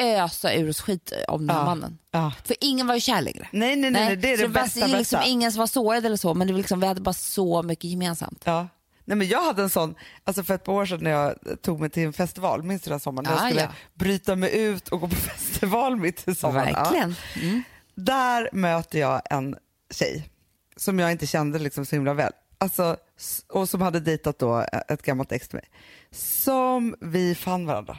ösa 0.00 0.54
ur 0.54 0.68
oss 0.70 0.80
skit 0.80 1.12
om 1.28 1.46
den 1.46 1.56
här 1.56 1.62
Ja. 1.62 1.64
mannen. 1.64 1.98
Ja. 2.10 2.32
För 2.44 2.56
ingen 2.60 2.86
var 2.86 2.94
ju 2.94 3.00
kär 3.00 3.20
längre. 3.22 3.48
Nej, 3.52 3.76
nej, 3.76 3.90
nej, 3.90 4.04
nej, 4.04 4.16
det 4.16 4.32
är 4.32 4.38
det 4.38 4.46
var 4.46 4.62
bästa, 4.62 4.80
liksom 4.86 4.98
bästa. 5.18 5.24
ingen 5.24 5.52
som 5.52 5.58
var 5.58 5.66
sårad 5.66 6.06
eller 6.06 6.16
så, 6.16 6.34
men 6.34 6.46
det 6.46 6.52
var 6.52 6.58
liksom, 6.58 6.80
vi 6.80 6.86
hade 6.86 7.00
bara 7.00 7.12
så 7.12 7.62
mycket 7.62 7.84
gemensamt. 7.90 8.42
Ja. 8.44 8.68
Nej, 9.04 9.16
men 9.16 9.28
jag 9.28 9.44
hade 9.44 9.62
en 9.62 9.70
sån, 9.70 9.94
alltså 10.24 10.42
för 10.44 10.54
ett 10.54 10.64
par 10.64 10.72
år 10.72 10.86
sedan 10.86 10.98
när 11.02 11.10
jag 11.10 11.34
tog 11.62 11.80
mig 11.80 11.90
till 11.90 12.02
en 12.06 12.12
festival, 12.12 12.62
minns 12.62 12.82
du 12.82 12.90
den 12.90 13.00
sommaren? 13.00 13.24
När 13.24 13.30
jag 13.32 13.40
Ja, 13.40 13.46
skulle 13.46 13.60
ja. 13.62 13.68
bryta 13.94 14.36
mig 14.36 14.56
ut 14.62 14.88
och 14.88 15.00
gå 15.00 15.08
på 15.08 15.14
festival 15.16 15.96
mitt 15.96 16.28
i 16.28 16.34
sommaren. 16.34 16.74
Verkligen. 16.74 17.14
Mm. 17.42 17.62
Där 17.94 18.48
möter 18.52 18.98
jag 18.98 19.22
en 19.30 19.56
tjej 19.90 20.28
som 20.76 20.98
jag 20.98 21.12
inte 21.12 21.26
kände 21.26 21.58
liksom 21.58 21.86
så 21.86 21.96
himla 21.96 22.14
väl. 22.14 22.32
Alltså 22.58 22.96
och 23.48 23.68
som 23.68 23.82
hade 23.82 24.00
dejtat 24.00 24.38
då 24.38 24.66
ett 24.88 25.02
gammalt 25.02 25.32
ex 25.32 25.48
till 25.48 25.56
mig. 25.56 25.68
Som 26.10 26.94
vi 27.00 27.34
fann 27.34 27.66
varandra. 27.66 27.98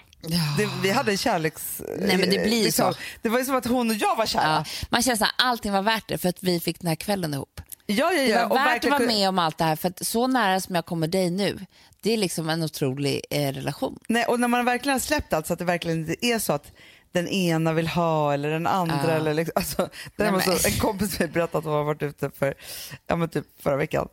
Det, 0.58 0.70
vi 0.84 0.92
hade 0.92 1.12
en 1.12 1.18
kärleks... 1.18 1.82
Nej, 2.00 2.18
men 2.18 2.30
det 2.30 2.44
blir 2.44 2.72
så. 2.72 2.94
Det 3.22 3.30
var 3.30 3.40
ju 3.40 3.46
som 3.46 3.56
att 3.56 3.66
hon 3.66 3.90
och 3.90 3.96
jag 3.96 4.16
var 4.16 4.26
kära. 4.26 4.44
Ja, 4.44 4.66
man 4.90 5.04
känner 5.04 5.24
att 5.24 5.34
allting 5.38 5.72
var 5.72 5.82
värt 5.82 6.08
det 6.08 6.18
för 6.18 6.30
att 6.30 6.44
vi 6.44 6.60
fick 6.60 6.80
den 6.80 6.88
här 6.88 6.96
kvällen 6.96 7.34
ihop. 7.34 7.62
Ja, 7.86 8.12
ja, 8.12 8.22
Det 8.22 8.28
ja. 8.28 8.48
var 8.48 8.56
värt 8.58 8.84
att 8.84 8.92
vara 8.92 9.04
med 9.04 9.30
om 9.30 9.40
allt 9.40 9.58
det 9.58 9.64
här 9.64 9.76
för 9.76 9.90
att 9.90 10.08
så 10.08 10.28
nära 10.28 10.60
som 10.60 10.76
jag 10.76 10.86
kommer 10.86 11.08
dig 11.08 11.30
nu, 11.30 11.66
det 12.02 12.14
är 12.14 12.18
liksom 12.18 12.50
en 12.50 12.64
otrolig 12.64 13.22
eh, 13.30 13.52
relation. 13.54 14.00
Nej, 14.08 14.26
och 14.26 14.40
när 14.40 14.48
man 14.48 14.66
verkligen 14.66 14.94
har 14.94 15.00
släppt 15.00 15.34
allt 15.34 15.48
så 15.48 15.54
att 15.54 15.60
det 15.60 15.66
verkligen 15.66 16.00
inte 16.00 16.26
är 16.26 16.40
så 16.40 16.54
att 16.54 16.72
den 17.12 17.28
ena 17.28 17.74
vill 17.74 17.88
ha 17.88 18.34
eller 18.34 18.50
den 18.50 18.68
andra. 18.68 19.02
Ja. 19.04 19.12
Eller 19.12 19.34
liksom, 19.34 19.54
alltså, 19.56 19.90
däremot 20.18 20.48
Nej, 20.48 20.60
så, 20.60 20.68
en 20.68 20.80
kompis 20.80 21.18
till 21.18 21.26
mig 21.26 21.34
berättade 21.34 21.58
att 21.58 21.66
hon 21.66 21.74
har 21.74 21.84
varit 21.84 22.04
ute 22.04 22.32
för, 22.32 22.54
ja, 23.08 23.16
men 23.16 23.30
typ 23.30 23.46
förra 23.62 23.76
veckan. 23.76 24.08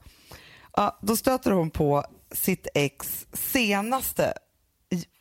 Ja, 0.76 0.98
då 1.02 1.16
stöter 1.16 1.50
hon 1.50 1.70
på 1.70 2.04
sitt 2.32 2.66
ex 2.74 3.26
senaste, 3.32 4.32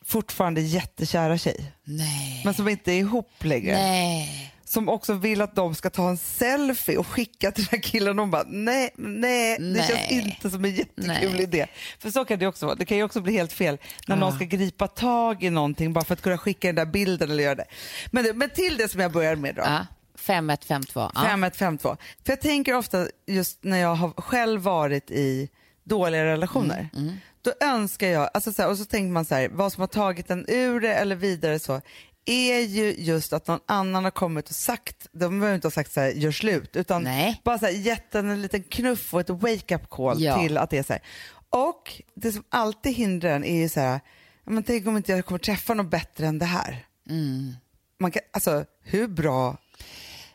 fortfarande 0.06 0.60
jättekära 0.60 1.38
tjej. 1.38 1.72
Nej. 1.84 2.42
Men 2.44 2.54
som 2.54 2.68
inte 2.68 2.92
är 2.92 2.98
ihop 2.98 3.30
längre. 3.44 3.74
Nej. 3.74 4.52
Som 4.64 4.88
också 4.88 5.14
vill 5.14 5.40
att 5.40 5.54
de 5.54 5.74
ska 5.74 5.90
ta 5.90 6.08
en 6.08 6.16
selfie 6.18 6.96
och 6.98 7.06
skicka 7.06 7.50
till 7.52 7.64
den 7.64 7.70
här 7.80 7.88
killen. 7.88 8.18
Och 8.18 8.28
bara, 8.28 8.44
nej, 8.48 8.90
nej, 8.96 9.56
det 9.58 9.64
Nej. 9.64 9.86
känns 9.88 10.10
inte 10.10 10.50
som 10.50 10.64
en 10.64 10.70
jättekul 10.74 11.32
Nej. 11.32 11.42
idé. 11.42 11.66
För 11.98 12.10
så 12.10 12.24
kan 12.24 12.38
det 12.38 12.46
också 12.46 12.66
vara. 12.66 12.76
Det 12.76 12.84
kan 12.84 12.96
ju 12.96 13.02
också 13.04 13.20
bli 13.20 13.32
helt 13.32 13.52
fel 13.52 13.78
när 14.06 14.16
någon 14.16 14.32
ska 14.36 14.44
gripa 14.44 14.86
tag 14.88 15.42
i 15.42 15.50
någonting 15.50 15.92
bara 15.92 16.04
för 16.04 16.14
att 16.14 16.22
kunna 16.22 16.38
skicka 16.38 16.68
den 16.68 16.74
där 16.74 16.86
bilden 16.86 17.30
eller 17.30 17.42
göra 17.44 17.54
det. 17.54 17.64
Men, 18.10 18.24
det- 18.24 18.34
men 18.34 18.50
till 18.50 18.76
det 18.76 18.88
som 18.88 19.00
jag 19.00 19.12
börjar 19.12 19.36
med 19.36 19.54
då. 19.54 19.62
Ja. 19.62 19.86
5152. 20.18 21.00
Ja. 21.00 21.10
5152. 21.22 21.96
För 22.24 22.32
jag 22.32 22.40
tänker 22.40 22.74
ofta 22.74 23.06
just 23.26 23.64
när 23.64 23.78
jag 23.78 23.94
har 23.94 24.10
själv 24.10 24.60
varit 24.60 25.10
i 25.10 25.48
dåliga 25.84 26.24
relationer. 26.24 26.88
Mm, 26.96 27.12
Då 27.46 27.66
önskar 27.66 28.06
jag, 28.08 28.30
alltså 28.34 28.52
så 28.52 28.62
här, 28.62 28.70
och 28.70 28.78
så 28.78 28.84
tänker 28.84 29.12
man 29.12 29.24
så 29.24 29.34
här, 29.34 29.48
vad 29.48 29.72
som 29.72 29.80
har 29.80 29.88
tagit 29.88 30.30
en 30.30 30.44
ur 30.48 30.80
det 30.80 30.94
eller 30.94 31.16
vidare 31.16 31.58
så 31.58 31.80
är 32.24 32.60
ju 32.60 32.94
just 32.98 33.32
att 33.32 33.46
någon 33.46 33.60
annan 33.66 34.04
har 34.04 34.10
kommit 34.10 34.48
och 34.48 34.54
sagt, 34.54 35.06
de 35.12 35.40
behöver 35.40 35.54
inte 35.54 35.66
ha 35.66 35.70
sagt 35.70 35.92
så 35.92 36.00
här, 36.00 36.08
gör 36.10 36.32
slut, 36.32 36.76
utan 36.76 37.02
Nej. 37.02 37.40
bara 37.44 37.58
så 37.58 37.66
här, 37.66 37.72
gett 37.72 38.14
en, 38.14 38.30
en 38.30 38.42
liten 38.42 38.62
knuff 38.62 39.14
och 39.14 39.20
ett 39.20 39.30
wake-up 39.30 39.90
call 39.90 40.22
Ja. 40.22 40.38
till 40.38 40.58
att 40.58 40.70
det 40.70 40.78
är 40.78 40.82
så 40.82 40.92
här. 40.92 41.02
Och 41.50 42.02
det 42.14 42.32
som 42.32 42.44
alltid 42.48 42.92
hindrar 42.94 43.30
en 43.30 43.44
är 43.44 43.60
ju 43.62 43.68
så 43.68 43.80
här, 43.80 44.00
men 44.44 44.62
tänk 44.62 44.86
om 44.86 44.96
inte 44.96 45.12
jag 45.12 45.26
kommer 45.26 45.38
träffa 45.38 45.74
något 45.74 45.90
bättre 45.90 46.26
än 46.26 46.38
det 46.38 46.46
här. 46.46 46.86
Mm. 47.10 47.54
Man 47.98 48.10
kan, 48.10 48.22
alltså 48.32 48.64
hur 48.82 49.08
bra 49.08 49.56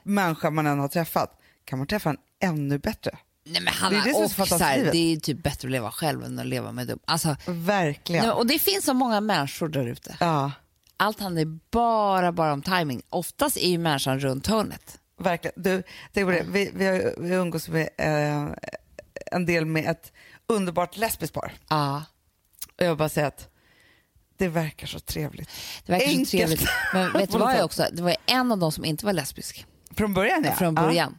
människa 0.04 0.50
man 0.50 0.67
än 0.67 0.80
har 0.80 0.88
träffat 0.88 1.39
kan 1.65 1.80
man 1.80 1.88
träffa 1.88 2.10
en 2.10 2.17
ännu 2.39 2.78
bättre. 2.78 3.17
Nej, 3.43 3.62
men 3.62 3.73
Hanna, 3.73 4.04
Det 4.04 4.10
är 4.10 4.13
det 4.38 4.41
och 4.43 4.47
så 4.47 4.58
här, 4.58 4.89
det 4.91 4.97
är 4.97 5.17
typ 5.19 5.43
bättre 5.43 5.67
att 5.67 5.71
leva 5.71 5.91
själv 5.91 6.23
än 6.23 6.39
att 6.39 6.45
leva 6.45 6.71
med 6.71 6.88
dum. 6.88 6.99
Alltså, 7.06 7.36
Verkligen. 7.47 8.32
och 8.32 8.47
det 8.47 8.60
finns 8.60 8.86
så 8.86 8.93
många 8.93 9.21
människor 9.21 9.69
där 9.69 9.86
ute. 9.88 10.15
Ja, 10.19 10.51
Allt 10.97 11.19
handlar 11.19 11.45
bara, 11.71 12.32
bara 12.32 12.54
om 12.54 12.62
timing. 12.62 13.01
Oftast 13.10 13.58
är 13.58 13.69
ju 13.69 13.77
människan 13.77 14.19
runt 14.19 14.47
hörnet. 14.47 14.99
verkligen. 15.19 15.63
Du, 15.63 15.84
tänk 16.13 16.27
på 16.27 16.32
det. 16.32 16.45
Vi, 16.47 16.71
vi, 16.73 16.86
har, 16.86 17.13
vi 17.17 17.34
umgås 17.34 17.67
med 17.69 17.89
eh, 17.97 18.47
en 19.32 19.45
del 19.45 19.65
med 19.65 19.86
ett 19.91 20.12
underbart 20.47 20.97
lesbiskt 20.97 21.34
par. 21.36 21.54
Ja. 21.69 22.04
Och 22.77 22.84
jag 22.86 22.89
vill 22.89 22.97
bara 22.97 23.10
säga 23.10 23.27
att 23.27 23.47
det 24.38 24.47
verkar 24.47 24.88
så 24.88 24.99
trevligt. 24.99 25.49
Det 25.86 25.91
verkar 25.91 26.06
Enkelt. 26.08 26.30
så 26.30 26.38
trevligt. 26.38 26.65
Men 26.93 27.13
vet 27.13 27.32
du 27.32 27.38
vad 27.38 27.56
jag 27.58 27.65
också? 27.65 27.86
Det 27.93 28.01
var 28.01 28.15
en 28.25 28.51
av 28.51 28.58
dem 28.58 28.71
som 28.71 28.86
inte 28.86 29.06
var 29.06 29.13
lesbisk 29.13 29.65
Från 29.95 30.13
början 30.13 30.43
ja. 30.45 30.51
från 30.56 30.75
början. 30.75 31.17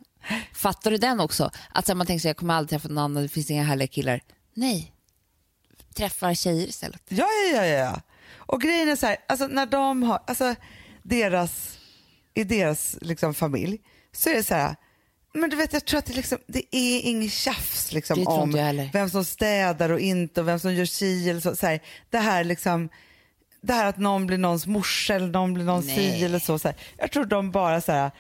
Fattar 0.53 0.91
du 0.91 0.97
den 0.97 1.21
också? 1.21 1.51
Att 1.71 1.87
så 1.87 1.93
här, 1.93 1.97
man 1.97 2.07
tänker 2.07 2.21
så 2.21 2.29
jag 2.29 2.37
kommer 2.37 2.55
aldrig 2.55 2.71
träffa 2.71 2.89
någon 2.89 3.05
annan, 3.05 3.23
det 3.23 3.29
finns 3.29 3.51
inga 3.51 3.65
härliga 3.65 3.89
killar. 3.89 4.21
Nej, 4.55 4.93
träffar 5.95 6.35
tjejer 6.35 6.67
istället. 6.67 7.03
Ja, 7.09 7.27
ja, 7.53 7.67
ja, 7.67 7.67
ja. 7.67 8.01
Och 8.37 8.61
grejen 8.61 8.89
är 8.89 8.97
så 8.97 9.07
här, 9.07 9.17
alltså 9.29 9.47
när 9.47 9.67
de 9.67 10.03
har, 10.03 10.23
alltså 10.27 10.55
deras, 11.03 11.79
i 12.35 12.45
deras 12.45 12.97
liksom 13.01 13.35
familj 13.35 13.81
så 14.13 14.31
är 14.31 14.35
det 14.35 14.43
så 14.43 14.55
här, 14.55 14.77
men 15.35 15.51
du 15.51 15.57
vet 15.57 15.73
jag 15.73 15.85
tror 15.85 15.99
att 15.99 16.07
det, 16.07 16.15
liksom, 16.15 16.39
det 16.47 16.77
är 16.77 17.01
inget 17.01 17.33
tjafs 17.33 17.93
liksom, 17.93 18.27
om 18.27 18.53
vem 18.93 19.11
som 19.11 19.25
städar 19.25 19.91
och 19.91 20.01
inte 20.01 20.41
och 20.41 20.49
vem 20.49 20.59
som 20.59 20.75
gör 20.75 20.85
si 20.85 21.31
eller 21.31 21.41
så. 21.41 21.57
så 21.57 21.67
här, 21.67 21.81
det 22.11 22.19
här 22.19 22.45
liksom, 22.45 22.89
det 23.61 23.73
här 23.73 23.87
att 23.87 23.99
någon 23.99 24.27
blir 24.27 24.39
någons 24.39 24.67
morsa 24.67 25.15
eller 25.15 25.29
någon 25.29 25.55
blir 25.55 25.65
någon 25.65 25.83
si 25.83 26.25
eller 26.25 26.39
så, 26.39 26.59
så 26.59 26.69
här. 26.69 26.77
Jag 26.99 27.11
tror 27.11 27.25
de 27.25 27.51
bara 27.51 27.81
så 27.81 27.93
här, 27.93 28.11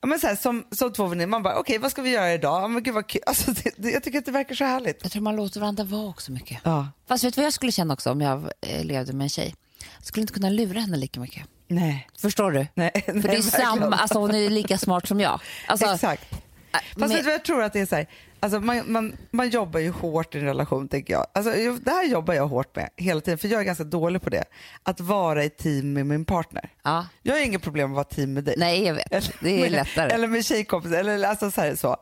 ja, 0.00 0.06
men 0.08 0.20
så 0.20 0.26
här 0.26 0.36
som, 0.36 0.64
som 0.70 0.92
två 0.92 1.06
väninnor, 1.06 1.30
man 1.30 1.42
bara 1.42 1.58
okej 1.58 1.78
vad 1.78 1.90
ska 1.90 2.02
vi 2.02 2.10
göra 2.10 2.32
idag? 2.34 2.62
Ja, 2.62 2.68
Men 2.68 2.82
gud 2.82 2.94
vad 2.94 3.06
kul. 3.06 3.20
Alltså, 3.26 3.50
det, 3.50 3.70
det, 3.76 3.90
jag 3.90 4.02
tycker 4.02 4.18
att 4.18 4.24
det 4.24 4.32
verkar 4.32 4.54
så 4.54 4.64
härligt. 4.64 4.98
Jag 5.02 5.12
tror 5.12 5.22
man 5.22 5.36
låter 5.36 5.60
varandra 5.60 5.84
vara 5.84 6.08
också 6.08 6.32
mycket. 6.32 6.60
Ja, 6.64 6.88
Fast 7.08 7.24
vet 7.24 7.34
du 7.34 7.40
vad 7.40 7.46
jag 7.46 7.52
skulle 7.52 7.72
känna 7.72 7.94
också 7.94 8.10
om 8.10 8.20
jag 8.20 8.50
eh, 8.60 8.84
levde 8.84 9.12
med 9.12 9.24
en 9.24 9.28
tjej? 9.28 9.54
Jag 9.98 10.06
skulle 10.06 10.20
inte 10.22 10.34
kunna 10.34 10.50
lura 10.50 10.80
henne 10.80 10.96
lika 10.96 11.20
mycket. 11.20 11.42
nej. 11.68 12.08
Förstår 12.18 12.50
du? 12.52 12.66
Nej, 12.74 12.90
För 13.06 13.12
nej, 13.12 13.22
det 13.22 13.36
är 13.36 13.42
samma, 13.42 13.96
alltså 13.96 14.18
hon 14.18 14.34
är 14.34 14.50
lika 14.50 14.78
smart 14.78 15.08
som 15.08 15.20
jag. 15.20 15.40
Alltså, 15.66 15.86
Exakt. 15.94 16.32
äh, 16.32 16.38
Fast 16.78 16.96
men- 16.96 17.08
vet 17.08 17.18
du 17.18 17.22
vad 17.24 17.34
jag 17.34 17.44
tror 17.44 17.62
att 17.62 17.72
det 17.72 17.80
är 17.80 17.86
så 17.86 17.96
här, 17.96 18.06
alltså 18.40 18.60
man, 18.60 18.92
man, 18.92 19.16
man 19.30 19.48
jobbar 19.48 19.80
ju 19.80 19.90
hårt 19.90 20.34
i 20.34 20.38
en 20.38 20.44
relation 20.44 20.88
tänker 20.88 21.12
jag. 21.14 21.26
Alltså, 21.34 21.50
det 21.84 21.90
här 21.90 22.04
jobbar 22.04 22.34
jag 22.34 22.46
hårt 22.46 22.76
med 22.76 22.88
hela 22.96 23.20
tiden 23.20 23.38
för 23.38 23.48
jag 23.48 23.60
är 23.60 23.64
ganska 23.64 23.84
dålig 23.84 24.22
på 24.22 24.30
det. 24.30 24.44
Att 24.82 25.00
vara 25.00 25.44
i 25.44 25.50
team 25.50 25.92
med 25.92 26.06
min 26.06 26.24
partner. 26.24 26.70
Ja. 26.82 27.06
Jag 27.22 27.34
har 27.34 27.40
inget 27.40 27.62
problem 27.62 27.90
med 27.90 28.00
att 28.00 28.06
vara 28.06 28.16
team 28.16 28.32
med 28.32 28.44
dig. 28.44 28.54
Nej, 28.58 28.84
jag 28.84 28.94
vet. 28.94 29.12
Eller, 29.12 29.34
Det 29.40 29.50
är 29.50 29.60
med, 29.60 29.72
lättare. 29.72 30.10
Eller 30.10 30.28
med 30.28 30.44
tjejkompisar. 30.44 30.96
Eller, 30.98 31.28
alltså, 31.28 31.50
så 31.50 31.60
här, 31.60 31.74
så. 31.76 31.96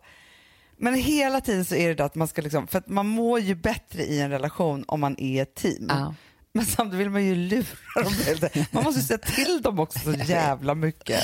Men 0.79 0.94
hela 0.94 1.40
tiden 1.40 1.64
så 1.64 1.75
är 1.75 1.94
det 1.94 2.05
att 2.05 2.14
man 2.14 2.29
ska 2.29 2.42
liksom, 2.42 2.66
för 2.66 2.79
att 2.79 2.88
man 2.88 3.07
mår 3.07 3.40
ju 3.40 3.55
bättre 3.55 4.03
i 4.03 4.20
en 4.20 4.31
relation 4.31 4.85
om 4.88 5.01
man 5.01 5.20
är 5.20 5.42
ett 5.42 5.55
team. 5.55 5.87
Ja. 5.88 6.14
Men 6.53 6.66
samtidigt 6.66 7.01
vill 7.01 7.11
man 7.11 7.25
ju 7.25 7.35
lura 7.35 7.66
dem. 7.94 8.64
Man 8.70 8.85
måste 8.85 9.01
ju 9.01 9.07
säga 9.07 9.18
till 9.18 9.62
dem 9.62 9.79
också 9.79 9.99
så 9.99 10.12
jävla 10.12 10.75
mycket. 10.75 11.22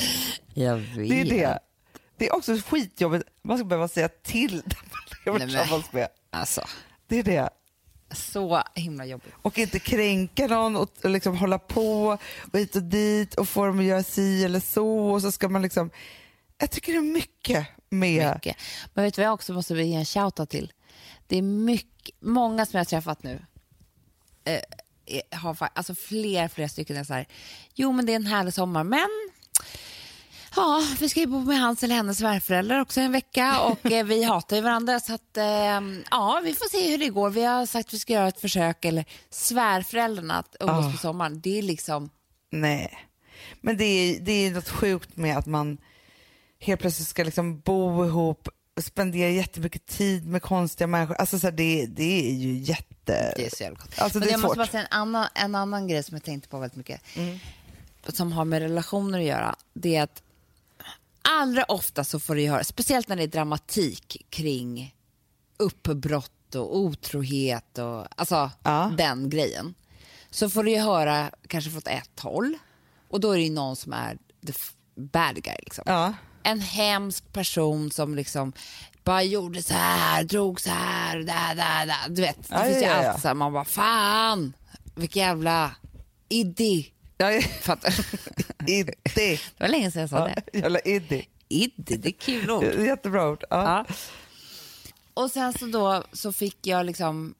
Jag 0.53 0.75
vet. 0.75 1.09
Det 1.09 1.21
är 1.21 1.25
det. 1.25 1.59
Det 2.17 2.27
är 2.27 2.35
också 2.35 2.57
skitjobbigt. 2.67 3.23
Man 3.43 3.57
ska 3.57 3.65
behöva 3.65 3.87
säga 3.87 4.09
till 4.23 4.61
den 4.65 4.79
Nej, 5.25 5.39
men- 5.39 5.49
tillsammans 5.49 5.93
med. 5.93 6.07
Alltså, 6.29 6.61
Det 7.07 7.19
är 7.19 7.23
det. 7.23 7.49
så 8.11 8.63
himla 8.75 9.05
jobbigt. 9.05 9.33
Och 9.41 9.57
inte 9.57 9.79
kränka 9.79 10.47
någon 10.47 10.75
och, 10.75 10.89
och 11.03 11.09
liksom 11.09 11.37
hålla 11.37 11.59
på 11.59 12.17
och 12.51 12.57
hit 12.59 12.75
och 12.75 12.83
dit 12.83 13.33
och 13.35 13.49
få 13.49 13.65
dem 13.65 13.79
att 13.79 13.85
göra 13.85 14.03
si 14.03 14.43
eller 14.43 14.59
så 14.59 15.11
och 15.11 15.21
så 15.21 15.31
ska 15.31 15.49
man 15.49 15.61
liksom. 15.61 15.89
Jag 16.57 16.71
tycker 16.71 16.91
det 16.93 16.97
är 16.97 17.01
mycket 17.01 17.67
med. 17.89 18.33
Mycket. 18.35 18.57
Men 18.93 19.03
vet 19.05 19.13
du 19.13 19.21
vad 19.21 19.27
jag 19.27 19.33
också 19.33 19.53
måste 19.53 19.73
ge 19.73 19.95
en 19.95 20.05
shoutout 20.05 20.49
till? 20.49 20.73
Det 21.27 21.37
är 21.37 21.41
mycket, 21.41 22.15
många 22.21 22.65
som 22.65 22.77
jag 22.77 22.79
har 22.79 22.85
träffat 22.85 23.23
nu 23.23 23.45
eh, 24.43 24.59
har 25.39 25.57
alltså 25.75 25.95
fler, 25.95 26.47
fler 26.47 26.67
stycken 26.67 26.97
är 26.97 27.03
så 27.03 27.13
här, 27.13 27.27
jo 27.73 27.91
men 27.91 28.05
det 28.05 28.11
är 28.11 28.15
en 28.15 28.25
härlig 28.25 28.53
sommar, 28.53 28.83
men 28.83 29.09
ja, 30.55 30.83
vi 30.99 31.09
ska 31.09 31.19
ju 31.19 31.25
bo 31.25 31.39
med 31.39 31.59
hans 31.59 31.83
eller 31.83 31.95
hennes 31.95 32.17
svärföräldrar 32.17 32.79
också 32.81 33.01
en 33.01 33.11
vecka 33.11 33.59
och 33.59 33.91
eh, 33.91 34.05
vi 34.05 34.23
hatar 34.23 34.55
ju 34.55 34.61
varandra 34.61 34.99
så 34.99 35.13
att 35.13 35.37
eh, 35.37 35.45
ja, 36.11 36.41
vi 36.43 36.53
får 36.53 36.69
se 36.69 36.91
hur 36.91 36.97
det 36.97 37.09
går. 37.09 37.29
Vi 37.29 37.43
har 37.43 37.65
sagt 37.65 37.87
att 37.87 37.93
vi 37.93 37.99
ska 37.99 38.13
göra 38.13 38.27
ett 38.27 38.41
försök 38.41 38.85
eller 38.85 39.05
svärföräldrarna 39.29 40.33
att 40.39 40.55
umgås 40.59 40.85
Ah. 40.85 40.91
på 40.91 40.97
sommaren. 40.97 41.41
Det 41.41 41.57
är 41.57 41.61
liksom, 41.61 42.09
Nej. 42.51 42.93
Men 43.61 43.77
det 43.77 43.83
är, 43.85 44.19
det 44.19 44.31
är 44.31 44.51
något 44.51 44.69
sjukt 44.69 45.17
med 45.17 45.37
att 45.37 45.45
man 45.45 45.77
helt 46.59 46.81
plötsligt 46.81 47.07
ska 47.07 47.23
liksom 47.23 47.59
bo 47.59 48.05
ihop 48.05 48.49
spendera 48.81 49.29
jättemycket 49.29 49.85
tid 49.85 50.27
med 50.27 50.41
konstiga 50.41 50.87
människor. 50.87 51.15
Alltså 51.15 51.39
så 51.39 51.47
här, 51.47 51.51
det, 51.51 51.85
det 51.85 52.29
är 52.29 52.33
ju 52.33 52.53
jätte... 52.57 53.33
det 53.35 53.45
är 53.45 53.55
så 53.55 53.63
jävla 53.63 53.79
gott. 53.79 53.99
Alltså, 53.99 54.19
Men 54.19 54.27
det 54.27 54.31
är 54.31 54.33
jag 54.33 54.39
måste 54.41 54.47
svårt. 54.55 54.57
bara 54.57 54.67
säga 54.71 54.81
en 54.83 54.99
annan, 54.99 55.27
en 55.35 55.55
annan 55.55 55.87
grej 55.87 56.03
som 56.03 56.15
jag 56.15 56.23
tänkte 56.23 56.49
på 56.49 56.59
väldigt 56.59 56.77
mycket. 56.77 57.01
Mm. 57.15 57.39
Som 58.07 58.31
har 58.31 58.45
med 58.45 58.61
relationer 58.61 59.19
att 59.19 59.25
göra. 59.25 59.55
Det 59.73 59.95
är 59.95 60.03
att 60.03 60.21
allra 61.29 61.63
ofta 61.63 62.03
så 62.03 62.19
får 62.19 62.35
du 62.35 62.47
höra, 62.49 62.63
speciellt 62.63 63.07
när 63.07 63.15
det 63.15 63.23
är 63.23 63.27
dramatik 63.27 64.25
kring 64.29 64.95
uppbrott 65.57 66.55
och 66.55 66.77
otrohet 66.77 67.77
och 67.77 68.05
alltså 68.21 68.51
Ja. 68.63 68.91
den 68.97 69.29
grejen. 69.29 69.73
Så 70.29 70.49
får 70.49 70.63
du 70.63 70.77
höra 70.79 71.31
kanske 71.47 71.71
från 71.71 71.81
ett 71.85 72.19
håll 72.19 72.57
och 73.09 73.19
då 73.19 73.31
är 73.31 73.37
det 73.37 73.49
någon 73.49 73.75
som 73.75 73.93
är 73.93 74.17
the 74.47 74.53
bad 74.95 75.35
guy. 75.43 75.55
Liksom. 75.59 75.83
Ja. 75.87 76.13
En 76.43 76.59
hemsk 76.59 77.33
person 77.33 77.91
som 77.91 78.15
liksom 78.15 78.53
bara 79.03 79.23
gjorde 79.23 79.63
så 79.63 79.73
här, 79.73 80.23
drog 80.23 80.61
så 80.61 80.69
här, 80.69 81.17
där, 81.17 81.55
där, 81.55 81.85
där. 81.85 82.09
Du 82.09 82.21
vet, 82.21 82.37
det 82.49 82.55
Ja, 82.55 82.63
finns 82.63 82.77
ju 82.77 82.81
ja. 82.81 82.93
alltid 82.93 83.21
så 83.21 83.27
här, 83.27 83.35
man 83.35 83.53
bara 83.53 83.65
fan, 83.65 84.53
vilken 84.95 85.21
jävla 85.21 85.75
idé. 86.29 86.85
Ja, 87.31 87.41
Fattar 87.61 87.93
iddi. 88.67 88.93
Det 89.15 89.39
var 89.59 89.67
länge 89.67 89.91
sedan 89.91 90.01
jag 90.01 90.09
sa 90.09 90.29
Ja, 90.29 90.35
det. 90.53 90.59
jävla 90.59 90.79
iddi. 90.79 91.27
Idé, 91.49 91.95
det 91.97 92.09
är 92.09 92.11
kul 92.11 92.51
ord. 92.51 92.63
Jättebra 92.63 93.29
ord. 93.29 93.43
Ja. 93.49 93.85
Ja. 93.89 93.95
Och 95.13 95.31
sen 95.31 95.53
så 95.53 95.65
då 95.65 96.03
så 96.13 96.33
fick 96.33 96.67
jag 96.67 96.85
liksom, 96.85 97.35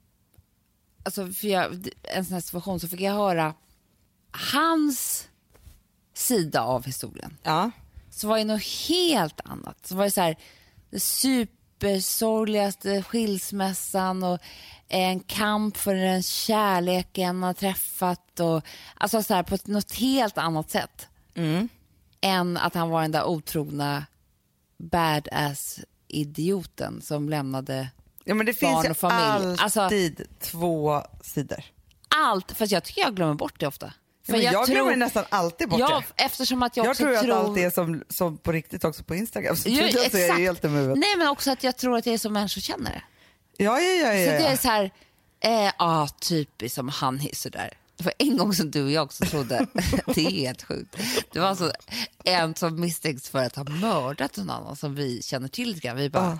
alltså 1.02 1.32
för 1.32 1.48
jag, 1.48 1.88
en 2.02 2.24
sån 2.24 2.34
här 2.34 2.40
situation 2.40 2.80
så 2.80 2.88
fick 2.88 3.00
jag 3.00 3.12
höra 3.12 3.54
hans 4.52 5.28
sida 6.14 6.62
av 6.62 6.84
historien. 6.86 7.36
Ja. 7.42 7.70
Så 8.10 8.28
var 8.28 8.38
det 8.38 8.44
något 8.44 8.62
helt 8.88 9.40
annat. 9.44 9.86
Så 9.86 9.94
var 9.96 10.04
det 10.04 10.10
så 10.10 10.20
här, 10.20 10.36
supersorgligaste 10.98 13.02
skilsmässan 13.02 14.22
och 14.22 14.38
en 14.88 15.20
kamp 15.20 15.76
för 15.76 15.94
den 15.94 16.22
kärleken 16.22 17.36
man 17.36 17.46
har 17.46 17.54
träffat. 17.54 18.40
Och, 18.40 18.62
alltså 18.94 19.22
så 19.22 19.34
här, 19.34 19.42
på 19.42 19.58
något 19.64 19.92
helt 19.92 20.38
annat 20.38 20.70
sätt 20.70 21.08
än 22.20 22.56
att 22.56 22.74
han 22.74 22.88
var 22.90 23.02
den 23.02 23.12
där 23.12 23.24
otrogna 23.24 24.06
badass-idioten 24.78 27.02
som 27.02 27.28
lämnade 27.28 27.88
Ja, 28.24 28.34
men 28.34 28.46
det 28.46 28.60
Barn 28.60 28.72
finns 28.72 28.84
ju 28.86 28.90
och 28.90 28.96
familj. 28.96 29.56
Alltså- 29.60 29.80
alltid 29.80 30.26
två 30.40 31.02
sidor. 31.22 31.64
allt. 32.08 32.52
Fast 32.52 32.72
jag 32.72 32.84
tycker 32.84 33.00
jag 33.00 33.16
glömmer 33.16 33.34
bort 33.34 33.60
det 33.60 33.66
ofta. 33.66 33.92
Ja, 34.26 34.32
men 34.32 34.42
jag, 34.42 34.66
glömmer 34.66 34.96
nästan 34.96 35.24
alltid 35.28 35.68
bort 35.68 35.80
ja, 35.80 36.02
det. 36.16 36.24
eftersom 36.24 36.62
att 36.62 36.76
jag, 36.76 36.86
Jag 36.86 36.96
tror 36.96 37.16
tror 37.16 37.30
att 37.32 37.36
allt 37.46 37.58
är 37.58 37.70
som, 37.70 38.02
som 38.08 38.36
på 38.38 38.52
riktigt 38.52 38.84
också 38.84 39.04
på 39.04 39.14
Instagram. 39.14 39.56
Så 39.56 39.68
Ja, 39.68 39.82
är 39.82 39.94
jag 39.94 40.06
exakt. 40.06 40.38
helt. 40.38 40.62
Nej, 40.62 41.14
men 41.18 41.28
också 41.28 41.50
att 41.50 41.64
jag 41.64 41.76
tror 41.76 41.96
att 41.96 42.04
det 42.04 42.10
är 42.12 42.18
som 42.18 42.32
människor 42.32 42.60
känner 42.60 42.90
det. 42.90 43.02
Ja, 43.58 43.80
ja, 43.80 44.12
ja. 44.12 44.12
Så 44.12 44.32
ja, 44.32 44.38
det 44.38 44.46
är 44.46 44.56
så 44.56 44.68
här, 44.68 44.90
eh, 45.40 45.72
ah, 45.78 46.08
typiskt 46.08 46.74
som 46.74 46.88
han 46.88 47.20
är 47.20 47.34
sådär. 47.34 47.70
Det 47.96 48.04
var 48.04 48.12
en 48.18 48.36
gång 48.36 48.54
som 48.54 48.70
du 48.70 48.84
och 48.84 48.90
jag 48.90 49.04
också 49.04 49.24
trodde, 49.24 49.66
det 50.14 50.26
är 50.26 50.30
helt 50.30 50.62
sjukt. 50.62 50.96
Det 51.32 51.40
var 51.40 51.46
alltså 51.46 51.72
en 52.24 52.54
som 52.54 52.80
misstänks 52.80 53.28
för 53.28 53.38
att 53.38 53.56
ha 53.56 53.64
mördat 53.64 54.36
någon 54.36 54.50
annan 54.50 54.76
som 54.76 54.94
vi 54.94 55.22
känner 55.22 55.48
till 55.48 55.68
lite 55.68 55.80
grann. 55.80 55.96
Vi 55.96 56.10
bara, 56.10 56.24
ja 56.30 56.38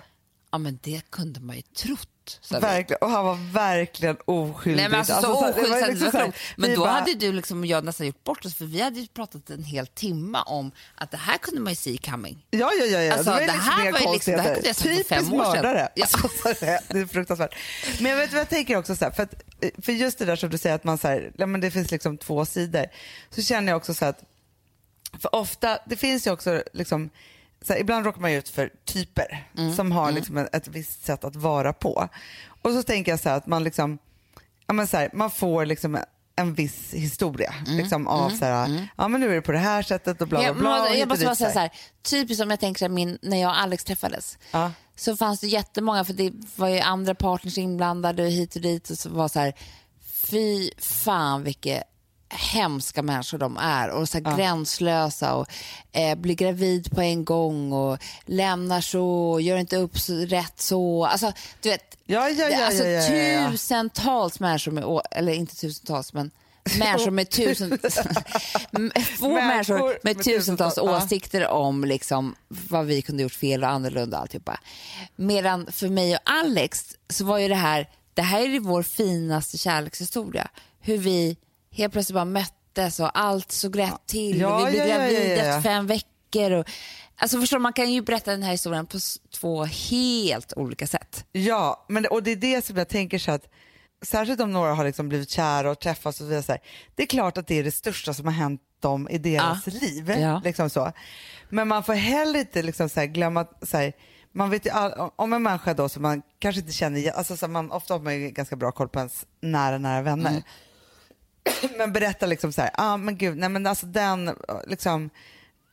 Ja. 0.51 0.57
men 0.57 0.79
det 0.83 1.01
kunde 1.09 1.39
man 1.39 1.55
ju 1.55 1.61
trott. 1.61 2.09
Verkligen. 2.49 2.97
Och 3.01 3.09
han 3.09 3.25
var 3.25 3.37
verkligen 3.53 4.17
oskyldig. 4.25 4.81
Nej 4.81 4.89
men 4.89 4.99
alltså, 4.99 5.13
så 5.13 5.21
det 5.21 5.27
var 5.27 5.49
oskyldigt 5.49 5.69
så 5.69 5.75
att 5.75 5.87
det 5.87 5.91
liksom 5.93 6.19
här. 6.19 6.33
Men 6.57 6.75
då 6.75 6.81
bara- 6.81 6.91
hade 6.91 7.13
du 7.13 7.31
liksom 7.31 7.59
och 7.59 7.65
jag 7.65 7.83
nästan 7.83 8.07
gjort 8.07 8.23
bort 8.23 8.45
oss 8.45 8.55
för 8.55 8.65
vi 8.65 8.81
hade 8.81 8.99
ju 8.99 9.07
pratat 9.07 9.49
en 9.49 9.63
hel 9.63 9.87
timme 9.87 10.37
om 10.45 10.71
att 10.95 11.11
det 11.11 11.17
här 11.17 11.37
kunde 11.37 11.61
man 11.61 11.71
ju 11.71 11.75
see 11.75 11.97
coming. 11.97 12.45
Ja, 12.49 12.71
ja, 12.79 12.85
ja. 12.85 13.01
ja. 13.01 13.13
Alltså, 13.13 13.31
var 13.31 13.39
det 13.39 13.45
liksom 13.45 13.61
här 13.61 13.91
var 13.91 14.13
liksom- 14.13 14.33
det 14.33 14.41
här 14.41 14.53
kunde 14.53 14.67
jag 14.67 14.75
sagt 14.75 14.89
för 14.89 15.03
fem 15.03 15.33
år 15.33 15.43
sedan. 15.43 15.53
mördare. 15.53 15.89
Ja. 15.95 16.05
Alltså, 16.23 16.65
det, 16.65 16.81
det 16.89 16.99
är 16.99 17.05
fruktansvärt. 17.05 17.55
Men 17.99 18.11
jag 18.11 18.17
vet 18.17 18.31
jag 18.33 18.49
tänker 18.49 18.77
också, 18.77 18.95
så 18.95 19.05
här, 19.05 19.11
för, 19.11 19.23
att, 19.23 19.33
för 19.85 19.91
just 19.91 20.17
det 20.19 20.25
där 20.25 20.35
som 20.35 20.49
du 20.49 20.57
säger 20.57 20.75
att 20.75 20.83
man 20.83 20.97
så 20.97 21.07
här, 21.07 21.31
ja, 21.37 21.45
men 21.45 21.61
det 21.61 21.71
finns 21.71 21.91
liksom 21.91 22.17
två 22.17 22.45
sidor. 22.45 22.85
Så 23.29 23.41
känner 23.41 23.71
jag 23.71 23.77
också 23.77 23.93
så 23.93 24.05
här 24.05 24.09
att, 24.09 24.23
för 25.21 25.35
ofta, 25.35 25.79
det 25.85 25.95
finns 25.95 26.27
ju 26.27 26.31
också 26.31 26.63
liksom, 26.73 27.09
här, 27.73 27.79
ibland 27.79 28.05
råkar 28.05 28.21
man 28.21 28.31
ut 28.31 28.49
för 28.49 28.69
typer 28.85 29.47
Mm, 29.57 29.75
som 29.75 29.91
har 29.91 30.11
liksom 30.11 30.37
ett, 30.37 30.55
ett 30.55 30.67
visst 30.67 31.05
sätt 31.05 31.23
att 31.23 31.35
vara 31.35 31.73
på. 31.73 32.09
Och 32.61 32.71
så 32.71 32.83
tänker 32.83 33.11
jag 33.11 33.19
så 33.19 33.29
här 33.29 33.37
att 33.37 33.47
man 33.47 33.63
liksom, 33.63 33.97
ja, 34.67 34.73
men 34.73 34.87
så 34.87 34.97
här, 34.97 35.09
man 35.13 35.31
får 35.31 35.65
liksom 35.65 35.97
en 36.35 36.53
viss 36.53 36.93
historia 36.93 37.53
Mm, 37.67 37.77
liksom 37.77 38.07
av 38.07 38.29
så 38.29 38.45
här, 38.45 38.87
ja 38.97 39.07
men 39.07 39.21
nu 39.21 39.31
är 39.31 39.35
det 39.35 39.41
på 39.41 39.51
det 39.51 39.57
här 39.57 39.81
sättet 39.81 40.21
och 40.21 40.27
bla 40.27 40.39
bla 40.39 40.47
Jag, 40.47 40.55
bla. 40.57 40.89
jag 40.89 41.01
och 41.01 41.07
måste 41.07 41.25
bara 41.25 41.35
säga 41.35 41.51
så 41.51 41.59
här. 41.59 41.71
typiskt 42.01 42.41
som 42.41 42.49
jag 42.49 42.59
tänker 42.59 42.89
min, 42.89 43.17
när 43.21 43.41
jag 43.41 43.49
och 43.49 43.59
Alex 43.59 43.83
träffades 43.83 44.37
Ja. 44.51 44.71
så 44.95 45.17
fanns 45.17 45.39
det 45.39 45.47
jättemånga, 45.47 46.05
för 46.05 46.13
det 46.13 46.33
var 46.55 46.67
ju 46.67 46.79
andra 46.79 47.15
partners 47.15 47.57
inblandade 47.57 48.23
hit 48.23 48.55
och 48.55 48.61
dit 48.61 48.89
och 48.89 48.97
så 48.97 49.09
var 49.09 49.27
så 49.27 49.39
här, 49.39 49.53
fy 50.29 50.69
fan 50.77 51.43
vilka 51.43 51.83
hemska 52.29 53.01
människor 53.01 53.37
de 53.37 53.57
är 53.57 53.89
och 53.89 54.09
så 54.09 54.17
här 54.17 54.37
gränslösa 54.37 55.35
och 55.35 55.47
eh, 55.91 56.15
blir 56.15 56.35
gravid 56.35 56.91
på 56.91 57.01
en 57.01 57.25
gång 57.25 57.71
och 57.71 57.97
lämnar 58.25 58.81
så, 58.81 59.39
gör 59.41 59.57
inte 59.57 59.77
upp 59.77 59.99
så, 59.99 60.13
rätt 60.13 60.61
så. 60.61 61.05
Alltså, 61.05 61.33
du 61.61 61.69
vet, 61.69 61.95
Ja, 62.07 62.29
ja, 62.29 62.49
ja, 62.49 62.65
alltså 62.65 62.83
ja, 62.83 63.01
ja, 63.01 63.15
ja, 63.15 63.41
ja. 63.41 63.51
tusentals 63.51 64.39
människor 64.39 64.71
med, 64.71 65.01
eller 65.11 65.33
inte 65.33 65.55
tusentals 65.55 66.13
men 66.13 66.31
människor 66.79 67.11
med 67.11 67.29
tusen, 67.29 67.79
få 69.19 69.29
människor 69.29 69.99
med 70.03 70.23
tusentals 70.23 70.73
ja. 70.77 70.97
åsikter 70.97 71.47
om 71.47 71.85
liksom 71.85 72.35
vad 72.47 72.85
vi 72.85 73.01
kunde 73.01 73.23
gjort 73.23 73.33
fel 73.33 73.63
och 73.63 73.69
annorlunda 73.69 74.17
och 74.17 74.21
alltihopa. 74.21 74.59
Medan 75.15 75.71
för 75.71 75.89
mig 75.89 76.15
och 76.15 76.21
Alex 76.23 76.95
så 77.09 77.25
var 77.25 77.37
ju 77.37 77.47
det 77.47 77.55
här, 77.55 77.89
det 78.13 78.21
här 78.21 78.41
är 78.41 78.47
ju 78.47 78.59
vår 78.59 78.83
finaste 78.83 79.57
kärlekshistoria. 79.57 80.47
Hur 80.79 80.97
vi 80.97 81.37
helt 81.75 81.93
plötsligt 81.93 82.13
bara 82.13 82.25
möttes 82.25 82.99
och 82.99 83.19
allt 83.19 83.51
såg 83.51 83.79
rätt 83.79 84.07
till. 84.07 84.39
Ja, 84.39 84.61
och 84.61 84.67
vi 84.67 84.71
blev 84.71 84.87
ja, 84.87 84.93
ja, 84.93 84.97
gravida 84.97 85.19
ja, 85.21 85.35
ja. 85.35 85.43
efter 85.43 85.61
fem 85.61 85.87
veckor. 85.87 86.51
Och, 86.51 86.69
alltså 87.15 87.39
förstår, 87.39 87.59
man 87.59 87.73
kan 87.73 87.91
ju 87.91 88.01
berätta 88.01 88.31
den 88.31 88.43
här 88.43 88.51
historien 88.51 88.85
på 88.85 88.97
två 89.39 89.65
helt 89.65 90.53
olika 90.55 90.87
sätt. 90.87 91.25
Ja, 91.31 91.85
men, 91.89 92.05
och 92.05 92.23
det 92.23 92.31
är 92.31 92.35
det 92.35 92.65
som 92.65 92.77
jag 92.77 92.87
tänker 92.89 93.19
så 93.19 93.31
att 93.31 93.47
särskilt 94.05 94.41
om 94.41 94.51
några 94.51 94.73
har 94.73 94.85
liksom 94.85 95.09
blivit 95.09 95.29
kära 95.29 95.71
och 95.71 95.79
träffats 95.79 96.21
och 96.21 96.27
så 96.27 96.29
vidare, 96.29 96.57
det 96.95 97.03
är 97.03 97.07
klart 97.07 97.37
att 97.37 97.47
det 97.47 97.59
är 97.59 97.63
det 97.63 97.71
största 97.71 98.13
som 98.13 98.25
har 98.25 98.33
hänt 98.33 98.61
dem 98.79 99.09
i 99.09 99.17
deras 99.17 99.67
liv. 99.67 100.09
Ja. 100.09 100.41
Liksom 100.43 100.69
så. 100.69 100.91
Men 101.49 101.67
man 101.67 101.83
får 101.83 101.93
heller 101.93 102.39
inte 102.39 102.61
liksom 102.61 102.89
så 102.89 103.05
glömma 103.05 103.45
så 103.61 103.77
här, 103.77 103.93
man 104.31 104.49
vet 104.49 104.69
all, 104.69 105.09
om 105.15 105.33
en 105.33 105.43
människa 105.43 105.73
då 105.73 105.89
som 105.89 106.01
man 106.01 106.21
kanske 106.39 106.61
inte 106.61 106.73
känner, 106.73 107.11
alltså 107.11 107.37
så 107.37 107.47
man, 107.47 107.71
ofta 107.71 107.93
har 107.93 108.01
man 108.01 108.15
ju 108.15 108.29
ganska 108.29 108.55
bra 108.55 108.71
koll 108.71 108.89
på 108.89 108.99
ens 108.99 109.25
nära, 109.41 109.77
nära 109.77 110.01
vänner. 110.01 110.29
Mm. 110.29 110.43
Men 111.77 111.93
berätta 111.93 112.25
liksom 112.25 112.53
så 112.53 112.61
här, 112.61 112.71
ah, 112.73 112.97
men 112.97 113.17
gud, 113.17 113.37
nej 113.37 113.49
men 113.49 113.67
alltså 113.67 113.85
den, 113.85 114.35
liksom, 114.67 115.09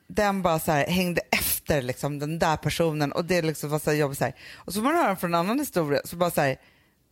den 0.06 0.42
bara 0.42 0.58
så 0.58 0.72
här, 0.72 0.86
hängde 0.86 1.20
efter 1.30 1.82
liksom, 1.82 2.18
den 2.18 2.38
där 2.38 2.56
personen 2.56 3.12
och 3.12 3.24
det 3.24 3.42
liksom 3.42 3.70
var 3.70 3.78
så 3.78 3.90
här 3.90 3.96
jobbigt. 3.96 4.18
Så 4.18 4.24
här. 4.24 4.34
Och 4.54 4.72
så 4.72 4.80
får 4.80 4.84
man 4.84 4.96
höra 4.96 5.16
från 5.16 5.34
en 5.34 5.40
annan 5.40 5.58
historia 5.58 6.00
så 6.04 6.16
bara 6.16 6.30
så 6.30 6.40
här, 6.40 6.56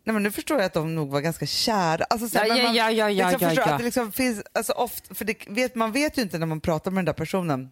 nej 0.05 0.15
men 0.15 0.23
nu 0.23 0.31
förstår 0.31 0.57
jag 0.59 0.67
att 0.67 0.73
de 0.73 0.95
nog 0.95 1.11
var 1.11 1.21
ganska 1.21 1.47
kära. 1.47 2.05
Alltså, 2.05 2.29
så 2.29 2.39
här, 2.39 2.47
Ja, 2.47 2.63
man, 2.63 2.75
ja, 2.75 2.91
ja, 2.91 3.11
ja, 3.11 3.31
liksom 3.31 3.47
ja, 3.47 3.49
förstår 3.49 3.69
ja. 3.69 3.73
Att 3.73 3.79
det 3.79 3.85
liksom 3.85 4.13
finns, 4.13 4.43
alltså 4.53 4.73
ofta, 4.73 5.15
för 5.15 5.25
det 5.25 5.37
vet, 5.49 5.75
man 5.75 5.93
vet 5.93 6.19
ju 6.19 6.23
inte 6.23 6.39
när 6.39 6.47
man 6.47 6.61
pratar 6.61 6.91
med 6.91 6.99
den 6.99 7.05
där 7.05 7.13
personen 7.13 7.71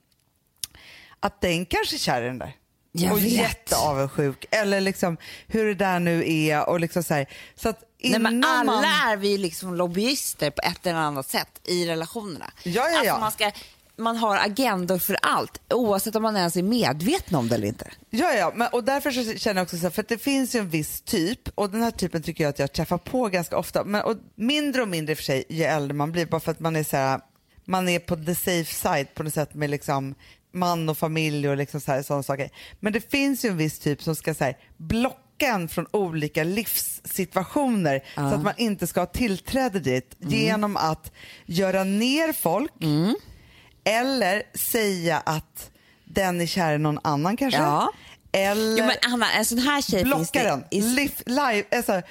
att 1.20 1.40
den 1.40 1.66
kanske 1.66 1.96
är 1.96 1.98
kär 1.98 2.22
i 2.22 2.26
den 2.26 2.38
där. 2.38 2.52
Jag 2.92 3.12
och 3.12 3.18
vet. 3.18 3.32
jätteavundsjuk. 3.32 4.46
Eller 4.50 4.80
liksom 4.80 5.16
hur 5.46 5.66
det 5.66 5.74
där 5.74 6.00
nu 6.00 6.24
är. 6.26 6.68
Och 6.68 6.80
liksom 6.80 7.02
så, 7.02 7.14
här, 7.14 7.26
så 7.54 7.68
att 7.68 7.84
Nej, 8.02 8.18
men 8.18 8.44
alla 8.44 8.72
man... 8.72 8.84
är 8.84 9.16
vi 9.16 9.38
liksom 9.38 9.74
lobbyister 9.74 10.50
på 10.50 10.62
ett 10.62 10.86
eller 10.86 10.98
annat 10.98 11.30
sätt 11.30 11.60
i 11.64 11.86
relationerna. 11.86 12.50
Ja, 12.62 12.72
ja, 12.72 12.90
ja. 12.90 12.98
Alltså 12.98 13.20
man, 13.20 13.32
ska, 13.32 13.50
man 13.96 14.16
har 14.16 14.36
agendor 14.36 14.98
för 14.98 15.16
allt, 15.22 15.60
oavsett 15.70 16.16
om 16.16 16.22
man 16.22 16.36
ens 16.36 16.56
är 16.56 16.62
medveten 16.62 17.36
om 17.36 17.48
det 17.48 17.54
eller 17.54 17.68
inte. 17.68 17.90
Ja, 18.10 18.32
ja, 18.32 18.52
men, 18.54 18.68
och 18.72 18.84
därför 18.84 19.38
känner 19.38 19.60
jag 19.60 19.64
också 19.64 19.76
så 19.76 19.82
här, 19.82 19.90
för 19.90 20.02
att 20.02 20.08
det 20.08 20.18
finns 20.18 20.54
ju 20.54 20.58
en 20.58 20.70
viss 20.70 21.00
typ 21.00 21.48
och 21.54 21.70
den 21.70 21.82
här 21.82 21.90
typen 21.90 22.22
tycker 22.22 22.44
jag 22.44 22.50
att 22.50 22.58
jag 22.58 22.72
träffar 22.72 22.98
på 22.98 23.28
ganska 23.28 23.58
ofta. 23.58 23.84
Men, 23.84 24.02
och 24.02 24.16
mindre 24.34 24.82
och 24.82 24.88
mindre 24.88 25.16
för 25.16 25.22
sig 25.22 25.44
ju 25.48 25.64
äldre 25.64 25.94
man 25.94 26.12
blir, 26.12 26.26
bara 26.26 26.40
för 26.40 26.52
att 26.52 26.60
man 26.60 26.76
är 26.76 26.84
så 26.84 26.96
här, 26.96 27.20
man 27.64 27.88
är 27.88 27.98
på 27.98 28.16
the 28.16 28.34
safe 28.34 28.74
side 28.74 29.14
på 29.14 29.22
något 29.22 29.34
sätt 29.34 29.54
med 29.54 29.70
liksom 29.70 30.14
man 30.52 30.88
och 30.88 30.98
familj 30.98 31.48
och 31.48 31.56
liksom 31.56 31.80
så 31.80 31.92
här, 31.92 32.02
sådana 32.02 32.22
saker. 32.22 32.50
Men 32.80 32.92
det 32.92 33.10
finns 33.10 33.44
ju 33.44 33.48
en 33.48 33.56
viss 33.56 33.78
typ 33.78 34.02
som 34.02 34.14
ska 34.14 34.34
så 34.34 34.44
här, 34.44 34.56
blocka 34.76 35.18
en 35.42 35.68
från 35.68 35.86
olika 35.90 36.44
livssituationer 36.44 38.00
så 38.14 38.20
att 38.22 38.42
man 38.42 38.54
inte 38.56 38.86
ska 38.86 39.00
ha 39.00 39.06
tillträde 39.06 39.80
dit 39.80 40.14
genom 40.18 40.76
att 40.76 41.12
göra 41.46 41.84
ner 41.84 42.32
folk 42.32 42.72
eller 43.84 44.42
säga 44.54 45.22
att 45.26 45.70
den 46.04 46.40
är 46.40 46.46
kär 46.46 46.74
i 46.74 46.78
någon 46.78 46.98
annan 47.04 47.36
kanske. 47.36 47.60
Ja. 47.60 47.88
Eller 48.32 48.78
Jo, 48.78 48.84
men 48.86 49.12
Anna, 49.12 49.32
en 49.32 49.44
sån 49.44 49.58
här 49.58 49.82
tjej 49.82 50.04
blocka 50.04 50.42
den. 50.42 50.64
i- 50.70 50.80
Live, 50.80 51.12
live, 51.26 51.64
alltså, 51.76 52.02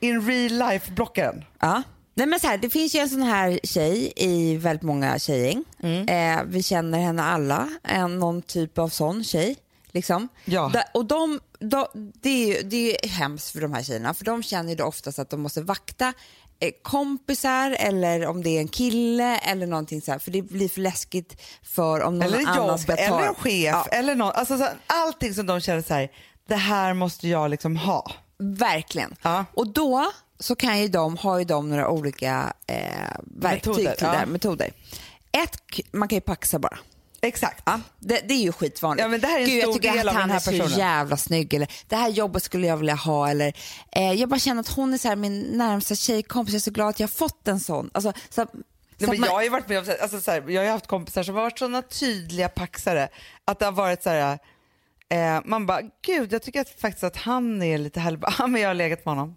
in 0.00 0.26
real 0.26 0.70
life 0.70 0.92
blocka 0.92 1.24
den. 1.32 1.44
Ja. 1.60 1.82
Nej, 2.14 2.26
men 2.26 2.40
så 2.40 2.46
här, 2.46 2.58
det 2.58 2.70
finns 2.70 2.94
ju 2.94 2.98
en 3.00 3.08
sån 3.08 3.22
här 3.22 3.60
tjej 3.62 4.12
i 4.16 4.56
väldigt 4.56 4.82
många 4.82 5.18
tjejgäng. 5.18 5.64
Mm. 5.82 6.08
Eh, 6.38 6.44
vi 6.46 6.62
känner 6.62 6.98
henne 6.98 7.22
alla, 7.22 7.68
en, 7.84 8.18
någon 8.18 8.42
typ 8.42 8.78
av 8.78 8.88
sån 8.88 9.24
tjej. 9.24 9.56
Liksom. 9.92 10.28
Ja. 10.44 10.70
Da, 10.72 10.84
och 10.94 11.04
de, 11.06 11.40
de, 11.60 11.86
det, 11.94 12.28
är 12.28 12.46
ju, 12.46 12.68
det 12.68 12.76
är 12.76 13.04
ju 13.04 13.08
hemskt 13.08 13.50
för 13.50 13.60
de 13.60 13.72
här 13.72 13.82
tjejerna, 13.82 14.14
för 14.14 14.24
de 14.24 14.42
känner 14.42 14.70
ju 14.70 14.76
då 14.76 14.84
oftast 14.84 15.18
att 15.18 15.30
de 15.30 15.40
måste 15.40 15.62
vakta 15.62 16.12
eh, 16.60 16.70
kompisar 16.82 17.76
eller 17.78 18.26
om 18.26 18.42
det 18.42 18.50
är 18.50 18.60
en 18.60 18.68
kille 18.68 19.38
eller 19.38 19.66
någonting 19.66 20.00
så 20.00 20.12
här, 20.12 20.18
för 20.18 20.30
det 20.30 20.42
blir 20.42 20.68
för 20.68 20.80
läskigt 20.80 21.42
för 21.62 22.00
om 22.00 22.18
någon 22.18 22.22
Eller 22.22 22.46
annan 22.46 22.68
jobb, 22.68 22.80
ska 22.80 22.96
ta... 22.96 23.02
eller 23.02 23.28
en 23.28 23.34
chef, 23.34 23.64
Ja, 23.64 23.86
eller 23.90 24.14
någon. 24.14 24.32
Alltså, 24.34 24.58
så, 24.58 24.68
allting 24.86 25.34
som 25.34 25.46
de 25.46 25.60
känner 25.60 25.82
så 25.82 25.94
här, 25.94 26.10
det 26.48 26.56
här 26.56 26.94
måste 26.94 27.28
jag 27.28 27.50
liksom 27.50 27.76
ha. 27.76 28.12
Verkligen. 28.38 29.16
Ja. 29.22 29.44
Och 29.54 29.68
då 29.72 30.12
så 30.38 30.56
kan 30.56 30.80
ju 30.80 30.88
de, 30.88 31.16
har 31.16 31.38
ju 31.38 31.44
de 31.44 31.70
några 31.70 31.88
olika 31.88 32.52
eh, 32.66 32.76
verktyg 33.24 33.70
Metoder, 33.70 33.94
till 33.94 34.06
ja. 34.06 34.12
det 34.12 34.18
här, 34.18 34.26
metoder. 34.26 34.72
Ett, 35.32 35.58
man 35.92 36.08
kan 36.08 36.16
ju 36.16 36.20
paxa 36.20 36.58
bara. 36.58 36.78
Exakt. 37.26 37.62
Ja, 37.66 37.80
det, 38.00 38.20
det 38.28 38.34
är 38.34 38.42
ju 38.42 38.52
skitvanligt. 38.52 39.02
Ja, 39.02 39.08
men 39.08 39.20
det 39.20 39.26
här 39.26 39.36
är 39.38 39.42
en 39.42 39.48
Gud, 39.48 39.62
stor 39.62 39.72
jag 39.74 39.82
tycker 39.82 39.96
del 39.96 40.08
att 40.08 40.14
av 40.14 40.20
han 40.20 40.28
den 40.28 40.38
här 40.38 40.52
är 40.64 40.68
så 40.68 40.78
jävla 40.78 41.16
snygg. 41.16 41.54
Eller, 41.54 41.68
det 41.88 41.96
här 41.96 42.08
jobbet 42.08 42.42
skulle 42.42 42.66
jag 42.66 42.76
vilja 42.76 42.94
ha. 42.94 43.28
Eller, 43.30 43.52
eh, 43.92 44.12
jag 44.12 44.28
bara 44.28 44.38
känner 44.40 44.60
att 44.60 44.68
hon 44.68 44.94
är 44.94 44.98
så 44.98 45.08
här, 45.08 45.16
min 45.16 45.40
närmsta 45.40 45.94
tjejkompis. 45.94 46.52
Jag 46.54 46.58
är 46.58 46.62
så 46.62 46.70
glad 46.70 46.88
att 46.88 47.00
jag 47.00 47.08
har 47.08 47.12
fått 47.12 47.48
en 47.48 47.60
sån. 47.60 47.90
Alltså, 47.94 48.12
så, 48.30 48.42
att- 48.42 48.50
så 48.50 48.56
Nej, 48.98 49.04
att 49.04 49.10
men 49.10 49.20
man- 49.20 49.26
jag 49.28 49.34
har 49.34 49.42
ju 49.42 49.48
varit 49.48 49.68
med 49.68 49.78
om, 49.78 49.84
alltså, 50.02 50.20
så 50.20 50.30
här, 50.30 50.44
jag 50.48 50.60
har 50.60 50.64
ju 50.66 50.70
haft 50.70 50.86
kompisar 50.86 51.22
som 51.22 51.34
har 51.34 51.42
varit 51.42 51.58
sådana 51.58 51.82
tydliga 51.82 52.48
paxare 52.48 53.08
att 53.44 53.58
det 53.58 53.64
har 53.64 53.72
varit 53.72 54.02
så 54.02 54.10
här, 54.10 54.38
eh, 55.08 55.40
man 55.44 55.66
bara, 55.66 55.80
gud 56.06 56.32
jag 56.32 56.42
tycker 56.42 56.60
att, 56.60 56.80
faktiskt 56.80 57.04
att 57.04 57.16
han 57.16 57.62
är 57.62 57.78
lite 57.78 58.00
ja 58.38 58.46
men 58.46 58.60
jag 58.62 58.68
har 58.68 58.74
legat 58.74 59.04
med 59.04 59.14
honom. 59.14 59.36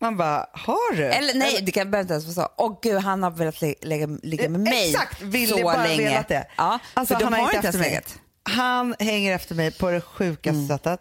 Man 0.00 0.16
bara, 0.16 0.46
har 0.52 0.96
du? 0.96 1.04
Mm. 1.04 1.18
Eller 1.18 1.34
nej, 1.34 1.62
det 1.62 1.72
kan 1.72 1.90
behöver 1.90 2.02
inte 2.04 2.14
ens 2.14 2.36
vara 2.36 2.46
så. 2.48 2.52
Åh 2.56 2.78
gud, 2.82 2.98
han 3.02 3.22
har 3.22 3.30
velat 3.30 3.60
lä- 3.62 3.74
lägga, 3.82 4.06
ligga 4.22 4.48
med 4.48 4.60
mig 4.60 4.90
Exakt, 4.90 5.20
vill 5.22 5.48
så 5.48 5.62
bara 5.62 5.84
länge. 5.84 5.96
velat 6.10 6.28
det. 6.28 6.46
Ja, 6.56 6.78
Alltså, 6.94 7.14
de 7.18 7.24
han 7.24 7.32
har 7.32 7.54
inte 7.54 7.78
mig. 7.78 7.90
legat. 7.90 8.18
Han 8.42 8.94
hänger 8.98 9.34
efter 9.34 9.54
mig 9.54 9.70
på 9.70 9.90
det 9.90 10.00
sjukaste 10.00 10.50
Mm. 10.50 10.68
sättet. 10.68 11.00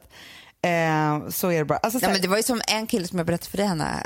Eh, 0.61 1.29
så 1.29 1.51
är 1.51 1.57
det 1.59 1.65
bara. 1.65 1.77
Alltså, 1.77 1.99
här, 2.05 2.11
men 2.13 2.21
det 2.21 2.27
var 2.27 2.37
ju 2.37 2.43
som 2.43 2.61
en 2.67 2.87
kille 2.87 3.07
som 3.07 3.17
jag 3.17 3.27
berättade 3.27 3.49
för 3.49 3.57
dig 3.57 3.65
henne 3.67 4.03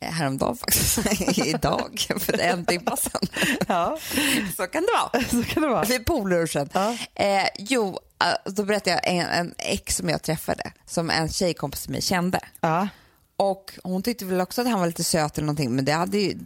eh, 0.00 0.10
häromdagen 0.12 0.56
faktiskt. 0.56 0.98
Idag, 1.46 2.06
för 2.20 2.40
en 2.40 2.66
timme 2.66 2.90
sedan. 2.98 3.20
ja, 3.68 3.98
Så 4.56 4.66
kan 4.66 4.82
det 4.82 4.88
vara. 5.12 5.24
så 5.30 5.42
kan 5.54 5.62
det 5.62 5.68
vara. 5.68 5.84
Vi 5.84 5.98
polare 6.04 6.66
Ja. 6.72 6.96
eh, 7.24 7.48
Jo, 7.58 7.98
eh, 8.24 8.52
då 8.52 8.64
berättade 8.64 8.90
jag 8.90 9.14
en, 9.14 9.26
en 9.26 9.54
ex 9.58 9.96
som 9.96 10.08
jag 10.08 10.22
träffade, 10.22 10.72
som 10.86 11.10
en 11.10 11.28
tjejkompis 11.28 11.82
till 11.82 11.90
mig 11.92 12.02
kände. 12.02 12.40
Ja. 12.60 12.88
Och 13.40 13.78
hon 13.82 14.02
tyckte 14.02 14.24
väl 14.24 14.40
också 14.40 14.60
att 14.60 14.68
han 14.68 14.80
var 14.80 14.86
lite 14.86 15.04
söt 15.04 15.38
eller 15.38 15.46
någonting, 15.46 15.74
men 15.74 15.84
det 15.84 15.92
hade 15.92 16.18
ju, 16.18 16.38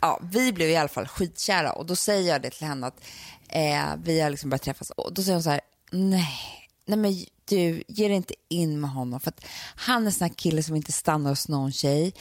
ja, 0.00 0.20
vi 0.22 0.52
blev 0.52 0.68
i 0.68 0.76
alla 0.76 0.88
fall 0.88 1.06
skitkära 1.06 1.72
och 1.72 1.86
då 1.86 1.96
säger 1.96 2.32
jag 2.32 2.42
det 2.42 2.50
till 2.50 2.66
henne 2.66 2.86
att 2.86 3.00
eh, 3.48 3.96
vi 4.02 4.20
har 4.20 4.30
liksom 4.30 4.50
börjat 4.50 4.62
träffas 4.62 4.90
och 4.90 5.14
då 5.14 5.22
säger 5.22 5.34
hon 5.34 5.42
så 5.42 5.50
här, 5.50 5.60
nej, 5.90 6.68
nej 6.86 6.98
men 6.98 7.24
du, 7.44 7.82
ge 7.88 8.08
dig 8.08 8.16
inte 8.16 8.34
in 8.48 8.80
med 8.80 8.90
honom 8.90 9.20
för 9.20 9.28
att 9.28 9.44
han 9.74 10.02
är 10.02 10.06
en 10.06 10.12
sån 10.12 10.28
här 10.28 10.34
kille 10.34 10.62
som 10.62 10.76
inte 10.76 10.92
stannar 10.92 11.30
hos 11.30 11.48
någon 11.48 11.72
tjej. 11.72 12.14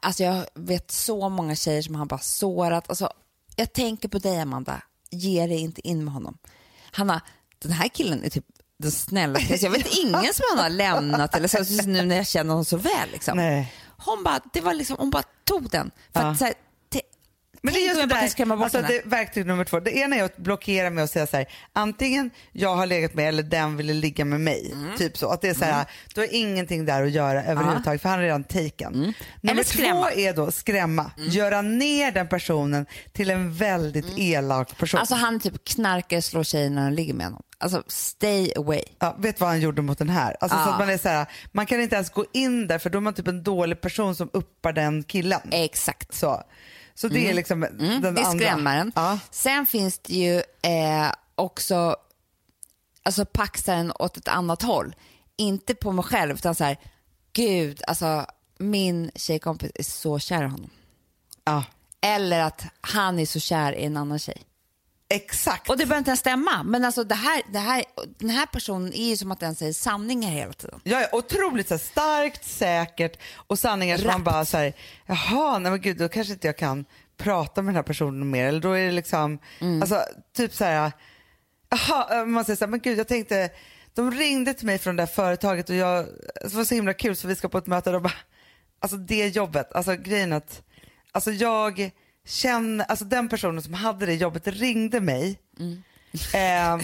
Alltså 0.00 0.22
jag 0.22 0.46
vet 0.54 0.90
så 0.90 1.28
många 1.28 1.54
tjejer 1.56 1.82
som 1.82 1.94
han 1.94 2.08
bara 2.08 2.18
sårat. 2.18 2.88
Alltså, 2.88 3.12
jag 3.56 3.72
tänker 3.72 4.08
på 4.08 4.18
dig 4.18 4.40
Amanda, 4.40 4.82
ge 5.10 5.46
dig 5.46 5.58
inte 5.58 5.88
in 5.88 6.04
med 6.04 6.14
honom. 6.14 6.38
Hanna, 6.90 7.20
den 7.58 7.72
här 7.72 7.88
killen 7.88 8.24
är 8.24 8.30
typ 8.30 8.46
den 8.82 8.90
snällaste. 8.92 9.54
Jag 9.54 9.70
vet 9.70 9.86
ingen 10.02 10.34
som 10.34 10.44
han 10.50 10.58
har 10.58 10.70
lämnat 10.70 11.34
eller 11.34 11.48
så, 11.48 11.86
nu 11.86 12.02
när 12.04 12.16
jag 12.16 12.26
känner 12.26 12.50
honom 12.50 12.64
så 12.64 12.76
väl. 12.76 13.10
Liksom. 13.12 13.38
Hon 13.98 14.24
bara, 14.24 14.40
det 14.52 14.60
var 14.60 14.74
liksom, 14.74 14.96
hon 14.98 15.10
bara 15.10 15.22
tog 15.44 15.70
den. 15.70 15.90
För 16.12 16.20
Ja. 16.20 16.26
att, 16.30 16.38
så 16.38 16.44
här, 16.44 16.54
Men 17.64 17.74
det 17.74 17.80
är 17.80 17.88
just 17.88 18.08
det 18.08 18.28
skrämma 18.28 18.56
bort 18.56 18.64
alltså 18.64 18.82
det, 18.82 19.02
verktyg 19.04 19.46
nummer 19.46 19.64
två. 19.64 19.80
Det 19.80 19.96
ena 19.96 20.16
är 20.16 20.22
att 20.22 20.36
blockera 20.36 20.90
med 20.90 21.04
att 21.04 21.10
säga 21.10 21.26
så 21.26 21.36
här, 21.36 21.46
antingen 21.72 22.30
jag 22.52 22.76
har 22.76 22.86
legat 22.86 23.14
med 23.14 23.28
eller 23.28 23.42
den 23.42 23.76
ville 23.76 23.92
ligga 23.92 24.24
med 24.24 24.40
mig. 24.40 24.72
Mm. 24.72 24.96
Typ 24.96 25.16
så. 25.16 25.28
Att 25.28 25.40
det 25.40 25.48
är 25.48 25.54
så 25.54 25.64
här, 25.64 25.84
du 26.14 26.20
har 26.20 26.28
ingenting 26.34 26.84
där 26.84 27.02
att 27.02 27.10
göra 27.10 27.44
överhuvudtaget 27.44 28.02
för 28.02 28.08
han 28.08 28.18
är 28.18 28.22
redan 28.22 28.44
taken. 28.44 28.92
Nummer 28.92 29.14
Mm. 29.52 29.64
Skrämma. 29.64 30.06
två 30.10 30.20
är 30.20 30.32
då 30.32 30.50
skrämma, 30.50 31.10
göra 31.16 31.62
ner 31.62 32.12
den 32.12 32.28
personen 32.28 32.86
till 33.12 33.30
en 33.30 33.54
väldigt 33.54 34.18
elak 34.18 34.78
person. 34.78 35.00
Alltså 35.00 35.14
han 35.14 35.40
typ 35.40 35.64
knarkar 35.64 36.20
slår 36.20 36.42
tjejer 36.44 36.70
när 36.70 36.82
han 36.82 36.94
ligger 36.94 37.14
med 37.14 37.26
honom. 37.26 37.42
Alltså 37.58 37.82
stay 37.86 38.52
away. 38.56 38.82
Ja, 38.98 39.16
vet 39.18 39.40
vad 39.40 39.48
han 39.48 39.60
gjorde 39.60 39.82
mot 39.82 39.98
den 39.98 40.08
här? 40.08 40.36
Alltså, 40.40 40.58
så 40.58 40.62
Ja. 40.64 40.72
att 40.72 40.78
man, 40.78 40.88
är 40.90 40.98
så 40.98 41.08
här, 41.08 41.26
man 41.52 41.66
kan 41.66 41.80
inte 41.80 41.94
ens 41.94 42.10
gå 42.10 42.24
in 42.32 42.66
där 42.66 42.78
för 42.78 42.90
då 42.90 42.98
är 42.98 43.02
man 43.02 43.14
typ 43.14 43.28
en 43.28 43.42
dålig 43.42 43.80
person 43.80 44.14
som 44.16 44.30
uppar 44.32 44.72
den 44.72 45.02
killen. 45.02 45.40
Exakt. 45.50 46.14
Så, 46.14 46.42
så 46.94 47.08
det 47.08 47.30
är 47.30 47.34
liksom 47.34 47.60
den 47.60 47.80
Mm, 47.80 48.00
det 48.02 48.08
är 48.08 48.24
andra. 48.24 48.24
skrämmaren. 48.38 48.92
Ja. 48.94 49.18
Sen 49.30 49.66
finns 49.66 49.98
det 49.98 50.14
ju 50.14 50.36
eh, 50.62 51.12
också 51.34 51.96
alltså 53.02 53.24
paxaren 53.24 53.92
åt 53.98 54.16
ett 54.16 54.28
annat 54.28 54.62
håll. 54.62 54.94
Inte 55.36 55.74
på 55.74 55.92
mig 55.92 56.04
själv 56.04 56.34
utan 56.34 56.54
så 56.54 56.64
här, 56.64 56.76
gud, 57.32 57.82
alltså 57.86 58.26
min 58.58 59.10
tjejkompis 59.14 59.70
är 59.74 59.82
så 59.82 60.18
kär 60.18 60.42
i 60.42 60.46
honom. 60.46 60.70
Ja, 61.44 61.64
Eller 62.00 62.40
att 62.40 62.64
han 62.80 63.18
är 63.18 63.26
så 63.26 63.40
kär 63.40 63.72
i 63.72 63.84
en 63.84 63.96
annan 63.96 64.18
tjej. 64.18 64.42
Exakt. 65.14 65.70
Och 65.70 65.76
det 65.76 65.86
behöver 65.86 65.98
inte 65.98 66.10
ens 66.10 66.20
stämma, 66.20 66.62
men 66.62 66.84
alltså 66.84 67.04
det 67.04 67.14
här, 67.14 67.42
det 67.52 67.58
här, 67.58 67.84
den 68.18 68.30
här 68.30 68.46
personen 68.46 68.92
är 68.94 69.08
ju 69.08 69.16
som 69.16 69.32
att 69.32 69.40
den 69.40 69.54
säger 69.54 69.72
sanningar 69.72 70.30
hela 70.30 70.52
tiden. 70.52 70.80
Är 70.84 71.14
otroligt 71.14 71.68
så 71.68 71.74
här, 71.74 71.78
starkt, 71.78 72.44
säkert 72.44 73.18
och 73.46 73.58
sanningar 73.58 73.98
som 73.98 74.06
man 74.06 74.24
bara 74.24 74.44
så 74.44 74.56
här, 74.56 74.72
jaha, 75.06 75.58
nej 75.58 75.70
men 75.70 75.80
gud, 75.80 75.96
då 75.96 76.08
kanske 76.08 76.32
inte 76.32 76.46
jag 76.48 76.56
kan 76.58 76.84
prata 77.16 77.62
med 77.62 77.68
den 77.68 77.76
här 77.76 77.82
personen 77.82 78.30
mer. 78.30 78.46
Eller 78.46 78.60
då 78.60 78.72
är 78.72 78.86
det 78.86 78.92
liksom, 78.92 79.38
Mm. 79.60 79.82
alltså 79.82 80.02
typ 80.36 80.54
så 80.54 80.64
här, 80.64 80.92
jaha, 81.70 82.24
man 82.24 82.44
säger 82.44 82.56
så 82.56 82.64
här, 82.64 82.70
men 82.70 82.80
gud, 82.80 82.98
jag 82.98 83.08
tänkte, 83.08 83.50
de 83.94 84.10
ringde 84.10 84.54
till 84.54 84.66
mig 84.66 84.78
från 84.78 84.96
det 84.96 85.02
där 85.02 85.06
företaget 85.06 85.70
och 85.70 85.76
jag, 85.76 86.06
det 86.42 86.54
var 86.54 86.64
så 86.64 86.74
himla 86.74 86.92
kul 86.94 87.16
så 87.16 87.28
vi 87.28 87.36
ska 87.36 87.48
på 87.48 87.58
ett 87.58 87.66
möte 87.66 87.90
och 87.90 88.02
bara, 88.02 88.12
alltså 88.80 88.96
det 88.96 89.28
jobbet, 89.28 89.72
alltså 89.72 89.96
grejen 89.96 90.32
att, 90.32 90.62
alltså 91.12 91.30
jag 91.30 91.90
känner, 92.26 92.84
alltså 92.84 93.04
den 93.04 93.28
personen 93.28 93.62
som 93.62 93.74
hade 93.74 94.06
det 94.06 94.14
jobbet 94.14 94.46
ringde 94.46 95.00
mig 95.00 95.38
eh, 96.34 96.74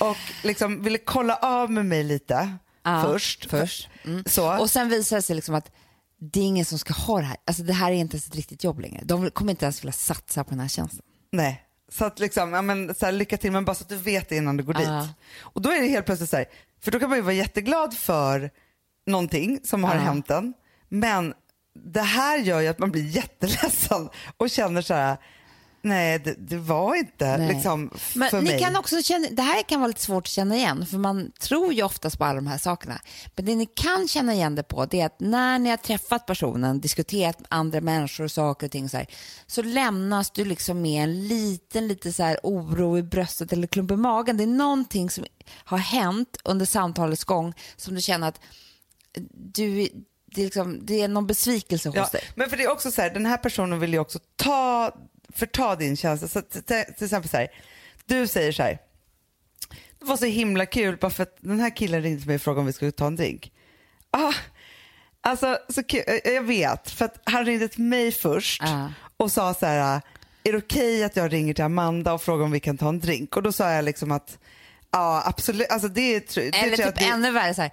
och 0.00 0.16
liksom 0.44 0.82
ville 0.82 0.98
kolla 0.98 1.36
av 1.36 1.70
med 1.70 1.86
mig 1.86 2.04
lite 2.04 2.56
Ja, 2.82 3.02
först. 3.02 3.50
först. 3.50 3.88
Mm. 4.04 4.24
Så. 4.26 4.58
Och 4.60 4.70
sen 4.70 4.88
visar 4.88 5.16
det 5.16 5.22
sig 5.22 5.36
liksom 5.36 5.54
att 5.54 5.70
det 6.20 6.40
är 6.40 6.44
ingen 6.44 6.64
som 6.64 6.78
ska 6.78 6.92
ha 6.94 7.18
det 7.18 7.24
här. 7.24 7.36
Alltså 7.44 7.62
det 7.62 7.72
här 7.72 7.90
är 7.90 7.94
inte 7.94 8.14
ens 8.16 8.26
ett 8.26 8.34
riktigt 8.36 8.64
jobb 8.64 8.80
längre. 8.80 9.00
De 9.04 9.30
kommer 9.30 9.50
inte 9.50 9.64
ens 9.64 9.82
vilja 9.82 9.92
satsa 9.92 10.44
på 10.44 10.50
den 10.50 10.60
här 10.60 10.68
tjänsten. 10.68 11.00
Nej, 11.32 11.62
så 11.92 12.04
att 12.04 12.18
liksom, 12.18 12.52
ja, 12.52 12.62
men, 12.62 12.94
så 12.94 13.04
här, 13.06 13.12
lycka 13.12 13.36
till 13.36 13.52
men 13.52 13.64
bara 13.64 13.74
så 13.74 13.82
att 13.82 13.88
du 13.88 13.96
vet 13.96 14.28
det 14.28 14.36
innan 14.36 14.56
du 14.56 14.62
går 14.64 14.80
Ja. 14.80 15.00
dit. 15.00 15.10
Och 15.40 15.62
då 15.62 15.70
är 15.70 15.80
det 15.80 15.86
helt 15.88 16.06
plötsligt 16.06 16.30
så 16.30 16.36
här, 16.36 16.46
för 16.80 16.90
då 16.90 17.00
kan 17.00 17.08
man 17.08 17.18
ju 17.18 17.22
vara 17.22 17.34
jätteglad 17.34 17.94
för 17.94 18.50
någonting 19.06 19.60
som 19.64 19.84
har 19.84 19.94
hänt 19.94 20.30
en. 20.30 20.54
Men 20.88 21.34
det 21.74 22.00
här 22.00 22.38
gör 22.38 22.60
ju 22.60 22.68
att 22.68 22.78
man 22.78 22.90
blir 22.90 23.06
jätteledsen 23.06 24.08
och 24.36 24.50
känner 24.50 24.82
så 24.82 24.94
här, 24.94 25.16
nej 25.82 26.18
det, 26.18 26.34
det 26.38 26.56
var 26.56 26.94
inte 26.94 27.36
Nej. 27.36 27.54
liksom 27.54 27.90
Men 28.14 28.30
för 28.30 28.42
ni 28.42 28.50
mig. 28.50 28.58
kan 28.58 28.76
också 28.76 29.02
känna, 29.02 29.28
det 29.30 29.42
här 29.42 29.62
kan 29.62 29.80
vara 29.80 29.88
lite 29.88 30.00
svårt 30.00 30.24
att 30.24 30.30
känna 30.30 30.56
igen 30.56 30.86
för 30.86 30.98
man 30.98 31.32
tror 31.40 31.72
ju 31.72 31.82
oftast 31.82 32.18
på 32.18 32.24
alla 32.24 32.34
de 32.34 32.46
här 32.46 32.58
sakerna. 32.58 33.00
Men 33.36 33.44
det 33.44 33.54
ni 33.54 33.66
kan 33.66 34.08
känna 34.08 34.34
igen 34.34 34.54
det 34.54 34.62
på 34.62 34.86
det 34.86 35.00
är 35.00 35.06
att 35.06 35.20
när 35.20 35.58
ni 35.58 35.70
har 35.70 35.76
träffat 35.76 36.26
personen, 36.26 36.80
diskuterat 36.80 37.40
med 37.40 37.46
andra 37.50 37.80
människor 37.80 38.24
och 38.24 38.30
saker 38.30 38.66
och 38.66 38.72
ting 38.72 38.88
så, 38.88 38.96
här, 38.96 39.06
så 39.46 39.62
lämnas 39.62 40.30
du 40.30 40.44
liksom 40.44 40.82
med 40.82 41.02
en 41.02 41.28
liten, 41.28 41.88
lite 41.88 42.12
så 42.12 42.22
här 42.22 42.38
oro 42.42 42.98
i 42.98 43.02
bröstet 43.02 43.52
eller 43.52 43.66
klump 43.66 43.90
i 43.90 43.96
magen. 43.96 44.36
Det 44.36 44.44
är 44.44 44.46
någonting 44.46 45.10
som 45.10 45.24
har 45.54 45.78
hänt 45.78 46.36
under 46.44 46.66
samtalets 46.66 47.24
gång 47.24 47.54
som 47.76 47.94
du 47.94 48.00
känner 48.00 48.28
att 48.28 48.40
du, 49.32 49.88
det, 50.34 50.40
är 50.40 50.44
liksom, 50.44 50.86
det 50.86 51.00
är 51.02 51.08
någon 51.08 51.26
besvikelse 51.26 51.88
hos 51.88 51.96
Ja, 51.96 52.08
dig. 52.12 52.22
men 52.34 52.50
för 52.50 52.56
det 52.56 52.64
är 52.64 52.70
också 52.70 52.90
så 52.90 53.02
här, 53.02 53.10
den 53.10 53.26
här 53.26 53.36
personen 53.36 53.80
vill 53.80 53.92
ju 53.92 53.98
också 53.98 54.18
ta, 54.36 54.94
förta 55.34 55.76
din 55.76 55.96
känsla. 55.96 56.28
Så 56.28 56.42
till, 56.42 56.62
till 56.62 57.04
exempel 57.04 57.30
så 57.30 57.36
här, 57.36 57.48
du 58.06 58.26
säger 58.26 58.52
så 58.52 58.62
här, 58.62 58.78
det 59.98 60.04
var 60.06 60.16
så 60.16 60.24
himla 60.24 60.66
kul 60.66 60.96
bara 60.96 61.10
för 61.10 61.22
att 61.22 61.36
den 61.40 61.60
här 61.60 61.76
killen 61.76 62.02
ringde 62.02 62.26
mig 62.26 62.34
och 62.34 62.42
frågade 62.42 62.60
om 62.60 62.66
vi 62.66 62.72
skulle 62.72 62.92
ta 62.92 63.06
en 63.06 63.16
drink. 63.16 63.52
Ah, 64.10 64.32
alltså, 65.20 65.58
så 65.68 65.82
kul, 65.82 66.02
Eh, 66.06 66.32
jag 66.32 66.42
vet, 66.42 66.90
för 66.90 67.04
att 67.04 67.20
han 67.24 67.44
ringde 67.44 67.68
till 67.68 67.82
mig 67.84 68.12
först 68.12 68.62
Ja. 68.64 68.92
och 69.16 69.32
sa 69.32 69.54
så 69.54 69.66
här, 69.66 70.00
är 70.44 70.52
det 70.52 70.58
okej 70.58 71.04
att 71.04 71.16
jag 71.16 71.32
ringer 71.32 71.54
till 71.54 71.64
Amanda 71.64 72.12
och 72.12 72.22
frågar 72.22 72.44
om 72.44 72.50
vi 72.50 72.60
kan 72.60 72.78
ta 72.78 72.88
en 72.88 73.00
drink? 73.00 73.36
Och 73.36 73.42
då 73.42 73.52
sa 73.52 73.70
jag 73.72 73.84
liksom 73.84 74.12
att 74.12 74.38
Ja 74.92 75.22
absolut, 75.26 75.70
alltså 75.70 75.88
det, 75.88 76.34
det 76.34 76.58
Eller 76.58 76.76
typ 76.76 76.94
det, 76.98 77.04
ännu 77.04 77.30
värre 77.30 77.54
så 77.54 77.62
här. 77.62 77.70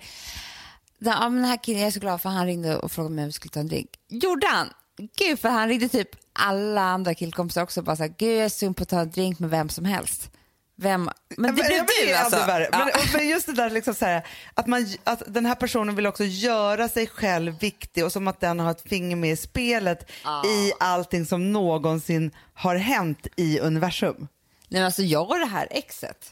Ja, 1.00 1.30
men 1.30 1.36
den 1.36 1.46
här 1.46 1.58
killen, 1.64 1.80
jag 1.82 1.88
är 1.88 1.92
så 1.92 2.00
glad 2.00 2.22
för 2.22 2.30
han 2.30 2.46
ringde 2.46 2.78
och 2.78 2.92
frågade 2.92 3.16
mig 3.16 3.22
om 3.24 3.28
vi 3.28 3.34
skulle 3.34 3.52
ta 3.52 3.60
en 3.60 3.68
drink. 3.68 3.90
Gjorde 4.10 4.48
han? 4.48 4.70
Gud, 5.18 5.40
för 5.40 5.50
han 5.50 5.68
ringde 5.68 5.90
typ 5.90 6.10
alla 6.34 6.82
andra 6.82 7.14
killkompisar 7.14 7.64
också 7.64 7.82
bara 7.82 7.96
så 7.96 8.04
här, 8.04 8.14
gud 8.18 8.38
jag 8.38 8.46
är 8.46 8.50
sugen 8.50 8.74
på 8.74 8.84
att 8.84 8.90
ta 8.90 9.00
en 9.00 9.12
drink 9.12 9.40
med 9.40 9.50
vem 9.50 9.70
som 9.70 9.86
helst. 9.86 10.32
Vem? 10.80 11.10
Men 11.38 11.56
det 11.56 11.62
Ja, 11.62 11.68
blev 11.68 12.08
du 12.08 12.14
alltså. 12.14 12.38
värre. 12.38 12.70
Ja. 12.72 12.78
Men, 12.78 12.88
och- 12.88 13.14
men 13.14 13.28
just 13.30 13.46
det 13.46 13.54
där 13.54 13.70
liksom 13.70 13.94
så 13.94 14.06
här, 14.06 14.28
att, 14.54 14.68
man, 14.68 14.88
att 15.04 15.24
den 15.28 15.46
här 15.46 15.56
personen 15.56 15.96
vill 15.96 16.08
också 16.08 16.24
göra 16.24 16.90
sig 16.90 17.08
själv 17.08 17.60
viktig 17.60 18.06
och 18.06 18.12
som 18.12 18.28
att 18.28 18.40
den 18.40 18.60
har 18.60 18.72
ett 18.72 18.90
finger 18.90 19.16
med 19.16 19.32
i 19.32 19.36
spelet 19.36 20.12
i 20.46 20.72
allting 20.80 21.26
som 21.26 21.52
någonsin 21.54 22.32
har 22.54 22.76
hänt 22.76 23.28
i 23.36 23.60
universum. 23.60 24.16
Nej, 24.20 24.28
men 24.70 24.84
alltså 24.86 25.02
jag 25.02 25.30
och 25.30 25.40
det 25.40 25.46
här 25.46 25.68
exet 25.72 26.32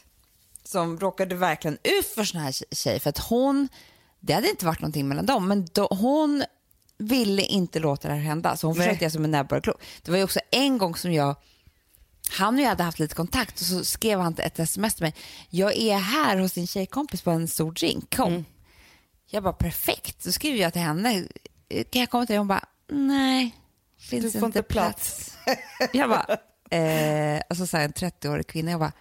som 0.64 0.98
råkade 1.00 1.34
verkligen 1.34 1.78
ut 1.82 2.06
för 2.06 2.24
sån 2.24 2.40
här 2.40 2.74
tjej 2.74 3.00
för 3.00 3.10
att 3.10 3.18
hon, 3.18 3.68
det 4.26 4.32
hade 4.32 4.50
inte 4.50 4.66
varit 4.66 4.80
någonting 4.80 5.08
mellan 5.08 5.26
dem, 5.26 5.48
men 5.48 5.68
då, 5.72 5.86
hon 5.90 6.44
ville 6.98 7.42
inte 7.42 7.78
låta 7.78 8.08
det 8.08 8.14
här 8.14 8.20
hända 8.20 8.56
så 8.56 8.66
hon 8.66 8.76
Nej. 8.76 8.86
försökte 8.86 9.04
jag 9.04 9.12
som 9.12 9.24
en 9.24 9.30
näbbar 9.30 9.60
klok. 9.60 9.82
Det 10.02 10.10
var 10.10 10.18
ju 10.18 10.24
också 10.24 10.40
en 10.50 10.78
gång 10.78 10.96
som 10.96 11.12
jag 11.12 11.36
han 12.30 12.54
och 12.54 12.60
jag 12.60 12.68
hade 12.68 12.82
haft 12.82 12.98
lite 12.98 13.14
kontakt 13.14 13.60
och 13.60 13.66
så 13.66 13.84
skrev 13.84 14.20
han 14.20 14.34
ett 14.38 14.58
sms 14.58 14.94
till 14.94 15.04
mig. 15.04 15.14
Jag 15.50 15.76
är 15.76 15.98
här 15.98 16.36
hos 16.36 16.52
din 16.52 16.66
tjejkompis 16.66 17.22
på 17.22 17.30
en 17.30 17.48
stor 17.48 17.72
drink. 17.72 18.16
Kom. 18.16 18.44
Jag 19.26 19.42
bara 19.42 19.52
perfekt. 19.52 20.22
Så 20.22 20.32
skriver 20.32 20.58
jag 20.58 20.72
till 20.72 20.82
henne. 20.82 21.24
Kan 21.90 22.00
jag 22.00 22.10
komma 22.10 22.26
till 22.26 22.32
dig? 22.32 22.38
Hon 22.38 22.48
bara 22.48 22.64
nej. 22.90 23.56
Finns 23.98 24.32
Du 24.32 24.38
får 24.38 24.46
inte 24.46 24.62
plats. 24.62 25.36
Jag 25.92 26.10
bara, 26.10 26.36
eh, 26.80 27.42
alltså 27.50 27.66
så 27.66 27.76
här, 27.76 27.84
en 27.84 27.92
30-årig 27.92 28.46
kvinna, 28.46 28.70
jag 28.70 28.80
bara, 28.80 28.92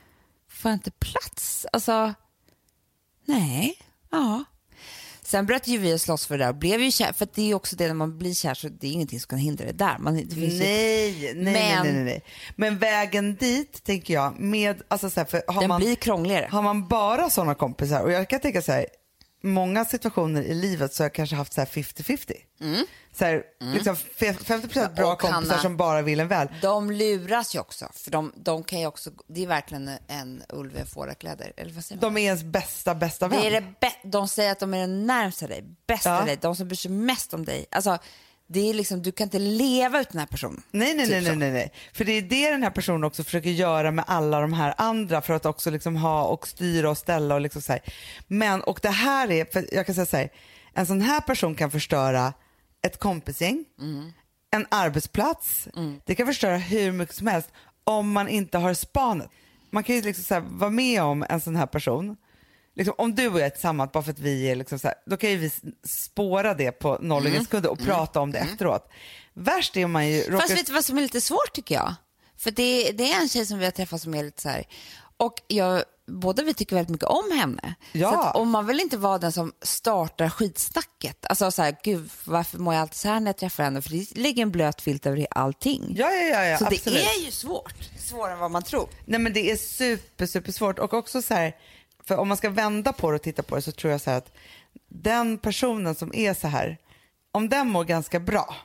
får 0.49 0.71
jag 0.71 0.75
inte 0.75 0.91
plats? 0.91 1.65
Alltså, 1.73 2.13
nej, 3.25 3.77
ja. 4.09 4.43
Sen 5.25 5.45
bröt 5.45 5.67
ju 5.67 5.77
vi 5.77 5.93
oss 5.93 6.07
loss 6.07 6.25
för 6.25 6.37
det 6.37 6.43
där 6.43 6.49
och 6.49 6.55
blev 6.55 6.81
ju 6.81 6.91
kär, 6.91 7.13
för 7.13 7.27
det 7.33 7.51
är 7.51 7.55
också 7.55 7.75
det 7.75 7.87
när 7.87 7.93
man 7.93 8.17
blir 8.17 8.33
kär 8.33 8.53
så 8.53 8.67
det 8.69 8.87
är 8.87 8.91
ingenting 8.91 9.19
som 9.19 9.27
kan 9.27 9.39
hindra 9.39 9.65
det 9.65 9.71
där. 9.71 9.97
Man, 9.99 10.15
det 10.15 10.35
Nej, 10.35 10.59
nej, 10.59 11.33
nej, 11.35 11.43
Men- 11.43 11.83
nej, 11.83 11.93
nej, 11.93 12.03
nej. 12.03 12.21
Men 12.55 12.77
vägen 12.77 13.35
dit 13.35 13.83
tänker 13.83 14.13
jag 14.13 14.39
med, 14.39 14.81
alltså 14.87 15.09
så 15.09 15.19
här, 15.19 15.27
för 15.27 15.43
har 15.47 15.61
den 15.61 15.67
man, 15.67 15.81
blir 15.81 15.95
krångligare. 15.95 16.47
har 16.51 16.61
man 16.61 16.87
bara 16.87 17.29
sådana 17.29 17.55
kompisar 17.55 18.01
och 18.03 18.11
jag 18.11 18.29
kan 18.29 18.39
tänka 18.39 18.61
så 18.61 18.71
här, 18.71 18.85
många 19.45 19.85
situationer 19.85 20.41
i 20.43 20.53
livet 20.53 20.93
så 20.93 21.03
har 21.03 21.05
jag 21.05 21.13
kanske 21.13 21.35
haft 21.35 21.53
så 21.53 21.61
här 21.61 21.65
50-50. 21.67 22.33
Så 23.13 23.25
här, 23.25 23.43
liksom 23.73 23.95
fe- 23.95 24.37
50% 24.45 24.95
bra 24.95 25.13
Och 25.13 25.19
kompisar 25.19 25.41
Hanna- 25.55 25.61
som 25.61 25.77
bara 25.77 26.01
vill 26.01 26.19
en 26.19 26.27
väl. 26.27 26.47
De 26.61 26.91
luras 26.91 27.55
ju 27.55 27.59
också, 27.59 27.89
för 27.93 28.11
de, 28.11 28.33
de 28.35 28.63
kan 28.63 28.79
ju 28.79 28.87
också, 28.87 29.09
det 29.27 29.43
är 29.43 29.47
verkligen 29.47 29.91
en 30.07 30.43
ulv 30.49 30.77
i 30.77 30.85
fårakläder. 30.85 31.53
Eller 31.57 31.71
vad 31.73 31.85
säger 31.85 32.01
man? 32.01 32.13
De 32.13 32.21
är 32.21 32.25
ens 32.25 32.43
bästa, 32.43 32.95
bästa 32.95 33.27
vän. 33.27 33.39
Det 33.41 33.47
är 33.47 33.61
det 33.79 33.91
de 34.03 34.27
säger 34.27 34.51
att 34.51 34.59
de 34.59 34.73
är 34.73 34.79
den 34.79 35.07
närmsta 35.07 35.47
dig, 35.47 35.63
bästa 35.87 36.09
Ja. 36.09 36.25
dig, 36.25 36.37
de 36.41 36.55
som 36.55 36.67
bryr 36.67 36.77
sig 36.77 36.91
mest 36.91 37.33
om 37.33 37.45
dig. 37.45 37.65
Alltså, 37.71 37.97
det 38.47 38.69
är 38.69 38.73
liksom, 38.73 39.01
du 39.01 39.11
kan 39.11 39.25
inte 39.25 39.39
leva 39.39 39.99
utan 39.99 40.11
den 40.11 40.19
här 40.19 40.27
personen. 40.27 40.61
Nej, 40.71 40.93
nej, 40.93 41.05
Typ 41.05 41.23
nej, 41.23 41.35
nej, 41.35 41.51
nej. 41.51 41.71
För 41.93 42.05
det 42.05 42.11
är 42.11 42.21
det 42.21 42.51
den 42.51 42.63
här 42.63 42.69
personen 42.69 43.03
också 43.03 43.23
försöker 43.23 43.49
göra 43.49 43.91
med 43.91 44.05
alla 44.07 44.41
de 44.41 44.53
här 44.53 44.73
andra 44.77 45.21
för 45.21 45.33
att 45.33 45.45
också 45.45 45.71
liksom 45.71 45.95
ha 45.95 46.23
och 46.23 46.47
styra 46.47 46.89
och 46.89 46.97
ställa 46.97 47.35
och 47.35 47.41
liksom 47.41 47.61
så 47.61 47.71
här. 47.71 47.81
Men, 48.27 48.61
och 48.61 48.79
det 48.81 48.89
här 48.89 49.31
är, 49.31 49.45
för 49.45 49.75
jag 49.75 49.85
kan 49.85 49.95
säga 49.95 50.05
så 50.05 50.17
här, 50.17 50.29
en 50.73 50.85
sån 50.85 51.01
här 51.01 51.21
person 51.21 51.55
kan 51.55 51.71
förstöra 51.71 52.33
ett 52.81 52.99
kompisgäng, 52.99 53.65
en 54.51 54.65
arbetsplats, 54.69 55.67
det 56.05 56.15
kan 56.15 56.27
förstöra 56.27 56.57
hur 56.57 56.91
mycket 56.91 57.15
som 57.15 57.27
helst 57.27 57.49
om 57.83 58.11
man 58.11 58.27
inte 58.27 58.57
har 58.57 58.73
spanet. 58.73 59.29
Man 59.69 59.83
kan 59.83 59.95
ju 59.95 60.01
liksom 60.01 60.23
så 60.23 60.33
här, 60.33 60.43
vara 60.47 60.69
med 60.69 61.03
om 61.03 61.25
en 61.29 61.41
sån 61.41 61.55
här 61.55 61.65
person 61.65 62.17
Liksom, 62.75 62.95
om 62.97 63.15
du 63.15 63.27
och 63.27 63.39
jag 63.39 63.45
är 63.45 63.49
tillsammans, 63.49 63.91
bara 63.91 64.03
för 64.03 64.11
att 64.11 64.19
vi 64.19 64.51
är 64.51 64.55
liksom 64.55 64.79
så 64.79 64.87
här, 64.87 64.95
då 65.05 65.17
kan 65.17 65.29
ju 65.29 65.37
vi 65.37 65.51
spåra 65.83 66.53
det 66.53 66.71
på 66.71 66.97
noll 67.01 67.27
mm. 67.27 67.43
sekunder 67.43 67.71
och 67.71 67.79
prata 67.79 68.19
om 68.19 68.31
det 68.31 68.39
efteråt. 68.39 68.89
Värst 69.33 69.77
är 69.77 69.85
om 69.85 69.91
man 69.91 70.07
ju 70.07 70.21
råkar... 70.21 70.39
Fast 70.39 70.57
vet 70.57 70.67
du 70.67 70.73
vad 70.73 70.85
som 70.85 70.97
är 70.97 71.01
lite 71.01 71.21
svårt 71.21 71.53
tycker 71.53 71.75
jag? 71.75 71.95
För 72.37 72.51
det, 72.51 72.91
det 72.91 73.11
är 73.11 73.21
en 73.21 73.29
tjej 73.29 73.45
som 73.45 73.59
vi 73.59 73.65
har 73.65 73.71
träffat 73.71 74.01
som 74.01 74.13
är 74.13 74.23
lite 74.23 74.41
så 74.41 74.49
här, 74.49 74.65
och 75.17 75.41
jag, 75.47 75.83
båda 76.07 76.43
vi 76.43 76.53
tycker 76.53 76.75
väldigt 76.75 76.91
mycket 76.91 77.07
om 77.07 77.31
henne. 77.31 77.75
Ja. 77.91 78.31
Så 78.33 78.39
och 78.39 78.47
man 78.47 78.67
vill 78.67 78.79
inte 78.79 78.97
vara 78.97 79.17
den 79.17 79.31
som 79.31 79.53
startar 79.61 80.29
skitsnacket. 80.29 81.25
Alltså 81.25 81.51
så 81.51 81.61
här, 81.61 81.75
gud 81.83 82.09
varför 82.23 82.57
mår 82.57 82.73
jag 82.73 82.81
alltid 82.81 82.95
så 82.95 83.07
här 83.07 83.19
när 83.19 83.27
jag 83.27 83.37
träffar 83.37 83.63
henne? 83.63 83.81
För 83.81 83.89
det 83.89 84.17
ligger 84.17 84.41
en 84.41 84.51
blöt 84.51 84.81
filt 84.81 85.05
över 85.05 85.27
allting. 85.31 85.93
Ja, 85.97 86.11
ja, 86.11 86.23
ja, 86.23 86.45
ja 86.45 86.57
så 86.57 86.65
absolut. 86.65 86.83
det 86.83 87.05
är 87.05 87.25
ju 87.25 87.31
svårt. 87.31 87.89
Svårare 87.99 88.33
än 88.33 88.39
vad 88.39 88.51
man 88.51 88.63
tror. 88.63 88.89
Nej 89.05 89.19
men 89.19 89.33
det 89.33 89.51
är 89.51 89.55
super, 89.55 90.25
super 90.25 90.51
svårt 90.51 90.79
och 90.79 90.93
också 90.93 91.21
så 91.21 91.33
här, 91.33 91.55
för 92.07 92.17
om 92.17 92.27
man 92.27 92.37
ska 92.37 92.49
vända 92.49 92.93
på 92.93 93.11
det 93.11 93.15
och 93.15 93.21
titta 93.21 93.43
på 93.43 93.55
det 93.55 93.61
så 93.61 93.71
tror 93.71 93.91
jag 93.91 94.01
så 94.01 94.09
här 94.09 94.17
att 94.17 94.31
den 94.87 95.37
personen 95.37 95.95
som 95.95 96.15
är 96.15 96.33
så 96.33 96.47
här, 96.47 96.77
om 97.31 97.49
den 97.49 97.69
mår 97.69 97.83
ganska 97.83 98.19
bra, 98.19 98.55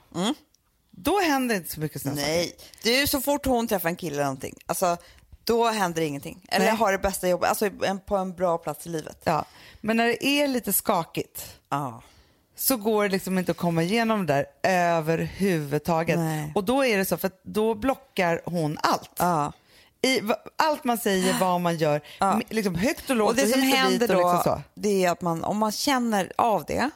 då 0.90 1.20
händer 1.20 1.54
inte 1.56 1.72
så 1.72 1.80
mycket 1.80 2.02
sådana. 2.02 2.20
Nej, 2.20 2.56
du 2.82 3.06
så 3.06 3.20
fort 3.20 3.46
hon 3.46 3.68
träffar 3.68 3.88
en 3.88 3.96
kille 3.96 4.14
eller 4.14 4.24
någonting, 4.24 4.54
alltså 4.66 4.96
då 5.44 5.68
händer 5.68 6.02
ingenting. 6.02 6.46
Eller 6.48 6.66
Nej. 6.66 6.74
har 6.76 6.92
det 6.92 6.98
bästa 6.98 7.28
jobbet, 7.28 7.48
alltså 7.48 7.70
på 8.06 8.16
en 8.16 8.32
bra 8.34 8.58
plats 8.58 8.86
i 8.86 8.88
livet. 8.88 9.18
Ja. 9.24 9.44
Men 9.80 9.96
när 9.96 10.06
det 10.06 10.24
är 10.24 10.48
lite 10.48 10.72
skakigt 10.72 11.56
Ja. 11.68 12.02
så 12.56 12.76
går 12.76 13.02
det 13.02 13.08
liksom 13.08 13.38
inte 13.38 13.50
att 13.52 13.58
komma 13.58 13.82
igenom 13.82 14.26
det 14.26 14.34
där 14.34 14.46
överhuvudtaget. 14.70 16.18
Nej. 16.18 16.52
Och 16.54 16.64
då 16.64 16.84
är 16.84 16.98
det 16.98 17.04
så, 17.04 17.16
för 17.16 17.30
då 17.42 17.74
blockar 17.74 18.42
hon 18.44 18.78
allt. 18.82 19.10
Ja. 19.18 19.52
I, 20.02 20.20
allt 20.56 20.84
man 20.84 20.98
säger, 20.98 21.38
vad 21.40 21.60
man 21.60 21.76
gör, 21.76 22.00
m- 22.20 22.42
liksom 22.48 22.74
högt 22.74 23.10
och 23.10 23.16
lågt 23.16 23.28
Och 23.30 23.36
det 23.36 23.42
och 23.42 23.48
som 23.48 23.62
händer 23.62 24.16
och 24.16 24.22
då, 24.22 24.32
liksom 24.34 24.62
det 24.74 25.04
är 25.04 25.10
att 25.10 25.20
man, 25.20 25.44
om 25.44 25.58
man 25.58 25.72
känner 25.72 26.32
av 26.36 26.64
det, 26.64 26.90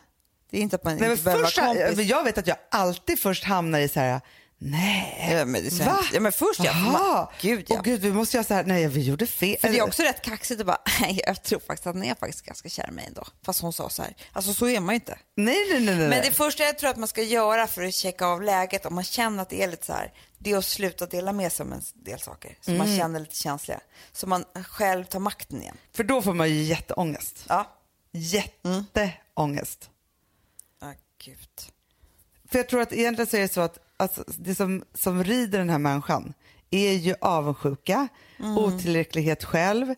det 0.51 0.59
är 0.59 0.63
inte 0.63 0.77
att 0.77 0.85
man 0.85 0.97
Nej, 0.97 1.11
inte 1.11 1.23
behöver 1.25 1.45
först, 1.45 1.59
vara 1.59 1.67
kompis. 1.87 2.07
jag 2.07 2.25
vet 2.25 2.39
att 2.39 2.47
jag 2.47 2.57
alltid 2.71 3.19
först 3.19 3.45
hamnar 3.45 3.79
i 3.81 3.89
så 3.89 4.01
här, 4.01 4.21
nej, 4.59 5.29
Ja, 5.39 5.45
men 5.45 5.71
så 5.71 5.85
va? 5.85 5.99
Ja, 6.13 6.21
men 6.21 6.33
först 6.33 6.61
ja, 6.65 6.75
man- 6.75 7.27
gud, 7.41 7.67
ja. 7.69 7.75
Åh, 7.77 7.83
gud, 7.83 8.01
vi 8.01 8.13
måste 8.13 8.37
göra 8.37 8.45
så 8.45 8.55
här, 8.55 8.65
nej 8.65 8.89
vi 8.89 9.01
gjorde 9.03 9.27
fel. 9.27 9.57
För 9.61 9.69
det 9.69 9.79
är 9.79 9.83
också 9.83 10.03
rätt 10.03 10.23
kaxigt 10.23 10.61
att 10.61 10.67
bara, 10.67 10.79
nej 11.01 11.21
jag 11.27 11.43
tror 11.43 11.61
faktiskt 11.61 11.87
att 11.87 11.95
han 11.95 12.05
är 12.05 12.15
faktiskt 12.15 12.45
ganska 12.45 12.69
kär 12.69 12.89
i 12.89 12.93
mig 12.93 13.05
ändå. 13.07 13.25
Fast 13.45 13.61
hon 13.61 13.73
sa 13.73 13.89
så 13.91 14.03
här. 14.03 14.17
Alltså 14.33 14.53
så 14.55 14.69
är 14.69 14.81
man 14.81 14.95
ju 14.95 15.01
inte. 15.01 15.19
Nej, 15.37 15.57
nej, 15.71 15.81
nej. 15.81 15.97
nej. 15.97 16.09
Men 16.09 16.23
det 16.23 16.33
första 16.33 16.63
jag 16.65 16.79
tror 16.79 16.91
att 16.91 16.97
man 16.97 17.09
ska 17.09 17.23
göra 17.23 17.67
för 17.67 17.83
att 17.83 17.95
checka 17.95 18.27
av 18.27 18.43
läget, 18.43 18.87
om 18.87 18.95
man 18.95 19.05
känner 19.05 19.43
att 19.43 19.51
det 19.51 19.63
är 19.63 19.71
lite 19.71 19.87
så 19.87 19.93
här, 19.93 20.13
det 20.39 20.53
är 20.53 20.57
att 20.59 20.65
sluta 20.65 21.07
dela 21.07 21.33
med 21.33 21.53
sig 21.53 21.65
om 21.67 21.73
en 21.73 21.83
del 21.95 22.21
saker. 22.21 22.59
Så 22.61 22.71
Mm. 22.71 22.87
man 22.89 22.97
känner 22.97 23.21
lite 23.21 23.37
känsliga. 23.37 23.81
Så 24.13 24.27
man 24.27 24.45
själv 24.71 25.05
tar 25.05 25.19
makten 25.21 25.63
igen. 25.63 25.77
För 25.93 26.05
då 26.05 26.23
får 26.23 26.35
man 26.35 26.49
ju 26.51 26.63
jätteångest. 26.63 27.45
Ja. 27.49 27.71
Jätteångest. 28.13 29.91
Ah, 30.81 30.93
gud. 31.25 31.39
För 32.51 32.59
jag 32.59 32.69
tror 32.69 32.81
att 32.81 32.93
egentligen 32.93 33.27
så 33.27 33.37
är 33.37 33.41
det 33.41 33.53
så 33.53 33.61
att 33.61 33.79
alltså, 33.97 34.25
det 34.39 34.55
som, 34.55 34.85
som 34.95 35.25
rider 35.25 35.59
den 35.59 35.71
här 35.71 35.79
människan 35.79 36.35
är 36.71 36.93
ju 36.93 37.15
avundsjuka, 37.21 38.09
Mm. 38.39 38.59
otillräcklighet 38.59 39.45
själv, 39.45 39.91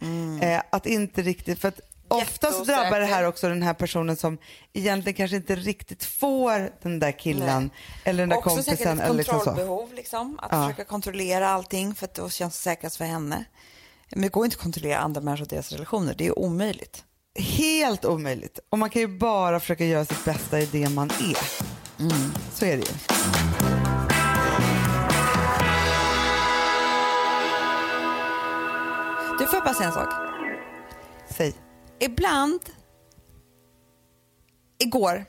eh, 0.42 0.62
att 0.70 0.86
inte 0.86 1.22
riktigt, 1.22 1.58
för 1.60 1.68
att 1.68 1.80
oftast 2.08 2.66
drabbar 2.66 3.00
det 3.00 3.06
här 3.06 3.24
också 3.24 3.48
den 3.48 3.62
här 3.62 3.74
personen 3.74 4.16
som 4.16 4.38
egentligen 4.72 5.16
kanske 5.16 5.36
inte 5.36 5.56
riktigt 5.56 6.04
får 6.04 6.70
den 6.82 6.98
där 6.98 7.12
killen 7.18 7.62
Nej. 7.62 8.00
eller 8.04 8.22
den 8.22 8.28
där 8.28 8.36
Också 8.36 8.50
säkert 8.50 8.66
kompisen. 8.66 8.98
ett 8.98 9.04
Eller 9.04 9.14
liksom 9.16 9.34
kontrollbehov, 9.38 9.94
liksom. 9.94 10.38
Att 10.42 10.48
Ja. 10.52 10.62
försöka 10.68 10.84
kontrollera 10.84 11.48
allting 11.48 11.94
för 11.94 12.04
att 12.04 12.14
då 12.14 12.28
känns 12.30 12.54
det 12.56 12.62
säkrast 12.62 12.96
för 12.96 13.04
henne. 13.04 13.44
Men 14.10 14.22
det 14.22 14.28
går 14.28 14.44
inte 14.44 14.54
att 14.56 14.62
kontrollera 14.62 14.98
andra 14.98 15.20
människor 15.20 15.42
och 15.44 15.48
deras 15.48 15.72
relationer. 15.72 16.14
Det 16.18 16.26
är 16.26 16.38
omöjligt. 16.38 17.04
Helt 17.38 18.04
omöjligt. 18.04 18.58
Och 18.70 18.78
man 18.78 18.90
kan 18.90 19.02
ju 19.02 19.08
bara 19.18 19.60
försöka 19.60 19.84
göra 19.84 20.04
sitt 20.04 20.24
bästa 20.24 20.60
i 20.60 20.66
det 20.66 20.88
man 20.88 21.10
är. 21.10 21.38
Mm. 22.02 22.32
Så 22.54 22.64
är 22.64 22.76
det 22.76 22.82
ju. 22.82 23.65
Du, 29.38 29.46
får 29.46 29.60
bara 29.60 29.74
säga 29.74 29.88
en 29.88 29.94
sak? 29.94 30.08
Säg. 31.36 31.54
Ibland... 32.00 32.60
Igår. 34.78 35.24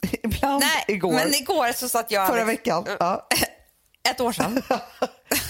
Ibland 0.22 0.60
Nej, 0.60 0.84
igår, 0.88 1.12
men 1.12 1.34
igår 1.34 1.72
så 1.72 1.88
satt 1.88 2.10
jag... 2.10 2.28
förra 2.28 2.44
veckan, 2.44 2.86
ja, 3.00 3.28
Ett 4.10 4.20
år 4.20 4.32
sedan. 4.32 4.62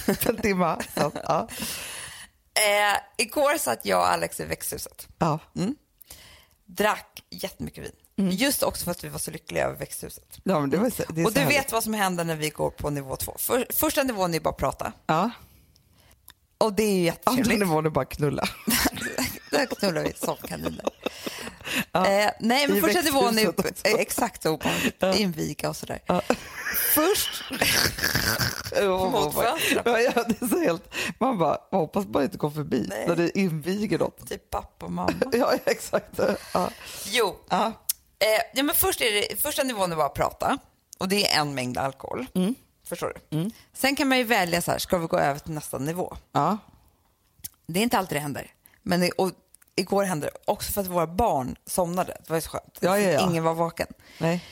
för 0.05 0.29
en 0.29 0.37
timme. 0.37 0.77
Så, 0.95 1.13
ja. 1.25 1.49
eh, 2.55 3.25
igår 3.25 3.59
satt 3.59 3.87
jag 3.87 3.99
och 4.01 4.11
Alex 4.11 4.41
i 4.41 4.45
växthuset. 4.45 5.09
Ja. 5.19 5.39
Drack 6.67 7.23
jättemycket 7.31 7.85
vin. 7.85 7.93
Mm. 8.19 8.31
Just 8.31 8.63
också 8.63 8.85
för 8.85 8.91
att 8.91 9.05
vi 9.05 9.09
var 9.09 9.19
så 9.19 9.31
lyckliga 9.31 9.65
över 9.65 9.77
växthuset. 9.77 10.39
ja, 10.45 10.61
men 10.61 10.71
det 10.71 10.77
var 10.77 10.91
så, 10.91 11.03
det 11.09 11.25
Och 11.25 11.33
du 11.33 11.41
härligt. 11.41 11.59
vet 11.59 11.73
vad 11.73 11.85
som 11.85 11.95
händer 11.95 12.25
när 12.25 12.37
vi 12.37 12.51
går 12.51 12.71
på 12.71 12.91
nivå 12.91 13.17
två. 13.17 13.35
För, 13.39 13.67
första 13.75 14.03
nivån 14.03 14.35
är 14.35 14.41
bara 14.41 14.51
att 14.51 14.57
prata. 14.57 14.93
Ja. 15.07 15.31
Och 16.59 16.73
det 16.73 16.83
är 16.83 16.87
ju 16.87 16.95
Andra 16.95 17.05
jättetrevligt. 17.05 17.59
nivån 17.59 17.87
är 17.87 17.91
bara 17.91 18.05
knulla. 18.05 18.49
Där 19.51 19.67
knullar 19.67 20.03
vi 20.03 20.13
som 20.13 20.37
kaniner. 20.37 20.85
Eh, 21.95 22.31
nej, 22.41 22.69
men 22.69 22.81
första 22.81 23.01
nivån 23.01 23.39
är 23.39 23.55
exakt 23.85 24.43
så. 24.43 24.61
Man 25.01 25.15
inviga 25.15 25.69
och 25.69 25.77
sådär. 25.77 26.01
Först... 26.95 27.45
Mot 28.87 29.35
fönstret. 29.35 29.83
ja, 29.85 30.01
ja, 30.01 30.25
det 30.29 30.43
är 30.43 30.49
så 30.49 30.59
helt... 30.61 30.95
Man 31.19 31.39
bara, 31.39 31.59
man 31.73 31.81
hoppas 31.81 32.07
bara 32.07 32.25
inte 32.25 32.39
går 32.39 32.51
förbi 32.51 32.87
Nej. 32.89 33.05
när 33.09 33.17
det 33.17 33.39
inviger 33.39 33.99
något. 33.99 34.29
Typ 34.29 34.51
pappa 34.51 34.87
och 34.87 34.93
mamma. 34.93 35.13
Ja, 35.33 35.53
exakt. 35.65 36.21
Ja. 36.55 36.71
Jo, 37.05 37.37
Ja. 37.49 37.67
eh, 37.67 37.73
ja, 38.55 38.63
men 38.63 38.75
först 38.75 39.01
är 39.01 39.13
det, 39.13 39.43
första 39.43 39.63
nivån 39.63 39.93
är 39.93 39.97
bara 39.97 40.07
att 40.07 40.15
prata. 40.15 40.59
Och 40.99 41.09
det 41.09 41.27
är 41.33 41.41
en 41.41 41.55
mängd 41.55 41.79
alkohol. 41.79 42.27
Mm. 42.35 42.55
Förstår 42.89 43.13
du? 43.31 43.51
Sen 43.73 43.97
kan 43.97 44.09
man 44.09 44.19
ju 44.19 44.25
välja 44.25 44.63
så 44.63 44.71
här, 44.71 44.79
ska 44.79 44.99
vi 44.99 45.07
gå 45.07 45.19
över 45.19 45.41
till 45.41 45.53
nästa 45.53 45.79
nivå? 45.79 46.17
Ja. 46.33 46.59
Det 47.67 47.79
är 47.81 47.83
inte 47.83 47.99
alltid 47.99 48.17
det 48.17 48.21
händer. 48.21 48.47
Men 48.83 49.01
det, 49.01 49.11
och 49.11 49.31
igår 49.77 50.05
hände 50.05 50.27
det 50.27 50.33
också 50.45 50.73
för 50.73 50.81
att 50.81 50.87
våra 50.87 51.07
barn 51.07 51.57
somnade. 51.67 52.13
Det 52.25 52.31
var 52.31 52.37
ju 52.37 52.41
så 52.41 52.51
skönt. 52.51 52.79
Ja, 52.81 52.99
ja, 52.99 53.11
ja. 53.11 53.21
Ingen 53.31 53.45
var 53.45 53.55
vaken. 53.55 53.87
Nej. 54.19 54.45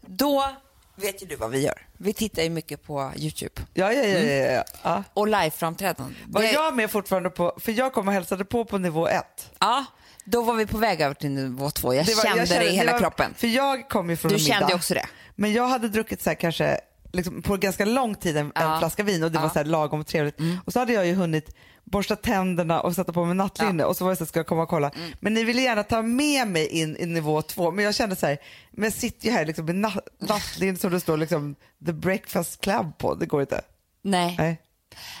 Då 0.00 0.50
vet 0.96 1.22
ju 1.22 1.26
du 1.26 1.36
vad 1.36 1.50
vi 1.50 1.60
gör. 1.60 1.86
Vi 1.92 2.12
tittar 2.12 2.42
ju 2.42 2.50
mycket 2.50 2.82
på 2.82 3.12
YouTube. 3.16 3.62
Ja, 3.74 3.92
ja, 3.92 4.02
ja. 4.04 4.18
ja, 4.18 4.52
ja. 4.52 4.64
ja. 4.82 5.04
Och 5.14 5.26
liveframträdanden. 5.28 6.16
Var 6.28 6.42
Det- 6.42 6.52
jag 6.52 6.76
med 6.76 6.90
fortfarande 6.90 7.30
på, 7.30 7.52
för 7.60 7.72
jag 7.72 7.92
kom 7.92 8.08
och 8.08 8.14
hälsade 8.14 8.44
på 8.44 8.64
på 8.64 8.78
nivå 8.78 9.08
ett. 9.08 9.50
Ja, 9.58 9.84
då 10.24 10.42
var 10.42 10.54
vi 10.54 10.66
på 10.66 10.78
väg 10.78 11.00
över 11.00 11.14
till 11.14 11.30
nivå 11.30 11.70
två. 11.70 11.94
Jag 11.94 12.06
Det 12.06 12.14
var- 12.14 12.22
kände 12.22 12.38
jag 12.54 12.60
det 12.62 12.68
i 12.70 12.76
hela 12.76 12.92
var- 12.92 12.98
kroppen. 12.98 13.34
För 13.36 13.46
jag 13.46 13.88
kom 13.88 14.10
ju 14.10 14.16
från 14.16 14.28
Du 14.28 14.34
en 14.36 14.42
middag. 14.42 14.58
kände 14.58 14.74
också 14.74 14.94
det. 14.94 15.06
Men 15.34 15.52
jag 15.52 15.68
hade 15.68 15.88
druckit 15.88 16.22
så 16.22 16.30
här 16.30 16.34
kanske 16.34 16.80
liksom 17.14 17.42
på 17.42 17.56
ganska 17.56 17.84
lång 17.84 18.14
tid 18.14 18.36
en, 18.36 18.46
en 18.46 18.52
Ja. 18.54 18.78
flaska 18.78 19.02
vin 19.02 19.22
och 19.24 19.30
det 19.32 19.38
var 19.38 19.42
Ja. 19.44 19.50
Mm. 19.50 19.52
så 19.52 19.58
här 19.58 19.64
lagom 19.66 20.04
trevligt. 20.04 20.38
Och 20.64 20.72
så 20.72 20.78
hade 20.78 20.92
jag 20.92 21.06
ju 21.06 21.14
hunnit 21.14 21.56
borsta 21.84 22.16
tänderna 22.16 22.80
och 22.80 22.94
sätta 22.94 23.12
på 23.12 23.24
mig 23.24 23.34
nattlinne 23.36 23.84
och 23.84 23.96
så 23.96 24.04
var 24.04 24.10
det 24.12 24.16
så 24.16 24.24
här, 24.24 24.26
ska 24.28 24.38
jag 24.38 24.46
komma 24.46 24.62
och 24.62 24.68
kolla. 24.68 24.90
Mm. 24.90 25.10
Men 25.20 25.34
ni 25.34 25.44
ville 25.44 25.62
gärna 25.62 25.82
ta 25.82 26.02
med 26.02 26.48
mig 26.48 26.66
in 26.68 26.96
i 26.96 27.06
nivå 27.06 27.42
två 27.42 27.70
men 27.70 27.84
jag 27.84 27.94
kände 27.94 28.16
så 28.16 28.26
här, 28.26 28.38
men 28.70 28.84
jag 28.84 28.92
sitter 28.92 29.26
ju 29.26 29.32
här 29.32 29.46
liksom 29.46 29.64
med 29.66 29.74
natt, 29.74 30.08
nattlinne 30.18 30.78
som 30.78 30.90
det 30.90 31.00
står 31.00 31.16
liksom 31.16 31.54
the 31.86 31.92
breakfast 31.92 32.60
club 32.60 32.98
på, 32.98 33.14
det 33.14 33.26
går 33.26 33.40
inte. 33.40 33.60
Nej. 34.02 34.34
Nej. 34.38 34.60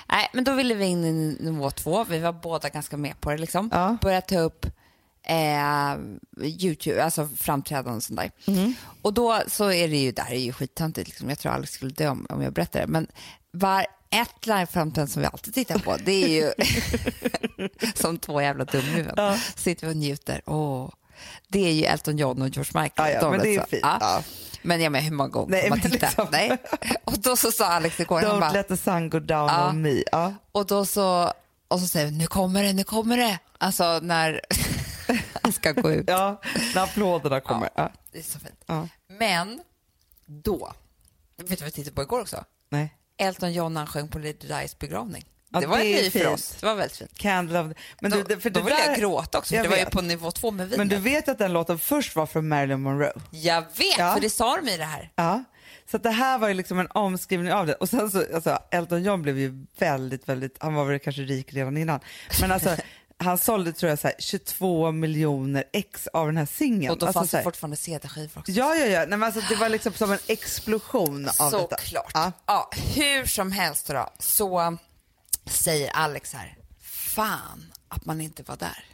Nej, 0.08 0.30
men 0.32 0.44
då 0.44 0.52
ville 0.52 0.74
vi 0.74 0.84
in 0.84 1.04
i 1.04 1.12
nivå 1.40 1.70
två. 1.70 2.04
Vi 2.04 2.18
var 2.18 2.32
båda 2.32 2.68
ganska 2.68 2.96
med 2.96 3.20
på 3.20 3.30
det. 3.30 3.36
Liksom. 3.38 3.70
Ja. 3.72 3.96
Börja 4.02 4.20
ta 4.20 4.38
upp 4.38 4.66
eh, 5.26 5.96
YouTube, 6.42 7.04
alltså 7.04 7.28
framträdanden 7.36 7.94
och 7.96 8.02
sånt 8.02 8.20
där. 8.20 8.30
Mm. 8.46 8.74
Och 9.02 9.12
då 9.14 9.42
så 9.48 9.72
är 9.72 9.88
det 9.88 9.96
ju, 9.96 10.12
det 10.12 10.22
här 10.22 10.34
är 10.34 10.38
ju 10.40 10.52
skittöntigt, 10.52 11.08
liksom. 11.08 11.28
jag 11.28 11.38
tror 11.38 11.52
Alex 11.52 11.72
skulle 11.72 11.90
dö 11.90 12.08
om, 12.08 12.26
om 12.28 12.42
jag 12.42 12.52
berättar 12.52 12.80
det. 12.80 12.86
Men 12.86 13.06
var 13.50 13.86
ett 14.10 14.46
liveframträdande 14.46 15.12
som 15.12 15.22
vi 15.22 15.28
alltid 15.32 15.54
tittar 15.54 15.78
på, 15.78 15.96
det 16.04 16.24
är 16.24 16.28
ju 16.28 16.52
som 17.94 18.18
två 18.18 18.42
jävla 18.42 18.64
dumhuvuden. 18.64 19.14
Ja. 19.16 19.38
Sitter 19.56 19.86
vi 19.86 19.92
och 19.92 19.96
njuter. 19.96 20.42
Åh. 20.46 20.90
det 21.48 21.66
är 21.68 21.72
ju 21.72 21.84
Elton 21.84 22.18
John 22.18 22.42
och 22.42 22.48
George 22.48 22.82
Michael. 22.82 23.10
Ja, 23.10 23.14
ja, 23.14 23.20
De 23.20 23.30
men 23.30 23.40
det 23.40 23.56
är 23.56 23.66
fint. 23.66 23.80
Ja. 23.82 23.98
Ja. 24.00 24.22
Men 24.62 24.80
jag 24.80 24.92
menar 24.92 25.04
hur 25.04 25.16
många 25.16 25.28
gånger 25.28 25.50
Nej, 25.50 25.70
man 25.70 25.78
men 25.82 25.90
titta? 25.90 26.06
liksom- 26.06 26.28
Nej. 26.32 26.56
Och 27.04 27.18
då 27.18 27.36
så 27.36 27.52
sa 27.52 27.66
Alex 27.66 28.00
igår, 28.00 28.20
han 28.22 28.30
Don't 28.36 28.40
bara, 28.40 28.50
let 28.52 28.68
the 28.68 28.76
sun 28.76 29.10
go 29.10 29.20
down 29.20 29.50
on 29.68 29.82
me. 29.82 30.02
Och 30.52 30.66
då 30.66 30.86
så, 30.86 31.32
och 31.68 31.80
så 31.80 31.86
säger 31.86 32.06
vi, 32.06 32.12
nu 32.12 32.26
kommer 32.26 32.62
det, 32.62 32.72
nu 32.72 32.84
kommer 32.84 33.16
det. 33.16 33.38
Alltså 33.58 34.00
när 34.02 34.40
han 34.50 34.73
ska 35.52 35.72
gå 35.72 35.90
ut. 35.92 36.04
ja, 36.08 36.40
när 36.74 36.82
applåderna 36.82 37.40
kommer. 37.40 37.68
Ja. 37.74 37.92
Det 38.12 38.18
är 38.18 38.22
så 38.22 38.38
fint. 38.38 38.64
Ja. 38.66 38.88
Men 39.18 39.60
då, 40.26 40.72
vet 41.36 41.48
du 41.48 41.54
vad 41.54 41.64
vi 41.64 41.70
tittade 41.70 41.94
på 41.94 42.02
igår 42.02 42.20
också? 42.20 42.44
Nej. 42.68 42.94
Elton 43.16 43.52
John 43.52 43.74
när 43.74 43.80
han 43.80 43.86
sjöng 43.86 44.08
på 44.08 44.18
Lady 44.18 44.32
Di's 44.32 44.76
begravning. 44.78 45.24
Ja, 45.48 45.60
det 45.60 45.66
var 45.66 45.78
det 45.78 45.98
en 45.98 46.02
ny 46.04 46.10
för 46.10 46.26
oss. 46.28 46.56
Det 46.60 46.66
var 46.66 46.74
väldigt 46.74 46.96
fint. 46.96 47.18
Candle 47.18 47.60
of... 47.60 47.72
Men 48.00 48.10
Då, 48.10 48.22
du, 48.22 48.40
för 48.40 48.50
då 48.50 48.60
ville 48.60 48.76
där- 48.76 48.86
jag 48.88 48.98
gråta 48.98 49.38
också, 49.38 49.48
för 49.48 49.56
Jag 49.56 49.64
det 49.64 49.68
var 49.70 49.76
ju 49.76 49.84
på 49.84 50.00
nivå 50.00 50.30
två 50.30 50.50
med 50.50 50.66
vinet. 50.66 50.78
Men 50.78 50.88
du 50.88 50.96
vet 50.96 51.28
att 51.28 51.38
den 51.38 51.52
låten 51.52 51.78
först 51.78 52.16
var 52.16 52.26
från 52.26 52.48
Marilyn 52.48 52.80
Monroe? 52.82 53.12
Jag 53.30 53.60
vet, 53.60 53.98
Ja. 53.98 54.14
för 54.14 54.20
det 54.20 54.30
sa 54.30 54.56
de 54.56 54.68
i 54.68 54.76
det 54.76 54.84
här. 54.84 55.10
Ja. 55.16 55.44
Så 55.90 55.98
det 55.98 56.10
här 56.10 56.38
var 56.38 56.48
ju 56.48 56.54
liksom 56.54 56.78
en 56.78 56.88
omskrivning 56.90 57.52
av 57.52 57.66
det. 57.66 57.74
Och 57.74 57.88
sen 57.88 58.10
så, 58.10 58.24
alltså, 58.34 58.58
Elton 58.70 59.02
John 59.02 59.22
blev 59.22 59.38
ju 59.38 59.66
väldigt, 59.78 60.28
väldigt, 60.28 60.56
han 60.60 60.74
var 60.74 60.84
väl 60.84 60.98
kanske 60.98 61.22
rik 61.22 61.52
redan 61.54 61.76
innan. 61.76 62.00
Men 62.40 62.52
alltså, 62.52 62.76
han 63.18 63.38
sålde 63.38 63.72
tror 63.72 63.90
jag 63.90 63.98
så 63.98 64.08
här, 64.08 64.16
22 64.18 64.92
miljoner 64.92 65.64
ex 65.72 66.06
av 66.06 66.26
den 66.26 66.36
här 66.36 66.46
singeln. 66.46 66.92
Och 66.92 66.98
då 66.98 67.06
alltså, 67.06 67.20
fanns 67.20 67.30
det 67.30 67.42
fortfarande 67.42 67.76
CD-skivor 67.76 68.38
också. 68.40 68.52
Ja, 68.52 68.74
ja, 68.74 68.86
ja. 68.86 68.98
Nej, 68.98 69.08
men 69.08 69.22
alltså, 69.22 69.40
det 69.48 69.54
var 69.56 69.68
liksom 69.68 69.92
som 69.92 70.12
en 70.12 70.18
explosion 70.26 71.28
av 71.38 71.50
detta. 71.50 71.76
Såklart. 71.76 72.10
Ja. 72.14 72.32
Ja. 72.46 72.70
hur 72.94 73.26
som 73.26 73.52
helst 73.52 73.86
då, 73.86 74.10
så 74.18 74.78
säger 75.46 75.90
Alex 75.90 76.32
här, 76.32 76.56
fan 77.14 77.72
att 77.88 78.04
man 78.04 78.20
inte 78.20 78.42
var 78.42 78.56
där 78.56 78.84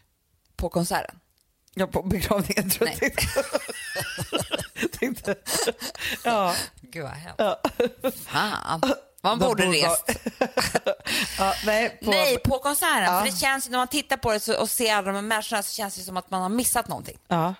på 0.56 0.68
konserten. 0.68 1.18
Ja, 1.74 1.86
på 1.86 2.02
begravningen 2.02 2.70
tror 2.70 2.88
jag 2.88 2.98
Nej. 3.02 3.10
tänkte. 3.10 3.44
tänkte. 4.98 5.34
Ja. 6.24 6.54
Gud 6.80 7.02
vad 7.02 7.12
hemskt. 7.12 8.24
Fan, 8.26 8.80
man 9.22 9.38
De 9.38 9.44
borde 9.44 9.66
rest. 9.66 10.04
ja, 11.38 11.54
nej, 11.66 11.98
på, 12.04 12.10
Nej, 12.10 12.38
på 12.38 12.58
konserten. 12.58 13.14
Ja. 13.14 13.18
För 13.18 13.30
det 13.30 13.36
känns 13.36 13.68
när 13.68 13.78
man 13.78 13.88
tittar 13.88 14.16
på 14.16 14.32
det 14.32 14.40
så, 14.40 14.60
och 14.60 14.70
ser 14.70 14.94
alla 14.94 15.06
de 15.06 15.14
här 15.14 15.22
människorna 15.22 15.62
så 15.62 15.74
känns 15.74 15.96
det 15.96 16.02
som 16.02 16.16
att 16.16 16.30
man 16.30 16.42
har 16.42 16.48
missat 16.48 16.88
någonting. 16.88 17.18
Ja. 17.28 17.54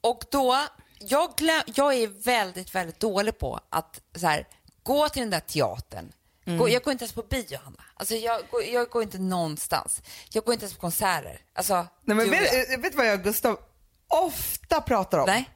Och 0.00 0.24
då, 0.30 0.58
jag, 0.98 1.34
glöm, 1.36 1.62
jag 1.66 1.94
är 1.94 2.06
väldigt, 2.24 2.74
väldigt 2.74 3.00
dålig 3.00 3.38
på 3.38 3.60
att 3.70 4.00
så 4.14 4.26
här, 4.26 4.46
gå 4.82 5.08
till 5.08 5.20
den 5.22 5.30
där 5.30 5.40
teatern. 5.40 6.12
Mm. 6.46 6.58
Gå, 6.58 6.68
jag 6.68 6.82
går 6.82 6.92
inte 6.92 7.04
ens 7.04 7.12
på 7.12 7.22
bio, 7.22 7.58
Hanna. 7.64 7.84
Alltså, 7.94 8.14
jag, 8.14 8.40
går, 8.50 8.64
jag 8.64 8.88
går 8.88 9.02
inte 9.02 9.18
någonstans. 9.18 10.02
Jag 10.30 10.44
går 10.44 10.52
inte 10.54 10.64
ens 10.64 10.74
på 10.74 10.80
konserter. 10.80 11.40
Alltså, 11.54 11.74
Nej, 11.74 12.16
men 12.16 12.18
du 12.18 12.30
vet, 12.30 12.42
vet. 12.42 12.70
vet, 12.70 12.84
vet 12.84 12.94
vad 12.94 13.06
jag 13.06 13.18
och 13.18 13.24
Gustav 13.24 13.58
ofta 14.08 14.80
pratar 14.80 15.18
om? 15.18 15.24
Nej, 15.26 15.50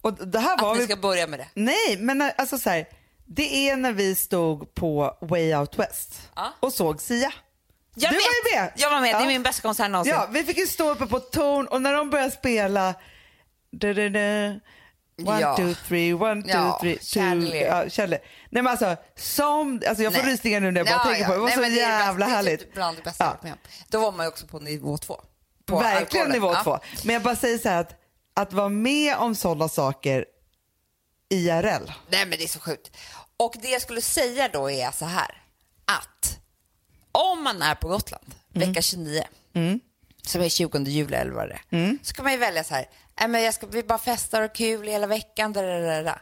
Och 0.00 0.26
det 0.26 0.38
här 0.38 0.58
var 0.62 0.72
att 0.72 0.78
vi... 0.80 0.84
ska 0.84 0.96
börja 0.96 1.26
med 1.26 1.38
det. 1.38 1.48
Nej, 1.54 1.96
men 1.98 2.32
alltså 2.36 2.58
så 2.58 2.70
här, 2.70 2.88
det 3.34 3.68
är 3.70 3.76
när 3.76 3.92
vi 3.92 4.14
stod 4.14 4.74
på 4.74 5.18
Way 5.20 5.54
Out 5.54 5.78
West 5.78 6.30
Ja. 6.36 6.52
och 6.60 6.72
såg 6.72 7.00
Sia. 7.00 7.32
Jag 7.94 8.10
du 8.12 8.16
vet. 8.16 8.24
var 8.24 8.50
ju 8.50 8.56
med. 8.56 8.72
Jag 8.76 8.90
var 8.90 9.00
med. 9.00 9.08
Det 9.14 9.18
Ja. 9.18 9.22
är 9.22 9.26
min 9.26 9.42
bästa 9.42 9.62
konsert 9.62 9.90
någonsin. 9.90 10.14
Ja, 10.14 10.28
vi 10.30 10.42
fick 10.44 10.58
ju 10.58 10.66
stå 10.66 10.90
uppe 10.90 11.06
på 11.06 11.20
torn 11.20 11.66
och 11.66 11.82
när 11.82 11.92
de 11.92 12.10
började 12.10 12.30
spela 12.30 12.94
da, 13.72 13.92
da, 13.92 14.08
da, 14.08 14.60
One, 15.26 15.40
Ja. 15.40 15.56
two, 15.56 15.74
three, 15.88 16.12
one, 16.14 16.42
two, 16.42 16.48
Ja, 16.50 16.78
three, 16.82 16.96
two. 16.96 17.00
Ja, 17.56 17.84
Chandelier. 17.90 18.20
Nej 18.50 18.62
men 18.62 18.66
alltså, 18.66 18.96
som, 19.16 19.82
alltså 19.88 20.02
jag 20.04 20.14
får 20.14 20.22
Nej. 20.22 20.32
rysningar 20.32 20.60
nu 20.60 20.70
när 20.70 20.80
jag 20.80 20.86
bara 20.86 20.92
Ja, 20.96 21.04
tänker 21.04 21.24
på 21.24 21.30
det. 21.30 21.36
Det 21.36 21.40
var 21.40 21.46
Nej, 21.46 21.54
så 21.54 21.60
men 21.60 21.70
det 21.70 21.76
det 21.76 21.80
jävla 21.80 22.26
bästa- 22.26 22.36
härligt. 22.36 22.58
Det 22.60 22.64
är 22.64 22.66
typ 22.66 22.74
bland 22.74 22.96
det 22.96 23.02
bästa 23.02 23.24
Ja. 23.24 23.48
med. 23.48 23.52
Då 23.88 24.00
var 24.00 24.12
man 24.12 24.26
ju 24.26 24.28
också 24.28 24.46
på 24.46 24.58
nivå 24.58 24.98
två. 24.98 25.20
På 25.66 25.78
Verkligen 25.78 26.26
alkoholen. 26.26 26.30
nivå 26.32 26.54
två. 26.64 26.78
Men 27.04 27.12
jag 27.14 27.22
bara 27.22 27.36
säger 27.36 27.58
så 27.58 27.68
här 27.68 27.80
att, 27.80 27.94
att 28.34 28.52
vara 28.52 28.68
med 28.68 29.16
om 29.16 29.34
sådana 29.34 29.68
saker 29.68 30.24
IRL. 31.32 31.92
Nej 32.08 32.26
men 32.26 32.30
det 32.38 32.44
är 32.44 32.48
så 32.48 32.60
sjukt. 32.60 32.96
Och 33.36 33.54
det 33.62 33.68
jag 33.68 33.82
skulle 33.82 34.00
säga 34.02 34.48
då 34.48 34.70
är 34.70 34.90
så 34.90 35.04
här 35.04 35.42
att 35.84 36.38
om 37.12 37.42
man 37.44 37.62
är 37.62 37.74
på 37.74 37.88
Gotland 37.88 38.34
vecka 38.48 38.82
29 38.82 39.24
som 40.26 40.40
är 40.42 40.48
20 40.48 40.78
juli 40.78 41.16
eller 41.16 41.32
vad 41.32 41.48
det 41.48 41.58
är 41.70 41.98
så 42.02 42.14
kan 42.14 42.24
man 42.24 42.32
ju 42.32 42.38
välja 42.38 42.64
så 42.64 42.74
här, 42.74 42.88
"Nej, 43.20 43.28
men 43.28 43.42
jag 43.42 43.54
ska, 43.54 43.66
vi 43.66 43.82
bara 43.82 43.98
festar 43.98 44.42
och 44.42 44.54
kul 44.54 44.86
hela 44.88 45.06
veckan. 45.06 45.52
Där. 45.52 46.20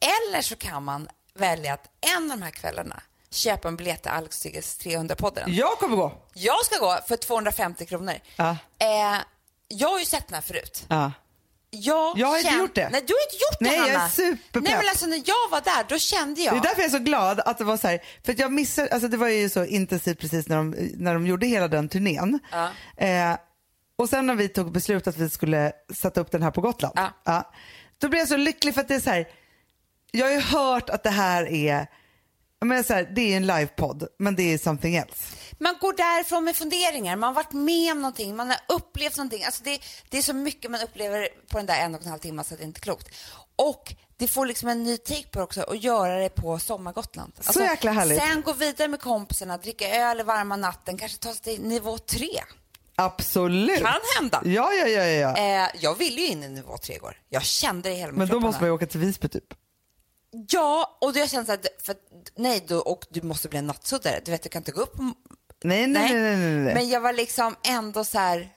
Eller 0.00 0.42
så 0.42 0.56
kan 0.56 0.84
man 0.84 1.08
välja 1.34 1.74
att 1.74 1.86
en 2.16 2.30
av 2.32 2.38
de 2.38 2.42
här 2.44 2.50
kvällarna 2.50 3.02
köpa 3.30 3.68
en 3.68 3.76
biljett 3.76 4.02
till 4.02 4.10
Alex 4.10 4.36
och 4.36 4.42
Sigges 4.42 4.78
300-podden. 4.80 5.54
Jag 5.54 5.78
kommer 5.78 5.96
gå. 5.96 6.12
Jag 6.34 6.64
ska 6.64 6.78
gå 6.78 6.98
för 7.08 7.16
250 7.16 7.86
kronor. 7.86 8.14
Ja. 8.36 8.56
Eh, 8.78 9.18
jag 9.68 9.88
har 9.88 9.98
ju 9.98 10.04
sett 10.04 10.28
den 10.28 10.34
här 10.34 10.42
förut. 10.42 10.84
Ja. 10.88 11.12
Jag, 11.70 12.18
Jag 12.18 12.26
har 12.26 12.38
inte 12.38 12.54
gjort 12.54 12.74
det. 12.74 12.88
Nej, 12.92 13.02
du 13.06 13.12
har 13.14 13.20
inte 13.22 13.36
gjort 13.36 13.58
det 13.60 13.64
Nej, 13.64 13.76
jag 13.76 13.88
är 13.88 13.96
Hanna. 13.98 14.10
superpepp. 14.10 14.62
Nej, 14.62 14.72
men 14.76 14.88
alltså 14.88 15.06
när 15.06 15.16
jag 15.26 15.48
var 15.50 15.60
där, 15.60 15.84
då 15.88 15.98
kände 15.98 16.40
jag... 16.40 16.54
Det 16.54 16.58
är 16.58 16.62
därför 16.62 16.80
jag 16.82 16.86
är 16.86 16.98
så 16.98 17.04
glad 17.04 17.40
att 17.40 17.58
det 17.58 17.64
var 17.64 17.76
så 17.76 17.88
här, 17.88 18.00
för 18.24 18.32
att 18.32 18.38
jag 18.38 18.52
missade, 18.52 18.88
alltså 18.92 19.08
det 19.08 19.16
var 19.16 19.28
ju 19.28 19.48
så 19.48 19.64
intensivt 19.64 20.18
precis 20.20 20.48
när 20.48 20.56
de, 20.56 20.70
när 20.94 21.14
de 21.14 21.26
gjorde 21.26 21.46
hela 21.46 21.68
den 21.68 21.88
turnén. 21.88 22.38
Ja. 22.52 22.70
Eh, 23.06 23.36
och 23.98 24.08
sen 24.08 24.26
när 24.26 24.34
vi 24.34 24.48
tog 24.48 24.72
beslut 24.72 25.06
att 25.06 25.16
vi 25.16 25.30
skulle 25.30 25.72
sätta 26.00 26.20
upp 26.20 26.30
den 26.30 26.42
här 26.42 26.50
på 26.50 26.60
Gotland, 26.60 26.98
Ja. 27.24 27.52
då 27.98 28.08
blev 28.08 28.18
jag 28.18 28.28
så 28.28 28.36
lycklig 28.36 28.74
för 28.74 28.80
att 28.80 28.88
det 28.88 28.94
är 28.94 29.00
så 29.00 29.10
här, 29.10 29.28
jag 30.10 30.26
har 30.26 30.32
ju 30.32 30.40
hört 30.40 30.90
att 30.90 31.02
det 31.02 31.10
här 31.10 31.46
är, 31.52 31.86
menar 32.64 32.82
så 32.82 32.94
här, 32.94 33.08
det 33.14 33.32
är 33.32 33.36
en 33.36 33.46
livepodd 33.46 34.06
men 34.18 34.36
det 34.36 34.54
är 34.54 34.58
something 34.58 34.96
else. 34.96 35.36
Man 35.60 35.76
går 35.80 35.92
därifrån 35.92 36.44
med 36.44 36.56
funderingar, 36.56 37.16
man 37.16 37.26
har 37.26 37.34
varit 37.34 37.52
med 37.52 37.92
om 37.92 38.00
någonting, 38.00 38.36
man 38.36 38.48
har 38.48 38.58
upplevt 38.68 39.16
någonting. 39.16 39.44
Alltså 39.44 39.62
det, 39.64 39.80
det 40.08 40.18
är 40.18 40.22
så 40.22 40.32
mycket 40.32 40.70
man 40.70 40.80
upplever 40.82 41.28
på 41.48 41.56
den 41.58 41.66
där 41.66 41.80
en 41.80 41.94
och 41.94 42.02
en 42.02 42.08
halv 42.08 42.18
timmen 42.18 42.44
så 42.44 42.54
det 42.54 42.64
inte 42.64 42.78
är 42.78 42.82
klokt. 42.82 43.08
Och 43.56 43.94
det 44.16 44.28
får 44.28 44.46
liksom 44.46 44.68
en 44.68 44.82
ny 44.82 44.96
take 44.96 45.28
på 45.30 45.38
det 45.38 45.44
också 45.44 45.62
och 45.62 45.76
göra 45.76 46.18
det 46.18 46.28
på 46.28 46.58
sommargotland. 46.58 47.32
Alltså, 47.36 47.62
jäkla 47.62 47.92
härligt. 47.92 48.18
Sen 48.18 48.42
gå 48.42 48.52
vidare 48.52 48.88
med 48.88 49.00
kompisarna, 49.00 49.58
dricka 49.58 49.96
öl 49.96 50.20
i 50.20 50.22
varma 50.22 50.56
natten, 50.56 50.98
kanske 50.98 51.18
ta 51.18 51.32
sig 51.32 51.42
till 51.42 51.62
nivå 51.62 51.98
tre. 51.98 52.40
Absolut. 52.94 53.78
Kan 53.82 54.00
hända. 54.18 54.42
Ja, 54.44 54.72
ja, 54.72 54.86
ja, 54.88 55.04
ja. 55.04 55.36
Eh, 55.36 55.70
jag 55.80 55.94
ville 55.94 56.20
ju 56.20 56.26
in 56.26 56.42
i 56.42 56.48
nivå 56.48 56.78
tre 56.78 56.94
igår. 56.94 57.16
Jag 57.28 57.44
kände 57.44 57.88
det 57.88 57.94
i 57.94 57.98
hela 57.98 58.12
men 58.12 58.28
då 58.28 58.40
måste 58.40 58.60
man 58.60 58.68
ju 58.68 58.74
åka 58.74 58.86
till 58.86 59.00
Visby 59.00 59.28
typ. 59.28 59.54
Ja, 60.48 60.98
och 61.00 61.12
då 61.12 61.18
jag 61.18 61.30
kände 61.30 61.46
så 61.46 61.52
här, 61.52 61.60
för, 61.82 61.94
nej, 62.36 62.64
då, 62.68 62.78
och 62.78 63.06
du 63.10 63.22
måste 63.22 63.48
bli 63.48 63.58
en 63.58 63.66
nattsuddare. 63.66 64.20
Du 64.24 64.30
vet, 64.30 64.42
du 64.42 64.48
kan 64.48 64.60
inte 64.60 64.72
gå 64.72 64.80
upp. 64.80 64.94
Nej, 65.64 65.86
nej, 65.86 66.12
nej, 66.12 66.22
nej, 66.22 66.36
nej, 66.36 66.64
nej. 66.64 66.74
Men 66.74 66.88
jag 66.88 67.00
var 67.00 67.12
liksom 67.12 67.56
ändå 67.62 68.04
så 68.04 68.18
här, 68.18 68.48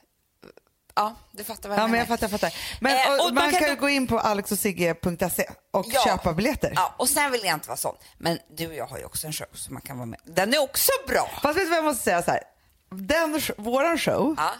ja, 0.95 1.15
du 1.31 1.43
fattar 1.43 1.69
vad 1.69 1.77
jag 1.77 1.83
Ja, 1.83 1.87
men 1.87 1.91
menar. 1.91 2.01
jag 2.01 2.07
fattar, 2.07 2.23
jag 2.23 2.31
fattar. 2.41 2.53
Men 2.81 2.91
Eh, 2.97 3.13
och, 3.21 3.27
och 3.27 3.33
man, 3.33 3.51
kan 3.51 3.69
ju 3.69 3.75
gå 3.75 3.89
in 3.89 4.07
på 4.07 4.19
alexosigge.se 4.19 5.49
och 5.71 5.85
Ja. 5.89 6.01
köpa 6.05 6.33
biljetter. 6.33 6.73
Ja, 6.75 6.95
och 6.97 7.09
sen 7.09 7.31
vill 7.31 7.41
jag 7.43 7.53
inte 7.53 7.67
vara 7.67 7.77
sån. 7.77 7.95
Men 8.17 8.39
du 8.57 8.67
och 8.67 8.73
jag 8.75 8.85
har 8.85 8.97
ju 8.97 9.05
också 9.05 9.27
en 9.27 9.33
show 9.33 9.47
som 9.53 9.73
man 9.73 9.81
kan 9.81 9.97
vara 9.97 10.05
med. 10.05 10.19
Den 10.23 10.53
är 10.53 10.61
också 10.61 10.91
bra. 11.07 11.29
Fast 11.41 11.57
vet 11.57 11.65
du 11.65 11.69
vad 11.69 11.77
jag 11.77 11.85
måste 11.85 12.03
säga 12.03 12.21
så 12.23 12.31
här. 12.31 12.41
Den, 12.89 13.41
våran 13.57 13.97
show, 13.97 14.35
Ja. 14.37 14.51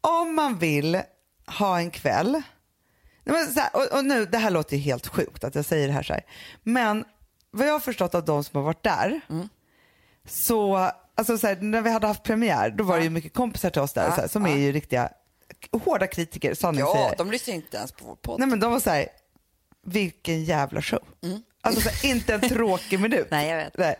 om 0.00 0.34
man 0.34 0.58
vill 0.58 1.02
ha 1.58 1.78
en 1.78 1.90
kväll, 1.90 2.42
men 3.24 3.54
så 3.54 3.60
här, 3.60 3.76
och, 3.76 3.86
och 3.98 4.04
nu, 4.04 4.24
det 4.26 4.38
här 4.38 4.50
låter 4.50 4.76
ju 4.76 4.82
helt 4.82 5.06
sjukt 5.06 5.44
att 5.44 5.54
jag 5.54 5.64
säger 5.64 5.86
det 5.88 5.94
här 5.94 6.02
så 6.02 6.12
här. 6.12 6.22
Men 6.62 7.04
vad 7.50 7.66
jag 7.68 7.72
har 7.72 7.80
förstått 7.80 8.14
av 8.14 8.24
de 8.24 8.44
som 8.44 8.56
har 8.56 8.64
varit 8.64 8.82
där, 8.82 9.20
Mm. 9.30 9.48
så, 10.28 10.90
alltså 11.30 11.38
så 11.38 11.46
här, 11.46 11.56
när 11.56 11.82
vi 11.82 11.90
hade 11.90 12.06
haft 12.06 12.22
premiär, 12.22 12.70
då 12.70 12.84
var 12.84 12.98
det 12.98 13.04
ju 13.04 13.10
mycket 13.10 13.34
kompisar 13.34 13.70
till 13.70 13.82
oss 13.82 13.92
där 13.92 14.04
Ja, 14.04 14.14
så 14.14 14.20
här, 14.20 14.28
som 14.28 14.46
ja. 14.46 14.52
är 14.52 14.56
ju 14.58 14.72
riktiga 14.72 15.08
hårda 15.84 16.06
kritiker, 16.06 16.48
Ja, 16.48 16.54
sanningssägare. 16.54 17.14
de 17.18 17.30
lyssnar 17.30 17.54
inte 17.54 17.76
ens 17.76 17.92
på 17.92 18.04
vår 18.04 18.16
podd. 18.16 18.38
Nej 18.38 18.48
men 18.48 18.60
de 18.60 18.72
var 18.72 18.80
så 18.80 18.90
här, 18.90 19.06
vilken 19.86 20.44
jävla 20.44 20.82
show. 20.82 21.02
Alltså 21.60 21.80
så 21.80 21.88
här, 21.88 22.10
inte 22.10 22.34
en 22.34 22.40
tråkig 22.40 23.00
minut. 23.00 23.18
Mm. 23.18 23.28
Nej, 23.30 23.48
jag 23.48 23.56
vet. 23.56 23.78
Nej. 23.78 23.96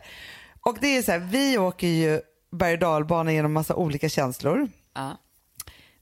Och 0.60 0.76
det 0.80 0.96
är 0.96 1.02
så 1.02 1.12
här, 1.12 1.18
vi 1.18 1.58
åker 1.58 1.86
ju 1.86 2.20
berg 2.52 2.72
och 2.72 2.78
dalbana 2.78 3.32
genom 3.32 3.52
massa 3.52 3.74
olika 3.74 4.08
känslor. 4.08 4.68
Ja. 4.94 5.18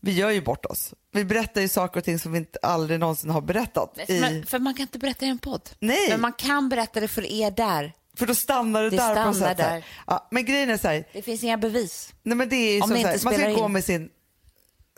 Vi 0.00 0.12
gör 0.12 0.30
ju 0.30 0.40
bort 0.42 0.66
oss. 0.66 0.94
Vi 1.12 1.24
berättar 1.24 1.60
ju 1.60 1.68
saker 1.68 2.00
och 2.00 2.04
ting 2.04 2.18
som 2.18 2.32
vi 2.32 2.38
inte 2.38 2.58
aldrig 2.62 3.00
någonsin 3.00 3.30
har 3.30 3.40
berättat. 3.40 3.98
I, 4.08 4.20
Men, 4.20 4.46
för 4.46 4.58
man 4.58 4.74
kan 4.74 4.82
inte 4.82 4.98
berätta 4.98 5.26
i 5.26 5.28
en 5.28 5.38
podd. 5.38 5.70
Nej. 5.78 6.08
Men 6.10 6.20
man 6.20 6.32
kan 6.32 6.68
berätta 6.68 7.00
det 7.00 7.08
för 7.08 7.32
er 7.32 7.50
där. 7.50 7.92
För 8.20 8.26
då 8.26 8.34
stannar 8.34 8.82
det, 8.82 8.90
Det 8.90 8.96
där 8.96 9.08
på 9.08 9.14
stannar 9.14 9.32
sätt. 9.32 9.58
så 9.58 9.64
här. 9.64 9.72
där. 9.74 9.84
Ja, 10.06 10.28
men 10.30 10.44
grejen 10.44 10.70
är 10.70 10.76
så 10.76 10.88
här, 10.88 11.04
Det 11.12 11.22
finns 11.22 11.44
inga 11.44 11.56
bevis. 11.56 12.14
nej 12.22 12.36
men 12.36 12.48
det 12.48 12.56
är 12.56 12.82
Om 12.82 12.88
som 12.88 12.96
det 12.96 13.02
så 13.02 13.06
här, 13.06 13.12
man 13.12 13.18
ska 13.18 13.30
spelar 13.42 13.58
gå 13.58 13.66
in. 13.66 13.72
med 13.72 13.84
sin 13.84 14.10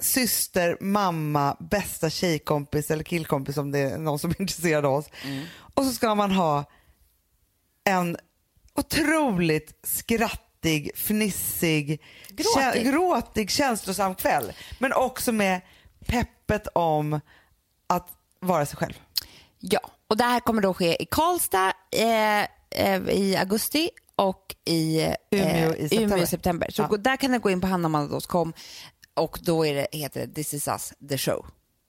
syster, 0.01 0.77
mamma, 0.81 1.57
bästa 1.61 2.11
tjejkompis 2.11 2.91
eller 2.91 3.05
killkompis 3.05 3.57
om 3.57 3.71
det 3.73 3.79
är 3.79 3.99
någon 3.99 4.19
som 4.19 4.31
är 4.31 4.41
intresserad 4.41 4.85
av 4.87 4.95
oss. 4.95 5.07
Mm. 5.25 5.45
Och 5.75 5.85
så 5.85 5.93
ska 5.93 6.15
man 6.15 6.31
ha 6.31 6.65
en 7.85 8.17
otroligt 8.75 9.79
skrattig, 9.87 10.91
fnissig, 10.97 12.03
Gråtig. 12.29 12.61
kä- 12.63 12.91
gråtig 12.91 13.51
känslosam 13.51 14.15
kväll. 14.15 14.53
Men 14.79 14.93
också 14.93 15.33
med 15.33 15.61
peppet 16.07 16.69
om 16.75 17.21
att 17.87 18.09
vara 18.41 18.67
sig 18.67 18.77
själv. 18.77 18.95
Ja, 19.59 19.81
och 20.07 20.17
det 20.17 20.25
här 20.25 20.41
kommer 20.41 20.63
då 20.63 20.75
ske 20.75 21.03
i 21.03 21.07
Karlstad 21.11 21.73
eh, 21.91 22.47
i 23.11 23.37
augusti 23.37 23.91
och 24.17 24.55
i 24.65 25.03
eh, 25.03 25.15
Umeå 25.31 25.75
i 25.75 25.89
september. 25.89 26.05
Umeå 26.15 26.23
i 26.23 26.27
september. 26.27 26.71
Så 26.71 26.87
Ja. 26.91 26.97
där 26.97 27.17
kan 27.17 27.31
ni 27.31 27.39
gå 27.39 27.51
in 27.51 27.61
på 27.61 27.67
hannamanda.com 27.67 28.53
Och 29.15 29.39
då 29.43 29.67
är 29.67 29.75
det, 29.75 29.87
heter 29.93 30.27
det 30.27 30.35
This 30.35 30.55
is 30.55 30.69
us, 30.69 30.93
the 31.09 31.19
show. 31.19 31.47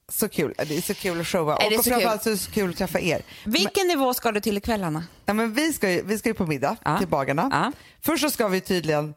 Så 0.09 0.29
kul. 0.29 0.53
Det 0.57 0.77
är 0.77 0.81
så 0.81 0.93
kul 0.93 1.21
att 1.21 1.27
showa. 1.27 1.57
Är 1.57 1.77
Och 1.77 1.85
framförallt 1.85 2.23
så 2.23 2.29
är 2.29 2.31
det 2.33 2.37
så 2.39 2.51
kul 2.51 2.69
att 2.69 2.77
träffa 2.77 2.99
er. 2.99 3.21
Vilken 3.45 3.87
nivå 3.87 4.13
ska 4.13 4.31
du 4.31 4.39
till 4.41 4.57
ikväll, 4.57 4.83
Anna? 4.83 5.03
Ja, 5.25 5.33
men 5.33 5.53
vi, 5.53 5.73
ska 5.73 5.91
ju, 5.91 6.01
vi 6.05 6.17
ska 6.17 6.29
ju 6.29 6.33
på 6.33 6.45
middag 6.45 6.75
Ja. 6.85 6.97
till 6.97 7.07
bagarna. 7.07 7.49
Ja. 7.51 7.71
Först 8.01 8.23
så 8.23 8.29
ska 8.29 8.47
vi 8.47 8.61
tydligen 8.61 9.13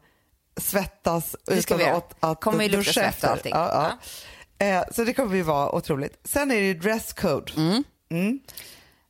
svettas 0.61 1.35
utan 1.51 1.77
vi 1.77 1.85
att, 1.85 2.15
att 2.19 2.41
Kommer 2.41 2.63
lukta 2.63 2.77
duscha 2.77 3.01
efter. 3.01 3.27
allting. 3.27 3.51
Ja, 3.55 3.97
ja. 4.59 4.65
Eh, 4.65 4.83
så 4.91 5.03
det 5.03 5.13
kommer 5.13 5.35
ju 5.35 5.41
vara 5.41 5.75
otroligt. 5.75 6.19
Sen 6.23 6.51
är 6.51 6.55
det 6.55 6.67
ju 6.67 6.73
dresscode. 6.73 7.51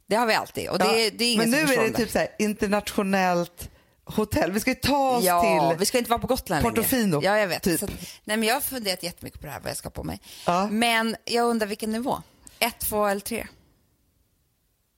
Det 0.07 0.15
har 0.15 0.25
vi 0.25 0.33
alltid. 0.33 0.69
Och 0.69 0.79
det, 0.79 0.85
Ja, 0.85 1.09
det 1.17 1.23
är 1.25 1.37
men 1.37 1.51
nu 1.51 1.57
är 1.57 1.67
det 1.91 1.97
typ 1.97 2.11
så 2.11 2.19
här, 2.19 2.27
internationellt 2.39 3.69
hotell. 4.05 4.51
Vi 4.51 4.59
ska 4.59 4.69
ju 4.71 4.75
ta 4.75 5.09
oss 5.17 5.23
Ja, 5.23 5.69
till... 5.71 5.79
vi 5.79 5.85
ska 5.85 5.97
inte 5.97 6.09
vara 6.09 6.19
på 6.21 6.27
Gotland 6.27 6.63
Portofino. 6.63 7.19
Ja, 7.23 7.37
jag 7.37 7.47
vet. 7.47 7.63
typ. 7.63 7.83
Att- 7.83 7.89
nej, 8.23 8.37
men 8.37 8.43
jag 8.43 8.53
har 8.55 8.61
funderat 8.61 9.03
jättemycket 9.03 9.39
på 9.39 9.45
det 9.45 9.51
här, 9.53 9.59
vad 9.59 9.69
jag 9.69 9.77
ska 9.77 9.89
på 9.89 10.03
mig. 10.03 10.21
Ja. 10.45 10.67
Men 10.71 11.15
jag 11.25 11.45
undrar 11.45 11.67
vilken 11.67 11.91
nivå? 11.91 12.21
Ett, 12.59 12.79
två 12.79 13.05
eller 13.05 13.21
tre? 13.21 13.47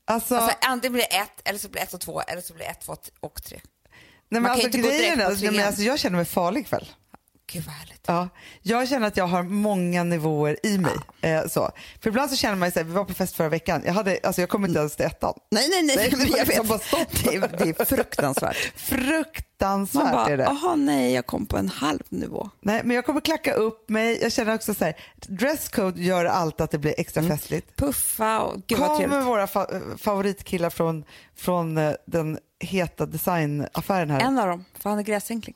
Alltså, 0.04 0.34
Alltså, 0.36 0.56
antingen 0.60 0.92
blir 0.92 1.02
det 1.10 1.16
ett, 1.16 1.40
eller 1.44 1.58
så 1.58 1.68
blir 1.68 1.80
det 1.80 1.86
ett 1.86 1.94
och 1.94 2.00
två, 2.00 2.20
eller 2.20 2.42
så 2.42 2.54
blir 2.54 2.64
det 2.64 2.70
ett, 2.70 2.80
två 2.80 2.96
och 3.20 3.42
tre. 3.42 3.60
nej, 3.64 3.92
men 4.28 4.42
man 4.42 4.48
kan 4.48 4.52
alltså, 4.52 4.62
ju 4.62 4.66
inte 4.66 4.78
gå 4.78 4.88
grejen 4.88 5.18
direkt 5.18 5.30
är, 5.30 5.34
på 5.36 5.42
nej, 5.42 5.52
men 5.52 5.66
alltså, 5.66 5.82
jag 5.82 5.98
känner 5.98 6.16
mig 6.16 6.24
farlig 6.24 6.60
ikväll. 6.60 6.88
Gud 7.52 7.64
vad 7.64 7.74
härligt. 7.74 8.00
Ja, 8.06 8.28
jag 8.62 8.88
känner 8.88 9.06
att 9.06 9.16
jag 9.16 9.26
har 9.26 9.42
många 9.42 10.04
nivåer 10.04 10.56
i 10.66 10.78
mig. 10.78 10.94
Eh, 11.20 11.46
så. 11.46 11.70
För 12.00 12.08
ibland 12.08 12.30
så 12.30 12.36
känner 12.36 12.56
man 12.56 12.68
ju 12.68 12.72
så 12.72 12.78
här, 12.78 12.84
vi 12.86 12.92
var 12.92 13.04
på 13.04 13.14
fest 13.14 13.36
förra 13.36 13.48
veckan, 13.48 13.82
jag, 13.86 13.92
hade, 13.92 14.18
alltså, 14.22 14.42
jag 14.42 14.48
kom 14.48 14.64
inte 14.64 14.78
ens 14.78 14.96
till 14.96 15.06
ettan. 15.06 15.34
Nej, 15.50 15.68
nej, 15.68 15.82
nej, 15.82 15.96
Nej, 15.96 16.08
jag 16.10 16.46
liksom 16.46 16.66
vet. 16.66 16.90
bara. 16.90 17.04
Det 17.24 17.34
är, 17.36 17.64
det 17.64 17.80
är 17.80 17.84
fruktansvärt. 17.84 18.56
Fruktansvärt 18.76 20.02
Man 20.04 20.12
bara, 20.12 20.28
är 20.28 20.36
det. 20.36 20.42
jaha 20.42 20.76
nej, 20.76 21.12
jag 21.12 21.26
kom 21.26 21.46
på 21.46 21.56
en 21.56 21.68
halv 21.68 22.00
nivå. 22.08 22.50
Nej, 22.60 22.80
men 22.84 22.96
jag 22.96 23.06
kommer 23.06 23.20
klacka 23.20 23.52
upp 23.54 23.88
mig. 23.88 24.18
Jag 24.22 24.32
känner 24.32 24.54
också 24.54 24.74
så 24.74 24.84
här, 24.84 24.94
dresscode 25.26 26.00
gör 26.02 26.24
allt 26.24 26.60
att 26.60 26.70
det 26.70 26.78
blir 26.78 26.94
extra 26.98 27.20
Mm. 27.22 27.38
festligt. 27.38 27.76
Puffa 27.76 28.40
och 28.40 28.62
gud 28.66 28.78
vad 28.78 28.88
Kom 28.88 28.98
med 28.98 29.08
trevligt. 29.10 29.26
våra 29.28 29.46
fa- 29.46 29.96
favoritkillar 29.98 30.70
från, 30.70 31.04
från 31.36 31.78
eh, 31.78 31.92
den 32.06 32.38
heta 32.60 33.06
designaffären 33.06 34.10
här. 34.10 34.20
En 34.20 34.38
av 34.38 34.46
dem, 34.48 34.64
för 34.78 34.90
han 34.90 34.98
är 34.98 35.02
gräsvinkling. 35.02 35.54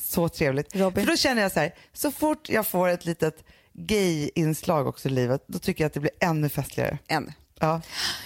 Så 0.00 0.28
trevligt. 0.28 0.76
Robin. 0.76 1.04
För 1.04 1.12
då 1.12 1.16
känner 1.16 1.42
jag 1.42 1.52
så 1.52 1.60
här, 1.60 1.74
så 1.92 2.10
fort 2.10 2.48
jag 2.48 2.66
får 2.66 2.88
ett 2.88 3.04
litet 3.04 3.44
gay-inslag 3.72 4.86
också 4.86 5.08
i 5.08 5.12
livet, 5.12 5.44
då 5.46 5.58
tycker 5.58 5.84
jag 5.84 5.86
att 5.86 5.94
det 5.94 6.00
blir 6.00 6.12
ännu 6.20 6.48
festligare. 6.48 6.98
En. 7.08 7.32
Ja, 7.60 7.80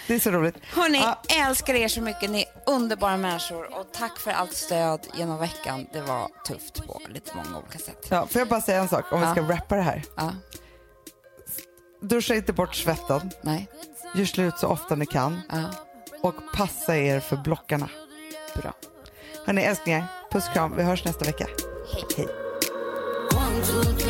det 0.06 0.14
är 0.14 0.18
så 0.18 0.30
roligt. 0.30 0.54
Hörni, 0.72 0.98
Ja, 0.98 1.22
älskar 1.46 1.74
er 1.74 1.88
så 1.88 2.00
mycket. 2.02 2.30
Ni 2.30 2.40
är 2.42 2.48
underbara 2.72 3.16
människor 3.16 3.78
och 3.78 3.86
tack 3.92 4.18
för 4.18 4.30
allt 4.30 4.52
stöd 4.56 5.06
genom 5.18 5.38
veckan. 5.38 5.86
Det 5.92 6.00
var 6.00 6.28
tufft 6.46 6.86
på 6.86 7.00
lite 7.08 7.36
många 7.36 7.58
olika 7.58 7.78
sätt. 7.78 8.06
ja, 8.10 8.26
får 8.26 8.38
jag 8.38 8.48
bara 8.48 8.60
säga 8.60 8.80
en 8.80 8.88
sak 8.88 9.12
om 9.12 9.22
Ja. 9.22 9.26
vi 9.34 9.40
ska 9.40 9.52
rappa 9.54 9.76
det 9.76 9.82
här? 9.82 10.04
Ja, 10.16 10.32
Duscha 12.02 12.34
inte 12.34 12.52
bort 12.52 12.74
svetten, 12.74 13.30
nej, 13.42 13.68
gör 14.14 14.24
slut 14.24 14.58
så 14.58 14.66
ofta 14.68 14.94
ni 14.94 15.06
kan 15.06 15.40
ja, 15.50 15.64
och 16.22 16.34
passa 16.54 16.96
er 16.96 17.20
för 17.20 17.36
blockarna. 17.36 17.88
bra. 18.54 18.72
Hörni 19.44 19.62
älsklingar, 19.62 20.04
puss 20.32 20.46
och 20.48 20.52
kram. 20.52 20.76
Vi 20.76 20.82
hörs 20.82 21.04
nästa 21.04 21.24
vecka. 21.24 21.46
Hej. 21.92 22.04
Hej. 22.16 24.09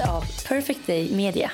Av 0.00 0.24
Perfect 0.48 0.86
Day 0.86 1.10
Media. 1.10 1.50